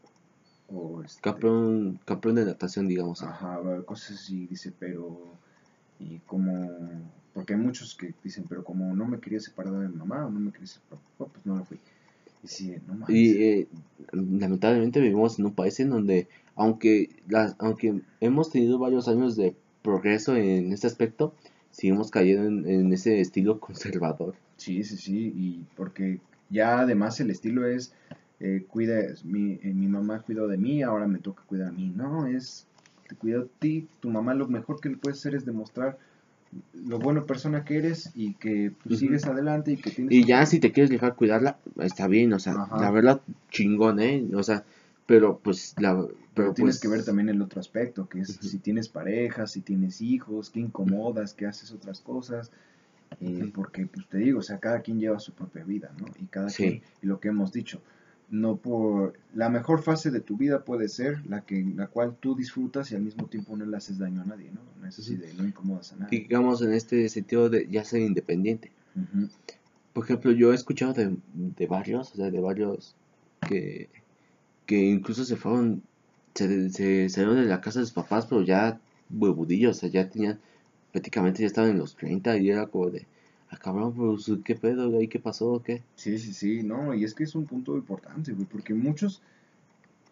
o 0.68 1.02
este, 1.02 1.20
Campeón, 1.20 2.00
campeón 2.06 2.36
de 2.36 2.46
natación, 2.46 2.88
digamos. 2.88 3.22
Ajá, 3.22 3.60
cosas 3.84 4.18
así, 4.18 4.46
dice, 4.46 4.72
pero... 4.78 5.18
Y 6.00 6.18
como... 6.20 7.12
Porque 7.34 7.52
hay 7.52 7.60
muchos 7.60 7.94
que 7.94 8.14
dicen, 8.24 8.46
pero 8.48 8.64
como 8.64 8.96
no 8.96 9.04
me 9.06 9.20
quería 9.20 9.40
separar 9.40 9.74
de 9.74 9.88
mi 9.88 9.96
mamá 9.96 10.24
o 10.26 10.30
no 10.30 10.40
me 10.40 10.52
quería 10.52 10.68
separar 10.68 11.04
pues 11.18 11.44
no 11.44 11.56
lo 11.56 11.64
fui. 11.66 11.78
Y 12.46 12.48
sí, 12.48 12.76
no 12.86 12.94
mames. 12.94 13.10
Y 13.10 13.42
eh, 13.42 13.68
lamentablemente 14.12 15.00
vivimos 15.00 15.38
en 15.38 15.46
un 15.46 15.54
país 15.54 15.78
en 15.80 15.90
donde, 15.90 16.28
aunque, 16.54 17.10
las, 17.28 17.56
aunque 17.58 18.00
hemos 18.20 18.50
tenido 18.50 18.78
varios 18.78 19.08
años 19.08 19.36
de 19.36 19.54
progreso 19.82 20.36
en 20.36 20.72
este 20.72 20.86
aspecto, 20.86 21.34
seguimos 21.70 22.10
cayendo 22.10 22.46
en, 22.46 22.68
en 22.68 22.92
ese 22.92 23.20
estilo 23.20 23.60
conservador. 23.60 24.34
Sí, 24.56 24.84
sí, 24.84 24.96
sí, 24.96 25.32
y 25.36 25.64
porque 25.76 26.20
ya 26.48 26.80
además 26.80 27.20
el 27.20 27.30
estilo 27.30 27.66
es, 27.66 27.92
eh, 28.40 28.64
cuida, 28.68 29.00
mi, 29.24 29.58
eh, 29.62 29.72
mi 29.74 29.88
mamá 29.88 30.22
cuidó 30.22 30.48
de 30.48 30.56
mí, 30.56 30.82
ahora 30.82 31.06
me 31.06 31.18
toca 31.18 31.42
cuidar 31.46 31.68
a 31.68 31.72
mí. 31.72 31.92
No, 31.94 32.26
es, 32.26 32.66
te 33.08 33.14
cuida 33.16 33.40
a 33.40 33.46
ti, 33.58 33.88
tu 34.00 34.10
mamá 34.10 34.34
lo 34.34 34.48
mejor 34.48 34.80
que 34.80 34.88
le 34.88 34.96
puedes 34.96 35.18
hacer 35.18 35.34
es 35.34 35.44
demostrar 35.44 35.98
lo 36.86 36.98
buena 36.98 37.24
persona 37.24 37.64
que 37.64 37.78
eres 37.78 38.10
y 38.14 38.34
que 38.34 38.72
pues, 38.84 39.00
sigues 39.00 39.26
adelante 39.26 39.72
y 39.72 39.76
que 39.76 39.90
tienes... 39.90 40.12
Y 40.12 40.24
ya 40.24 40.46
si 40.46 40.60
te 40.60 40.72
quieres 40.72 40.90
dejar 40.90 41.14
cuidarla, 41.14 41.58
está 41.78 42.06
bien, 42.06 42.32
o 42.32 42.38
sea, 42.38 42.68
la 42.78 42.90
verdad, 42.90 43.20
chingón, 43.50 44.00
¿eh? 44.00 44.26
O 44.34 44.42
sea, 44.42 44.64
pero 45.06 45.38
pues 45.42 45.74
la... 45.78 46.06
Pero, 46.34 46.52
tienes 46.52 46.76
pues 46.76 46.80
que 46.80 46.88
ver 46.88 47.04
también 47.04 47.30
el 47.30 47.40
otro 47.40 47.60
aspecto, 47.60 48.08
que 48.08 48.20
es 48.20 48.38
si 48.40 48.58
tienes 48.58 48.88
pareja, 48.88 49.46
si 49.46 49.62
tienes 49.62 50.02
hijos, 50.02 50.50
que 50.50 50.60
incomodas, 50.60 51.32
que 51.32 51.46
haces 51.46 51.72
otras 51.72 52.00
cosas. 52.00 52.50
Eh, 53.20 53.50
porque, 53.54 53.86
pues 53.86 54.06
te 54.08 54.18
digo, 54.18 54.40
o 54.40 54.42
sea, 54.42 54.58
cada 54.58 54.80
quien 54.80 55.00
lleva 55.00 55.18
su 55.18 55.32
propia 55.32 55.64
vida, 55.64 55.92
¿no? 55.98 56.06
Y 56.20 56.26
cada 56.26 56.48
quien, 56.48 56.82
y 57.02 57.06
lo 57.06 57.20
que 57.20 57.28
hemos 57.28 57.52
dicho, 57.52 57.80
no 58.30 58.56
por 58.56 59.14
la 59.34 59.48
mejor 59.48 59.82
fase 59.82 60.10
de 60.10 60.20
tu 60.20 60.36
vida 60.36 60.64
puede 60.64 60.88
ser 60.88 61.24
la 61.26 61.42
que 61.42 61.64
la 61.76 61.86
cual 61.86 62.16
tú 62.18 62.34
disfrutas 62.34 62.90
y 62.90 62.96
al 62.96 63.02
mismo 63.02 63.26
tiempo 63.26 63.56
no 63.56 63.64
le 63.64 63.76
haces 63.76 63.98
daño 63.98 64.22
a 64.22 64.24
nadie 64.24 64.50
no 64.52 64.60
no 64.80 64.86
es 64.86 64.98
así 64.98 65.16
de 65.16 65.32
no 65.34 65.44
incomodas 65.44 65.92
a 65.92 65.96
nadie. 65.96 66.20
Digamos 66.20 66.60
en 66.62 66.72
este 66.72 67.08
sentido 67.08 67.48
de 67.48 67.68
ya 67.70 67.84
ser 67.84 68.00
independiente. 68.02 68.72
Por 69.92 70.04
ejemplo 70.04 70.32
yo 70.32 70.52
he 70.52 70.54
escuchado 70.54 70.92
de, 70.92 71.16
de, 71.34 71.66
varios 71.66 72.12
o 72.12 72.16
sea 72.16 72.30
de 72.30 72.40
varios 72.40 72.96
que 73.48 73.88
que 74.64 74.76
incluso 74.76 75.24
se 75.24 75.36
fueron 75.36 75.82
se, 76.34 76.70
se 76.70 77.08
salieron 77.08 77.36
de 77.36 77.46
la 77.46 77.60
casa 77.60 77.80
de 77.80 77.86
sus 77.86 77.94
papás 77.94 78.26
pero 78.26 78.42
ya 78.42 78.80
huevudillos 79.10 79.76
o 79.76 79.80
sea 79.80 79.88
ya 79.88 80.08
tenían 80.08 80.40
prácticamente 80.90 81.42
ya 81.42 81.46
estaban 81.46 81.70
en 81.70 81.78
los 81.78 81.94
30 81.94 82.38
y 82.38 82.50
era 82.50 82.66
como 82.66 82.90
de 82.90 83.06
ah, 83.56 83.60
cabrón, 83.62 83.94
pues, 83.94 84.30
¿qué 84.44 84.54
pedo, 84.54 84.90
güey? 84.90 85.08
¿Qué 85.08 85.18
pasó? 85.18 85.62
¿Qué? 85.64 85.82
Sí, 85.94 86.18
sí, 86.18 86.32
sí, 86.32 86.62
no, 86.62 86.94
y 86.94 87.04
es 87.04 87.14
que 87.14 87.24
es 87.24 87.34
un 87.34 87.46
punto 87.46 87.76
importante, 87.76 88.32
güey, 88.32 88.46
porque 88.46 88.74
muchos, 88.74 89.22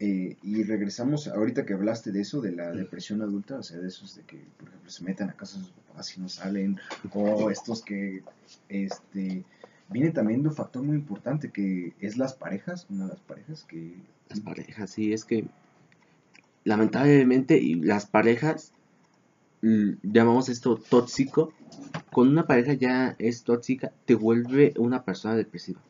eh, 0.01 0.37
y 0.43 0.63
regresamos, 0.65 1.29
ahorita 1.29 1.65
que 1.65 1.75
hablaste 1.75 2.13
de 2.13 2.21
eso, 2.21 2.41
de 2.41 2.53
la 2.53 2.73
depresión 2.73 3.23
adulta, 3.23 3.57
o 3.59 3.63
sea, 3.63 3.79
de 3.79 3.89
esos 3.89 4.17
de 4.17 4.23
que, 4.23 4.39
por 4.59 4.69
ejemplo, 4.69 4.91
se 4.91 5.05
meten 5.05 5.31
a 5.31 5.35
casa 5.35 5.59
de 5.59 5.65
sus 5.65 5.73
papás 5.73 6.17
y 6.17 6.21
no 6.21 6.29
salen, 6.29 6.79
o 7.13 7.51
estos 7.51 7.83
que, 7.83 8.23
este, 8.69 9.45
viene 9.89 10.11
también 10.11 10.43
de 10.43 10.49
un 10.49 10.55
factor 10.55 10.83
muy 10.83 10.97
importante, 10.97 11.51
que 11.51 11.93
es 12.01 12.17
las 12.17 12.35
parejas, 12.35 12.87
una 12.91 13.05
de 13.05 13.11
las 13.11 13.21
parejas 13.21 13.65
que... 13.65 13.95
Las 14.29 14.41
parejas, 14.41 14.91
sí, 14.91 15.13
es 15.13 15.25
que, 15.25 15.47
lamentablemente, 16.65 17.59
y 17.59 17.75
las 17.75 18.07
parejas, 18.07 18.73
llamamos 20.03 20.49
esto 20.49 20.77
tóxico, 20.77 21.53
con 22.13 22.29
una 22.29 22.47
pareja 22.47 22.75
ya 22.75 23.17
es 23.19 23.45
tóxica, 23.45 23.93
te 24.05 24.15
vuelve 24.15 24.75
una 24.77 25.03
persona 25.05 25.35
depresiva. 25.35 25.81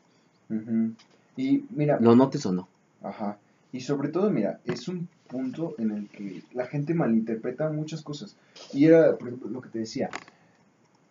Y 1.37 1.65
mira. 1.69 1.99
¿Lo 1.99 2.15
notes 2.15 2.45
o 2.45 2.53
no? 2.53 2.67
Ajá. 3.03 3.37
Y 3.71 3.81
sobre 3.81 4.09
todo, 4.09 4.29
mira, 4.29 4.61
es 4.63 4.87
un 4.87 5.09
punto 5.27 5.75
en 5.77 5.91
el 5.91 6.07
que 6.07 6.43
la 6.53 6.65
gente 6.65 6.93
malinterpreta 6.93 7.69
muchas 7.69 8.01
cosas. 8.01 8.37
Y 8.73 8.85
era, 8.85 9.17
por 9.17 9.27
ejemplo, 9.27 9.49
lo 9.49 9.61
que 9.61 9.69
te 9.69 9.79
decía. 9.79 10.09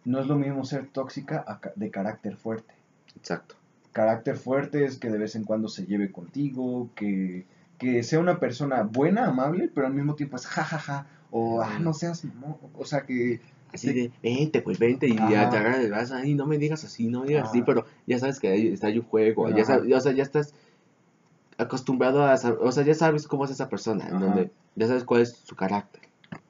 No 0.04 0.20
es 0.20 0.26
lo 0.26 0.36
mismo 0.36 0.64
ser 0.64 0.86
tóxica 0.88 1.44
de 1.76 1.90
carácter 1.90 2.36
fuerte. 2.36 2.74
Exacto. 3.16 3.54
Carácter 3.92 4.36
fuerte 4.36 4.84
es 4.84 4.98
que 4.98 5.08
de 5.08 5.18
vez 5.18 5.34
en 5.34 5.44
cuando 5.44 5.68
se 5.68 5.86
lleve 5.86 6.12
contigo, 6.12 6.90
que, 6.94 7.46
que 7.78 8.02
sea 8.02 8.20
una 8.20 8.38
persona 8.38 8.82
buena, 8.82 9.26
amable, 9.26 9.70
pero 9.74 9.86
al 9.86 9.94
mismo 9.94 10.14
tiempo 10.14 10.36
es 10.36 10.46
jajaja. 10.46 10.78
Ja, 10.78 11.02
ja, 11.02 11.06
o, 11.36 11.60
ah, 11.60 11.80
no 11.80 11.92
seas, 11.92 12.22
o 12.78 12.84
sea 12.84 13.00
que 13.02 13.40
Así 13.72 13.92
de, 13.92 14.12
vente, 14.22 14.62
pues 14.62 14.78
vente, 14.78 15.08
y 15.08 15.16
ya 15.16 15.50
te 15.50 15.56
agarras 15.56 15.80
el 15.80 15.90
brazo, 15.90 16.14
ay, 16.14 16.34
no 16.34 16.46
me 16.46 16.58
digas 16.58 16.84
así, 16.84 17.08
no 17.08 17.22
me 17.22 17.26
digas 17.26 17.48
así, 17.48 17.62
pero 17.62 17.86
ya 18.06 18.20
sabes 18.20 18.38
que 18.38 18.46
ahí 18.46 18.68
está 18.68 18.86
el 18.86 19.00
juego, 19.00 19.50
ya 19.50 19.64
sabes, 19.64 19.92
o 19.92 20.00
sea, 20.00 20.12
ya 20.12 20.22
estás 20.22 20.54
acostumbrado 21.58 22.24
a, 22.24 22.34
o 22.34 22.70
sea, 22.70 22.84
ya 22.84 22.94
sabes 22.94 23.26
cómo 23.26 23.46
es 23.46 23.50
esa 23.50 23.68
persona, 23.68 24.06
en 24.06 24.20
donde 24.20 24.52
ya 24.76 24.86
sabes 24.86 25.02
cuál 25.02 25.22
es 25.22 25.32
su 25.32 25.56
carácter. 25.56 26.02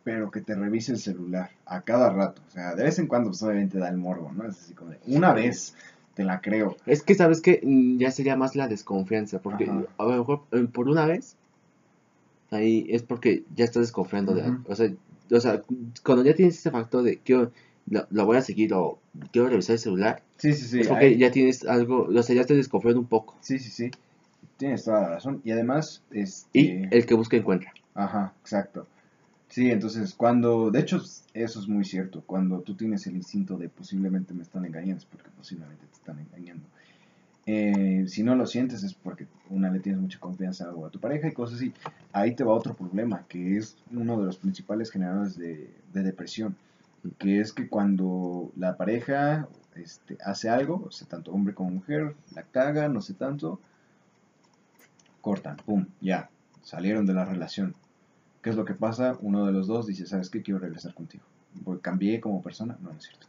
Pero 0.03 0.31
que 0.31 0.43
te 0.43 0.55
revise 0.55 0.93
el 0.93 0.99
celular 0.99 1.49
a 1.65 1.81
cada 1.81 2.11
rato, 2.11 2.43
o 2.47 2.51
sea, 2.51 2.75
de 2.75 2.85
vez 2.85 2.99
en 2.99 3.07
cuando, 3.07 3.31
pues 3.31 3.43
obviamente 3.43 3.79
da 3.79 3.89
el 3.89 3.97
morbo, 3.97 4.31
¿no? 4.31 4.47
Es 4.47 4.61
así 4.61 4.75
como 4.75 4.91
de, 4.91 4.99
una 5.07 5.33
vez, 5.33 5.75
te 6.13 6.25
la 6.25 6.43
creo. 6.43 6.77
Es 6.85 7.03
que, 7.03 7.15
¿sabes 7.15 7.41
que 7.41 7.63
mm, 7.63 7.97
Ya 7.97 8.11
sería 8.11 8.37
más 8.37 8.55
la 8.55 8.69
desconfianza, 8.69 9.39
porque 9.39 9.65
a 9.65 10.05
lo 10.05 10.11
mejor 10.11 10.43
eh, 10.53 10.69
por 10.71 10.91
una 10.91 11.07
vez, 11.07 11.39
ahí 12.55 12.87
es 12.89 13.03
porque 13.03 13.45
ya 13.55 13.65
estás 13.65 13.83
desconfiando 13.83 14.35
de 14.35 14.57
o 14.67 14.75
sea, 14.75 14.91
o 15.31 15.41
sea, 15.41 15.63
cuando 16.03 16.25
ya 16.25 16.35
tienes 16.35 16.59
ese 16.59 16.71
factor 16.71 17.03
de 17.03 17.19
quiero, 17.19 17.51
lo, 17.89 18.27
voy 18.27 18.37
a 18.37 18.43
seguir 18.43 18.73
o 18.75 18.99
quiero 19.33 19.49
revisar 19.49 19.75
el 19.75 19.81
celular, 19.81 20.23
sí, 20.39 20.53
sí, 20.53 20.67
sí, 20.67 20.81
es 20.81 20.89
porque 20.89 21.17
ya 21.17 21.31
tienes 21.31 21.65
algo, 21.67 22.09
o 22.15 22.23
sea, 22.23 22.37
ya 22.37 22.45
te 22.45 22.55
desconfías 22.55 22.95
un 22.95 23.07
poco. 23.07 23.37
Sí, 23.41 23.59
sí, 23.59 23.71
sí, 23.71 23.91
tienes 24.57 24.85
toda 24.85 25.01
la 25.03 25.09
razón. 25.11 25.41
Y 25.45 25.51
además, 25.51 26.03
este... 26.11 26.59
Y 26.59 26.89
el 26.91 27.07
que 27.07 27.15
busca 27.15 27.37
encuentra. 27.37 27.73
Ajá, 27.95 28.33
exacto. 28.41 28.87
Sí, 29.49 29.71
entonces 29.71 30.15
cuando, 30.15 30.71
de 30.71 30.81
hecho, 30.81 31.01
eso 31.33 31.61
es 31.61 31.69
muy 31.69 31.85
cierto, 31.85 32.23
cuando 32.27 32.61
tú 32.61 32.75
tienes 32.75 33.07
el 33.07 33.17
instinto 33.17 33.57
de 33.57 33.69
posiblemente 33.69 34.35
me 34.35 34.43
están 34.43 34.65
engañando, 34.65 34.97
es 34.97 35.05
porque 35.05 35.31
posiblemente 35.37 35.87
te 35.87 35.93
están 35.93 36.19
engañando. 36.19 36.67
Eh, 37.47 38.05
si 38.09 38.23
no 38.23 38.35
lo 38.37 38.47
sientes 38.47 38.83
es 38.83 38.95
porque 38.95 39.27
una 39.51 39.71
le 39.71 39.81
tienes 39.81 40.01
mucha 40.01 40.19
confianza 40.19 40.71
a 40.71 40.91
tu 40.91 40.99
pareja 40.99 41.29
y 41.29 41.33
cosas 41.33 41.57
así. 41.57 41.73
Ahí 42.13 42.35
te 42.35 42.45
va 42.45 42.55
otro 42.55 42.75
problema, 42.75 43.25
que 43.29 43.57
es 43.59 43.77
uno 43.93 44.19
de 44.19 44.27
los 44.27 44.39
principales 44.39 44.91
generadores 44.91 45.37
de, 45.37 45.71
depresión, 45.93 46.57
que 47.19 47.41
es 47.41 47.53
que 47.53 47.69
cuando 47.69 48.51
la 48.57 48.77
pareja 48.77 49.49
este, 49.75 50.17
hace 50.25 50.49
algo, 50.49 50.85
o 50.87 50.91
sea, 50.91 51.07
tanto 51.07 51.33
hombre 51.33 51.55
como 51.55 51.71
mujer, 51.71 52.15
la 52.35 52.45
caga, 52.45 52.89
no 52.89 53.03
sé 53.03 53.15
tanto, 53.15 53.61
cortan, 55.21 55.57
pum, 55.57 55.87
ya, 56.01 56.31
salieron 56.63 57.05
de 57.05 57.15
la 57.15 57.25
relación. 57.25 57.75
¿Qué 58.43 58.51
es 58.51 58.57
lo 58.57 58.65
que 58.65 58.75
pasa? 58.75 59.17
Uno 59.21 59.47
de 59.47 59.53
los 59.53 59.67
dos 59.67 59.87
dice, 59.87 60.07
¿sabes 60.07 60.31
qué? 60.31 60.43
Quiero 60.43 60.61
regresar 60.61 60.95
contigo. 60.95 61.25
¿Cambié 61.81 62.21
como 62.21 62.43
persona? 62.43 62.77
No, 62.83 62.91
no 62.91 62.99
es 62.99 63.05
cierto. 63.05 63.27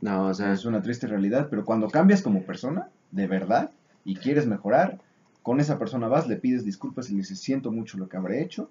No, 0.00 0.28
o 0.28 0.34
sea... 0.34 0.52
Es 0.52 0.64
una 0.64 0.80
triste 0.80 1.06
realidad, 1.06 1.48
pero 1.50 1.64
cuando 1.66 1.90
cambias 1.90 2.22
como 2.22 2.42
persona, 2.42 2.88
de 3.16 3.26
verdad 3.26 3.70
y 4.04 4.14
quieres 4.14 4.46
mejorar, 4.46 5.00
con 5.42 5.58
esa 5.58 5.78
persona 5.78 6.06
vas, 6.06 6.28
le 6.28 6.36
pides 6.36 6.64
disculpas 6.64 7.08
y 7.08 7.12
le 7.12 7.18
dices, 7.18 7.40
siento 7.40 7.72
mucho 7.72 7.98
lo 7.98 8.08
que 8.08 8.16
habré 8.16 8.42
hecho. 8.42 8.68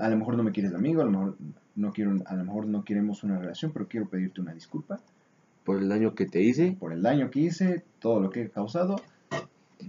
A 0.00 0.08
lo 0.08 0.16
mejor 0.16 0.36
no 0.36 0.42
me 0.42 0.52
quieres 0.52 0.70
de 0.72 0.78
amigo, 0.78 1.02
a 1.02 1.04
lo 1.04 1.10
mejor 1.10 1.36
no, 1.76 1.92
quiero, 1.92 2.16
a 2.24 2.34
lo 2.34 2.44
mejor 2.44 2.66
no 2.66 2.84
queremos 2.84 3.22
una 3.24 3.38
relación, 3.38 3.72
pero 3.72 3.88
quiero 3.88 4.08
pedirte 4.08 4.40
una 4.40 4.54
disculpa. 4.54 5.00
Por 5.64 5.78
el 5.78 5.88
daño 5.88 6.14
que 6.14 6.26
te 6.26 6.40
hice. 6.40 6.76
Por 6.78 6.92
el 6.92 7.02
daño 7.02 7.30
que 7.30 7.40
hice, 7.40 7.84
todo 7.98 8.20
lo 8.20 8.30
que 8.30 8.42
he 8.42 8.48
causado, 8.48 9.00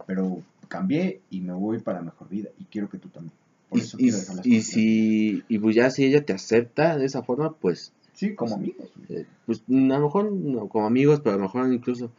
pero 0.06 0.42
cambié 0.68 1.22
y 1.30 1.42
me 1.42 1.54
voy 1.54 1.80
para 1.80 2.02
mejor 2.02 2.28
vida 2.30 2.50
y 2.60 2.66
quiero 2.66 2.90
que 2.90 2.98
tú 2.98 3.10
también. 3.10 3.34
Por 3.70 3.80
eso 3.80 3.98
y, 3.98 4.04
quiero 4.04 4.18
dejar 4.18 4.36
las 4.38 4.46
y 4.46 4.62
si 4.62 5.44
y 5.48 5.60
pues 5.60 5.76
ya 5.76 5.90
si 5.90 6.06
ella 6.06 6.26
te 6.26 6.34
acepta 6.34 6.98
de 6.98 7.06
esa 7.06 7.24
forma, 7.24 7.54
pues 7.54 7.92
sí, 8.14 8.36
como 8.36 8.56
amigos. 8.56 8.90
Eh, 9.10 9.26
pues 9.46 9.64
a 9.68 9.72
lo 9.72 10.02
mejor 10.02 10.32
no 10.32 10.68
como 10.68 10.86
amigos, 10.86 11.22
pero 11.22 11.36
a 11.36 11.38
lo 11.38 11.44
mejor 11.44 11.72
incluso 11.74 12.12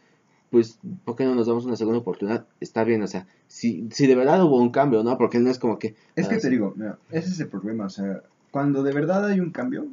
pues, 0.51 0.77
¿por 1.05 1.15
qué 1.15 1.23
no 1.23 1.33
nos 1.33 1.47
damos 1.47 1.65
una 1.65 1.77
segunda 1.77 1.99
oportunidad? 1.99 2.45
Está 2.59 2.83
bien, 2.83 3.01
o 3.01 3.07
sea, 3.07 3.25
si, 3.47 3.87
si 3.89 4.05
de 4.05 4.15
verdad 4.15 4.43
hubo 4.43 4.61
un 4.61 4.69
cambio, 4.69 5.01
¿no? 5.01 5.17
Porque 5.17 5.39
no 5.39 5.49
es 5.49 5.57
como 5.57 5.79
que... 5.79 5.95
Es 6.15 6.27
que 6.27 6.37
te 6.37 6.49
digo, 6.49 6.73
mira, 6.75 6.99
ese 7.09 7.29
es 7.29 7.39
el 7.39 7.47
problema, 7.47 7.85
o 7.85 7.89
sea, 7.89 8.21
cuando 8.51 8.83
de 8.83 8.91
verdad 8.91 9.25
hay 9.25 9.39
un 9.39 9.51
cambio, 9.51 9.87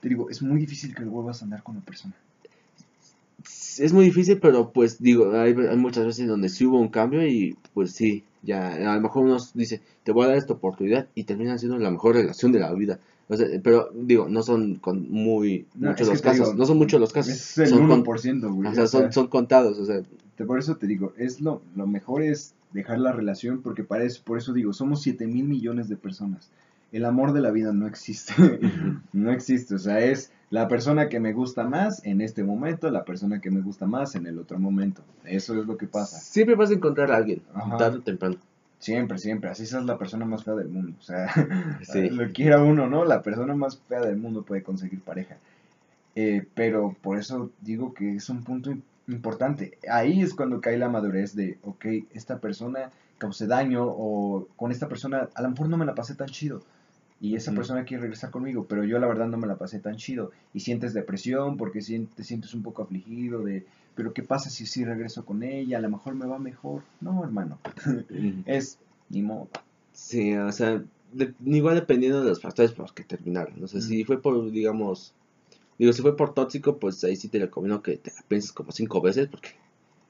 te 0.00 0.08
digo, 0.08 0.30
es 0.30 0.40
muy 0.40 0.60
difícil 0.60 0.94
que 0.94 1.04
vuelvas 1.04 1.42
a 1.42 1.46
andar 1.46 1.64
con 1.64 1.74
la 1.74 1.80
persona. 1.80 2.14
Es 3.78 3.92
muy 3.92 4.04
difícil, 4.04 4.38
pero 4.38 4.70
pues 4.70 5.02
digo, 5.02 5.32
hay, 5.32 5.52
hay, 5.52 5.76
muchas 5.76 6.06
veces 6.06 6.28
donde 6.28 6.48
sí 6.48 6.64
hubo 6.64 6.78
un 6.78 6.88
cambio 6.88 7.26
y 7.26 7.56
pues 7.74 7.90
sí, 7.90 8.22
ya, 8.42 8.92
a 8.92 8.94
lo 8.94 9.00
mejor 9.00 9.24
uno 9.24 9.38
dice, 9.54 9.80
te 10.04 10.12
voy 10.12 10.26
a 10.26 10.28
dar 10.28 10.36
esta 10.36 10.52
oportunidad 10.52 11.08
y 11.16 11.24
termina 11.24 11.58
siendo 11.58 11.76
la 11.78 11.90
mejor 11.90 12.14
relación 12.14 12.52
de 12.52 12.60
la 12.60 12.72
vida 12.72 13.00
pero 13.62 13.90
digo, 13.94 14.28
no 14.28 14.42
son 14.42 14.76
con 14.76 15.10
muy 15.10 15.66
muchos 15.74 16.08
los 16.08 16.20
casos, 16.20 16.54
no 16.54 16.66
son 16.66 16.78
muchos 16.78 17.00
los 17.00 17.12
casos. 17.12 17.32
Es 17.32 17.58
el 17.58 17.68
son 17.68 18.04
1%, 18.04 18.54
güey. 18.54 18.68
O 18.68 18.74
sea, 18.74 18.86
son, 18.86 19.12
son, 19.12 19.28
contados, 19.28 19.78
o 19.78 19.86
sea. 19.86 20.02
Por 20.46 20.58
eso 20.58 20.76
te 20.76 20.86
digo, 20.86 21.12
es 21.16 21.40
lo, 21.40 21.62
lo 21.76 21.86
mejor 21.86 22.22
es 22.22 22.54
dejar 22.72 22.98
la 22.98 23.12
relación 23.12 23.62
porque 23.62 23.84
para 23.84 24.04
eso, 24.04 24.22
por 24.24 24.38
eso 24.38 24.52
digo, 24.52 24.72
somos 24.72 25.02
7 25.02 25.26
mil 25.26 25.44
millones 25.44 25.88
de 25.88 25.96
personas. 25.96 26.50
el 26.90 27.04
amor 27.04 27.32
de 27.32 27.40
la 27.40 27.50
vida 27.50 27.72
no 27.72 27.86
existe. 27.86 28.34
no 29.12 29.30
existe. 29.32 29.74
O 29.76 29.78
sea, 29.78 30.00
es 30.00 30.32
la 30.50 30.68
persona 30.68 31.08
que 31.08 31.20
me 31.20 31.32
gusta 31.32 31.64
más 31.64 32.04
en 32.04 32.20
este 32.20 32.44
momento, 32.44 32.90
la 32.90 33.04
persona 33.04 33.40
que 33.40 33.50
me 33.50 33.60
gusta 33.60 33.86
más 33.86 34.14
en 34.16 34.26
el 34.26 34.38
otro 34.38 34.58
momento. 34.58 35.02
Eso 35.24 35.58
es 35.58 35.66
lo 35.66 35.78
que 35.78 35.86
pasa. 35.86 36.18
Siempre 36.18 36.56
vas 36.56 36.70
a 36.70 36.74
encontrar 36.74 37.10
a 37.10 37.16
alguien, 37.16 37.40
tarde 37.78 37.98
o 37.98 38.02
temprano. 38.02 38.36
Siempre, 38.82 39.16
siempre. 39.18 39.48
Así 39.48 39.62
es 39.62 39.72
la 39.72 39.96
persona 39.96 40.24
más 40.24 40.42
fea 40.42 40.54
del 40.54 40.68
mundo. 40.68 40.96
O 40.98 41.02
sea, 41.02 41.32
lo 42.10 42.32
quiera 42.32 42.60
uno, 42.60 42.88
¿no? 42.88 43.04
La 43.04 43.22
persona 43.22 43.54
más 43.54 43.78
fea 43.78 44.00
del 44.00 44.16
mundo 44.16 44.42
puede 44.42 44.64
conseguir 44.64 45.00
pareja. 45.00 45.36
Eh, 46.16 46.44
pero 46.54 46.96
por 47.00 47.16
eso 47.16 47.52
digo 47.60 47.94
que 47.94 48.16
es 48.16 48.28
un 48.28 48.42
punto 48.42 48.74
importante. 49.06 49.78
Ahí 49.88 50.20
es 50.20 50.34
cuando 50.34 50.60
cae 50.60 50.78
la 50.78 50.88
madurez 50.88 51.36
de, 51.36 51.58
ok, 51.62 51.86
esta 52.12 52.38
persona 52.40 52.90
causé 53.18 53.46
daño 53.46 53.84
o 53.86 54.48
con 54.56 54.72
esta 54.72 54.88
persona 54.88 55.28
a 55.32 55.42
lo 55.42 55.50
mejor 55.50 55.68
no 55.68 55.76
me 55.76 55.86
la 55.86 55.94
pasé 55.94 56.16
tan 56.16 56.26
chido 56.26 56.60
y 57.20 57.36
esa 57.36 57.52
persona 57.52 57.84
quiere 57.84 58.00
regresar 58.00 58.32
conmigo, 58.32 58.66
pero 58.68 58.82
yo 58.82 58.98
la 58.98 59.06
verdad 59.06 59.28
no 59.28 59.38
me 59.38 59.46
la 59.46 59.54
pasé 59.54 59.78
tan 59.78 59.94
chido 59.94 60.32
y 60.52 60.58
sientes 60.58 60.92
depresión 60.92 61.56
porque 61.56 61.78
te 61.78 62.24
sientes 62.24 62.52
un 62.52 62.64
poco 62.64 62.82
afligido 62.82 63.44
de, 63.44 63.64
pero 63.94 64.12
¿qué 64.12 64.22
pasa 64.22 64.50
si 64.50 64.66
sí 64.66 64.84
regreso 64.84 65.24
con 65.24 65.42
ella? 65.42 65.78
A 65.78 65.80
lo 65.80 65.90
mejor 65.90 66.14
me 66.14 66.26
va 66.26 66.38
mejor. 66.38 66.82
No, 67.00 67.22
hermano, 67.24 67.58
es 68.46 68.78
ni 69.08 69.22
modo. 69.22 69.48
Sí, 69.92 70.34
o 70.34 70.52
sea, 70.52 70.82
igual 71.44 71.74
dependiendo 71.74 72.22
de 72.22 72.30
los 72.30 72.40
factores 72.40 72.72
por 72.72 72.84
los 72.84 72.92
que 72.92 73.04
terminaron. 73.04 73.62
O 73.62 73.68
sea, 73.68 73.80
si 73.80 74.04
fue 74.04 74.20
por, 74.20 74.50
digamos, 74.50 75.14
digo, 75.78 75.92
si 75.92 76.02
fue 76.02 76.16
por 76.16 76.34
tóxico, 76.34 76.78
pues 76.78 77.02
ahí 77.04 77.16
sí 77.16 77.28
te 77.28 77.38
recomiendo 77.38 77.82
que 77.82 77.96
te 77.96 78.12
pienses 78.28 78.52
como 78.52 78.72
cinco 78.72 79.00
veces 79.00 79.28
porque... 79.28 79.50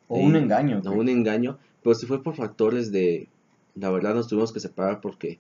O 0.09 0.19
un 0.19 0.37
engaño. 0.37 0.81
No, 0.85 0.93
un 0.93 1.09
engaño. 1.09 1.59
Pero 1.83 1.95
si 1.95 2.07
fue 2.07 2.23
por 2.23 2.37
factores 2.37 2.93
de, 2.93 3.29
la 3.75 3.91
verdad 3.91 4.15
nos 4.15 4.29
tuvimos 4.29 4.53
que 4.53 4.61
separar 4.61 5.01
porque 5.01 5.39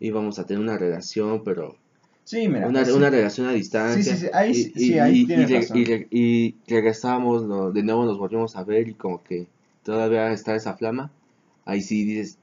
íbamos 0.00 0.38
a 0.38 0.46
tener 0.46 0.62
una 0.62 0.78
relación, 0.78 1.44
pero 1.44 1.76
Sí, 2.24 2.48
mira. 2.48 2.66
Una, 2.66 2.82
una 2.94 3.10
relación 3.10 3.46
a 3.46 3.52
distancia. 3.52 4.02
Sí, 4.02 4.10
sí, 4.10 4.26
sí. 4.26 4.30
Ahí, 4.32 4.50
y, 4.50 4.54
sí, 4.54 4.98
ahí 4.98 5.20
y, 5.20 5.26
tienes 5.26 5.50
razón. 5.50 5.84
y, 6.10 6.54
regresamos, 6.66 7.74
de 7.74 7.82
nuevo 7.82 8.04
nos 8.04 8.18
volvimos 8.18 8.56
a 8.56 8.64
ver 8.64 8.88
y 8.88 8.94
como 8.94 9.22
que 9.22 9.46
todavía 9.82 10.32
está 10.32 10.54
esa 10.54 10.74
flama. 10.74 11.10
Ahí 11.66 11.82
sí 11.82 12.04
dices, 12.04 12.38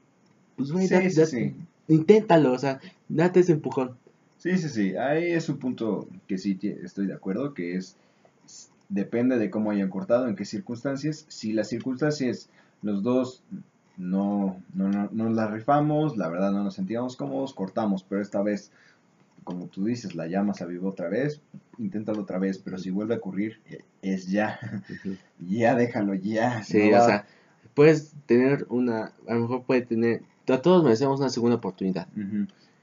pues 0.56 0.72
güey, 0.72 0.88
sí, 0.88 1.54
inténtalo, 1.88 2.52
o 2.52 2.58
sea, 2.58 2.80
date 3.08 3.40
ese 3.40 3.52
empujón. 3.52 3.96
Sí, 4.38 4.58
sí, 4.58 4.68
sí. 4.68 4.96
Ahí 4.96 5.32
es 5.32 5.48
un 5.48 5.58
punto 5.58 6.08
que 6.26 6.38
sí 6.38 6.58
estoy 6.82 7.06
de 7.06 7.14
acuerdo, 7.14 7.54
que 7.54 7.76
es, 7.76 7.96
depende 8.88 9.38
de 9.38 9.50
cómo 9.50 9.70
hayan 9.70 9.88
cortado, 9.88 10.28
en 10.28 10.36
qué 10.36 10.44
circunstancias. 10.44 11.24
Si 11.28 11.52
las 11.52 11.68
circunstancias, 11.68 12.48
los 12.82 13.02
dos 13.02 13.42
no, 13.96 14.60
no, 14.74 14.88
no, 14.88 15.08
nos 15.12 15.32
la 15.34 15.46
rifamos, 15.46 16.16
la 16.16 16.28
verdad 16.28 16.50
no 16.50 16.64
nos 16.64 16.74
sentíamos 16.74 17.16
cómodos, 17.16 17.54
cortamos, 17.54 18.04
pero 18.08 18.20
esta 18.20 18.42
vez, 18.42 18.72
como 19.44 19.66
tú 19.66 19.84
dices, 19.84 20.14
la 20.14 20.26
llama 20.26 20.54
se 20.54 20.64
avivó 20.64 20.88
otra 20.88 21.08
vez, 21.08 21.40
inténtalo 21.78 22.22
otra 22.22 22.38
vez, 22.38 22.58
pero 22.58 22.78
si 22.78 22.90
vuelve 22.90 23.14
a 23.14 23.18
ocurrir, 23.18 23.60
e, 23.68 23.84
es 24.02 24.28
ya, 24.28 24.58
ya 25.40 25.74
déjalo, 25.74 26.14
ya. 26.14 26.62
Sí, 26.62 26.92
o 26.92 27.04
sea, 27.04 27.26
puedes 27.74 28.14
tener 28.26 28.66
una, 28.68 29.12
a 29.26 29.34
lo 29.34 29.40
mejor 29.40 29.64
puede 29.64 29.82
tener, 29.82 30.22
a 30.48 30.58
todos 30.58 30.84
merecemos 30.84 31.20
una 31.20 31.30
segunda 31.30 31.56
oportunidad. 31.56 32.08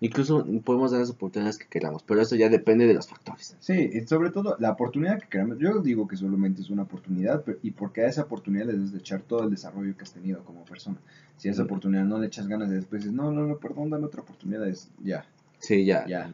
Incluso 0.02 0.46
podemos 0.64 0.92
dar 0.92 1.02
las 1.02 1.10
oportunidades 1.10 1.58
que 1.58 1.68
queramos, 1.68 2.04
pero 2.04 2.22
eso 2.22 2.38
ya 2.38 2.48
depende 2.48 2.88
de 2.88 2.94
los 2.94 3.08
factores. 3.08 3.58
Sí, 3.60 3.90
y 3.92 4.08
sobre 4.08 4.30
todo 4.30 4.56
la 4.58 4.72
oportunidad 4.72 5.20
que 5.20 5.28
queramos. 5.28 5.58
Yo 5.60 5.82
digo 5.82 6.08
que 6.08 6.16
solamente 6.16 6.62
es 6.62 6.70
una 6.70 6.84
oportunidad, 6.84 7.44
y 7.62 7.72
porque 7.72 8.04
a 8.04 8.08
esa 8.08 8.22
oportunidad 8.22 8.68
le 8.68 8.74
debes 8.74 8.94
de 8.94 9.00
echar 9.00 9.22
todo 9.22 9.44
el 9.44 9.50
desarrollo 9.50 9.96
que 9.98 10.04
has 10.04 10.14
tenido 10.14 10.42
como 10.46 10.64
persona. 10.64 10.98
Si 11.36 11.50
a 11.50 11.52
esa 11.52 11.64
oportunidad 11.64 12.06
no 12.06 12.18
le 12.18 12.28
echas 12.28 12.48
ganas 12.48 12.70
de 12.70 12.78
después 12.78 13.02
dices, 13.02 13.14
no, 13.14 13.32
no, 13.32 13.46
no, 13.46 13.58
perdón, 13.58 13.90
dame 13.90 14.06
otra 14.06 14.22
oportunidad, 14.22 14.66
es 14.70 14.90
ya. 15.04 15.26
Sí, 15.60 15.86
ya. 15.86 16.06
Ya. 16.08 16.34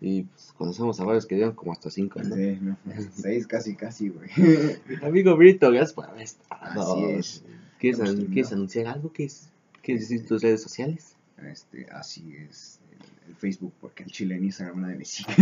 Y 0.00 0.22
pues, 0.24 0.52
conocemos 0.56 1.00
a 1.00 1.04
varios 1.04 1.26
que 1.26 1.34
dieron 1.34 1.54
como 1.54 1.72
hasta 1.72 1.90
cinco, 1.90 2.20
¿no? 2.22 2.34
Sí, 2.34 2.58
seis 3.14 3.46
casi, 3.46 3.76
casi, 3.76 4.08
güey. 4.08 4.28
Amigo 5.02 5.36
Brito, 5.36 5.70
gracias 5.70 5.94
por 5.94 6.06
haber 6.06 6.26
Así 6.50 7.04
es. 7.04 7.44
¿Quieres, 7.78 8.52
anunciar 8.52 8.86
algo? 8.88 9.10
¿Quieres, 9.12 9.48
¿Quieres 9.82 10.08
decir 10.08 10.26
tus 10.26 10.42
redes 10.42 10.62
sociales? 10.62 11.14
Este, 11.50 11.86
así 11.90 12.34
es 12.36 12.80
el, 13.28 13.34
Facebook, 13.34 13.72
porque 13.80 14.04
el 14.04 14.10
chile 14.10 14.36
en 14.36 14.44
Instagram 14.44 14.80
nadie 14.80 14.96
me 14.96 15.04
sigue. 15.04 15.32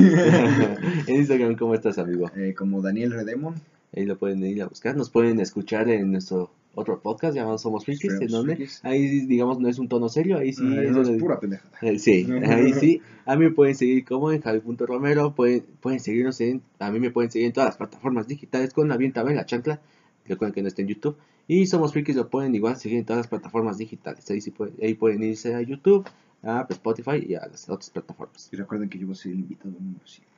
en 1.06 1.14
Instagram, 1.14 1.56
¿cómo 1.56 1.74
estás, 1.74 1.98
amigo? 1.98 2.30
Eh, 2.36 2.54
como 2.56 2.82
Daniel 2.82 3.12
Redemon. 3.12 3.54
Ahí 3.94 4.04
lo 4.04 4.18
pueden 4.18 4.44
ir 4.44 4.62
a 4.62 4.66
buscar. 4.66 4.96
Nos 4.96 5.10
pueden 5.10 5.38
escuchar 5.38 5.88
en 5.88 6.10
nuestro 6.10 6.50
otro 6.74 7.00
podcast 7.00 7.34
llamado 7.34 7.58
Somos 7.58 7.84
Frikis, 7.84 8.20
en 8.20 8.28
donde 8.28 8.68
ahí, 8.82 9.26
digamos, 9.26 9.60
no 9.60 9.68
es 9.68 9.78
un 9.78 9.88
tono 9.88 10.08
serio, 10.08 10.38
ahí 10.38 10.52
sí. 10.52 10.62
es, 10.76 11.20
pura 11.20 11.38
pendejada. 11.40 11.70
Eh, 11.82 11.98
sí, 11.98 12.26
ahí 12.48 12.72
sí. 12.72 13.02
A 13.26 13.36
mí 13.36 13.44
me 13.46 13.50
pueden 13.50 13.74
seguir 13.74 14.04
como 14.04 14.32
en 14.32 14.40
Javi.romero, 14.40 15.34
pueden, 15.34 15.64
pueden 15.80 16.00
seguirnos 16.00 16.40
en, 16.40 16.62
a 16.78 16.90
mí 16.90 17.00
me 17.00 17.10
pueden 17.10 17.30
seguir 17.30 17.46
en 17.46 17.52
todas 17.52 17.68
las 17.68 17.76
plataformas 17.76 18.26
digitales 18.26 18.72
con 18.72 18.90
Avienta 18.92 19.22
la 19.24 19.46
chancla. 19.46 19.80
Recuerden 20.26 20.54
que 20.54 20.62
no 20.62 20.68
está 20.68 20.82
en 20.82 20.88
YouTube. 20.88 21.16
Y 21.46 21.66
Somos 21.66 21.92
Frikis 21.92 22.16
lo 22.16 22.30
pueden 22.30 22.54
igual 22.54 22.76
seguir 22.76 22.98
en 22.98 23.04
todas 23.04 23.18
las 23.20 23.28
plataformas 23.28 23.76
digitales. 23.76 24.30
Ahí, 24.30 24.40
sí 24.40 24.50
pueden, 24.50 24.74
ahí 24.82 24.94
pueden 24.94 25.22
irse 25.22 25.54
a 25.54 25.60
YouTube, 25.60 26.08
a 26.42 26.66
Spotify 26.70 27.24
y 27.26 27.34
a 27.34 27.46
las 27.46 27.68
otras 27.68 27.90
plataformas. 27.90 28.48
Y 28.50 28.56
recuerden 28.56 28.88
que 28.88 28.98
yo 28.98 29.06
voy 29.06 29.14
a 29.14 29.16
ser 29.16 29.32
el 29.32 29.40
invitado 29.40 29.74
número 29.78 30.06
100. 30.06 30.33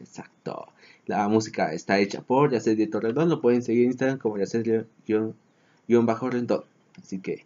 Exacto. 0.00 0.68
La 1.06 1.28
música 1.28 1.72
está 1.72 1.98
hecha 1.98 2.22
por 2.22 2.52
Yacer 2.52 2.76
de 2.76 2.86
Torredón. 2.86 3.28
Lo 3.28 3.40
pueden 3.40 3.62
seguir 3.62 3.84
en 3.84 3.90
Instagram 3.90 4.18
como 4.18 4.38
Yacer-Rendón. 4.38 6.64
Así 6.98 7.18
que, 7.18 7.44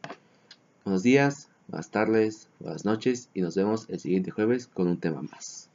buenos 0.85 1.03
días, 1.03 1.49
buenas 1.69 1.91
tardes, 1.91 2.49
buenas 2.59 2.85
noches 2.85 3.29
y 3.33 3.41
nos 3.41 3.55
vemos 3.55 3.87
el 3.89 4.01
siguiente 4.01 4.31
jueves 4.31 4.67
con 4.67 4.89
un 4.89 4.99
tema 4.99 5.23
más. 5.23 5.66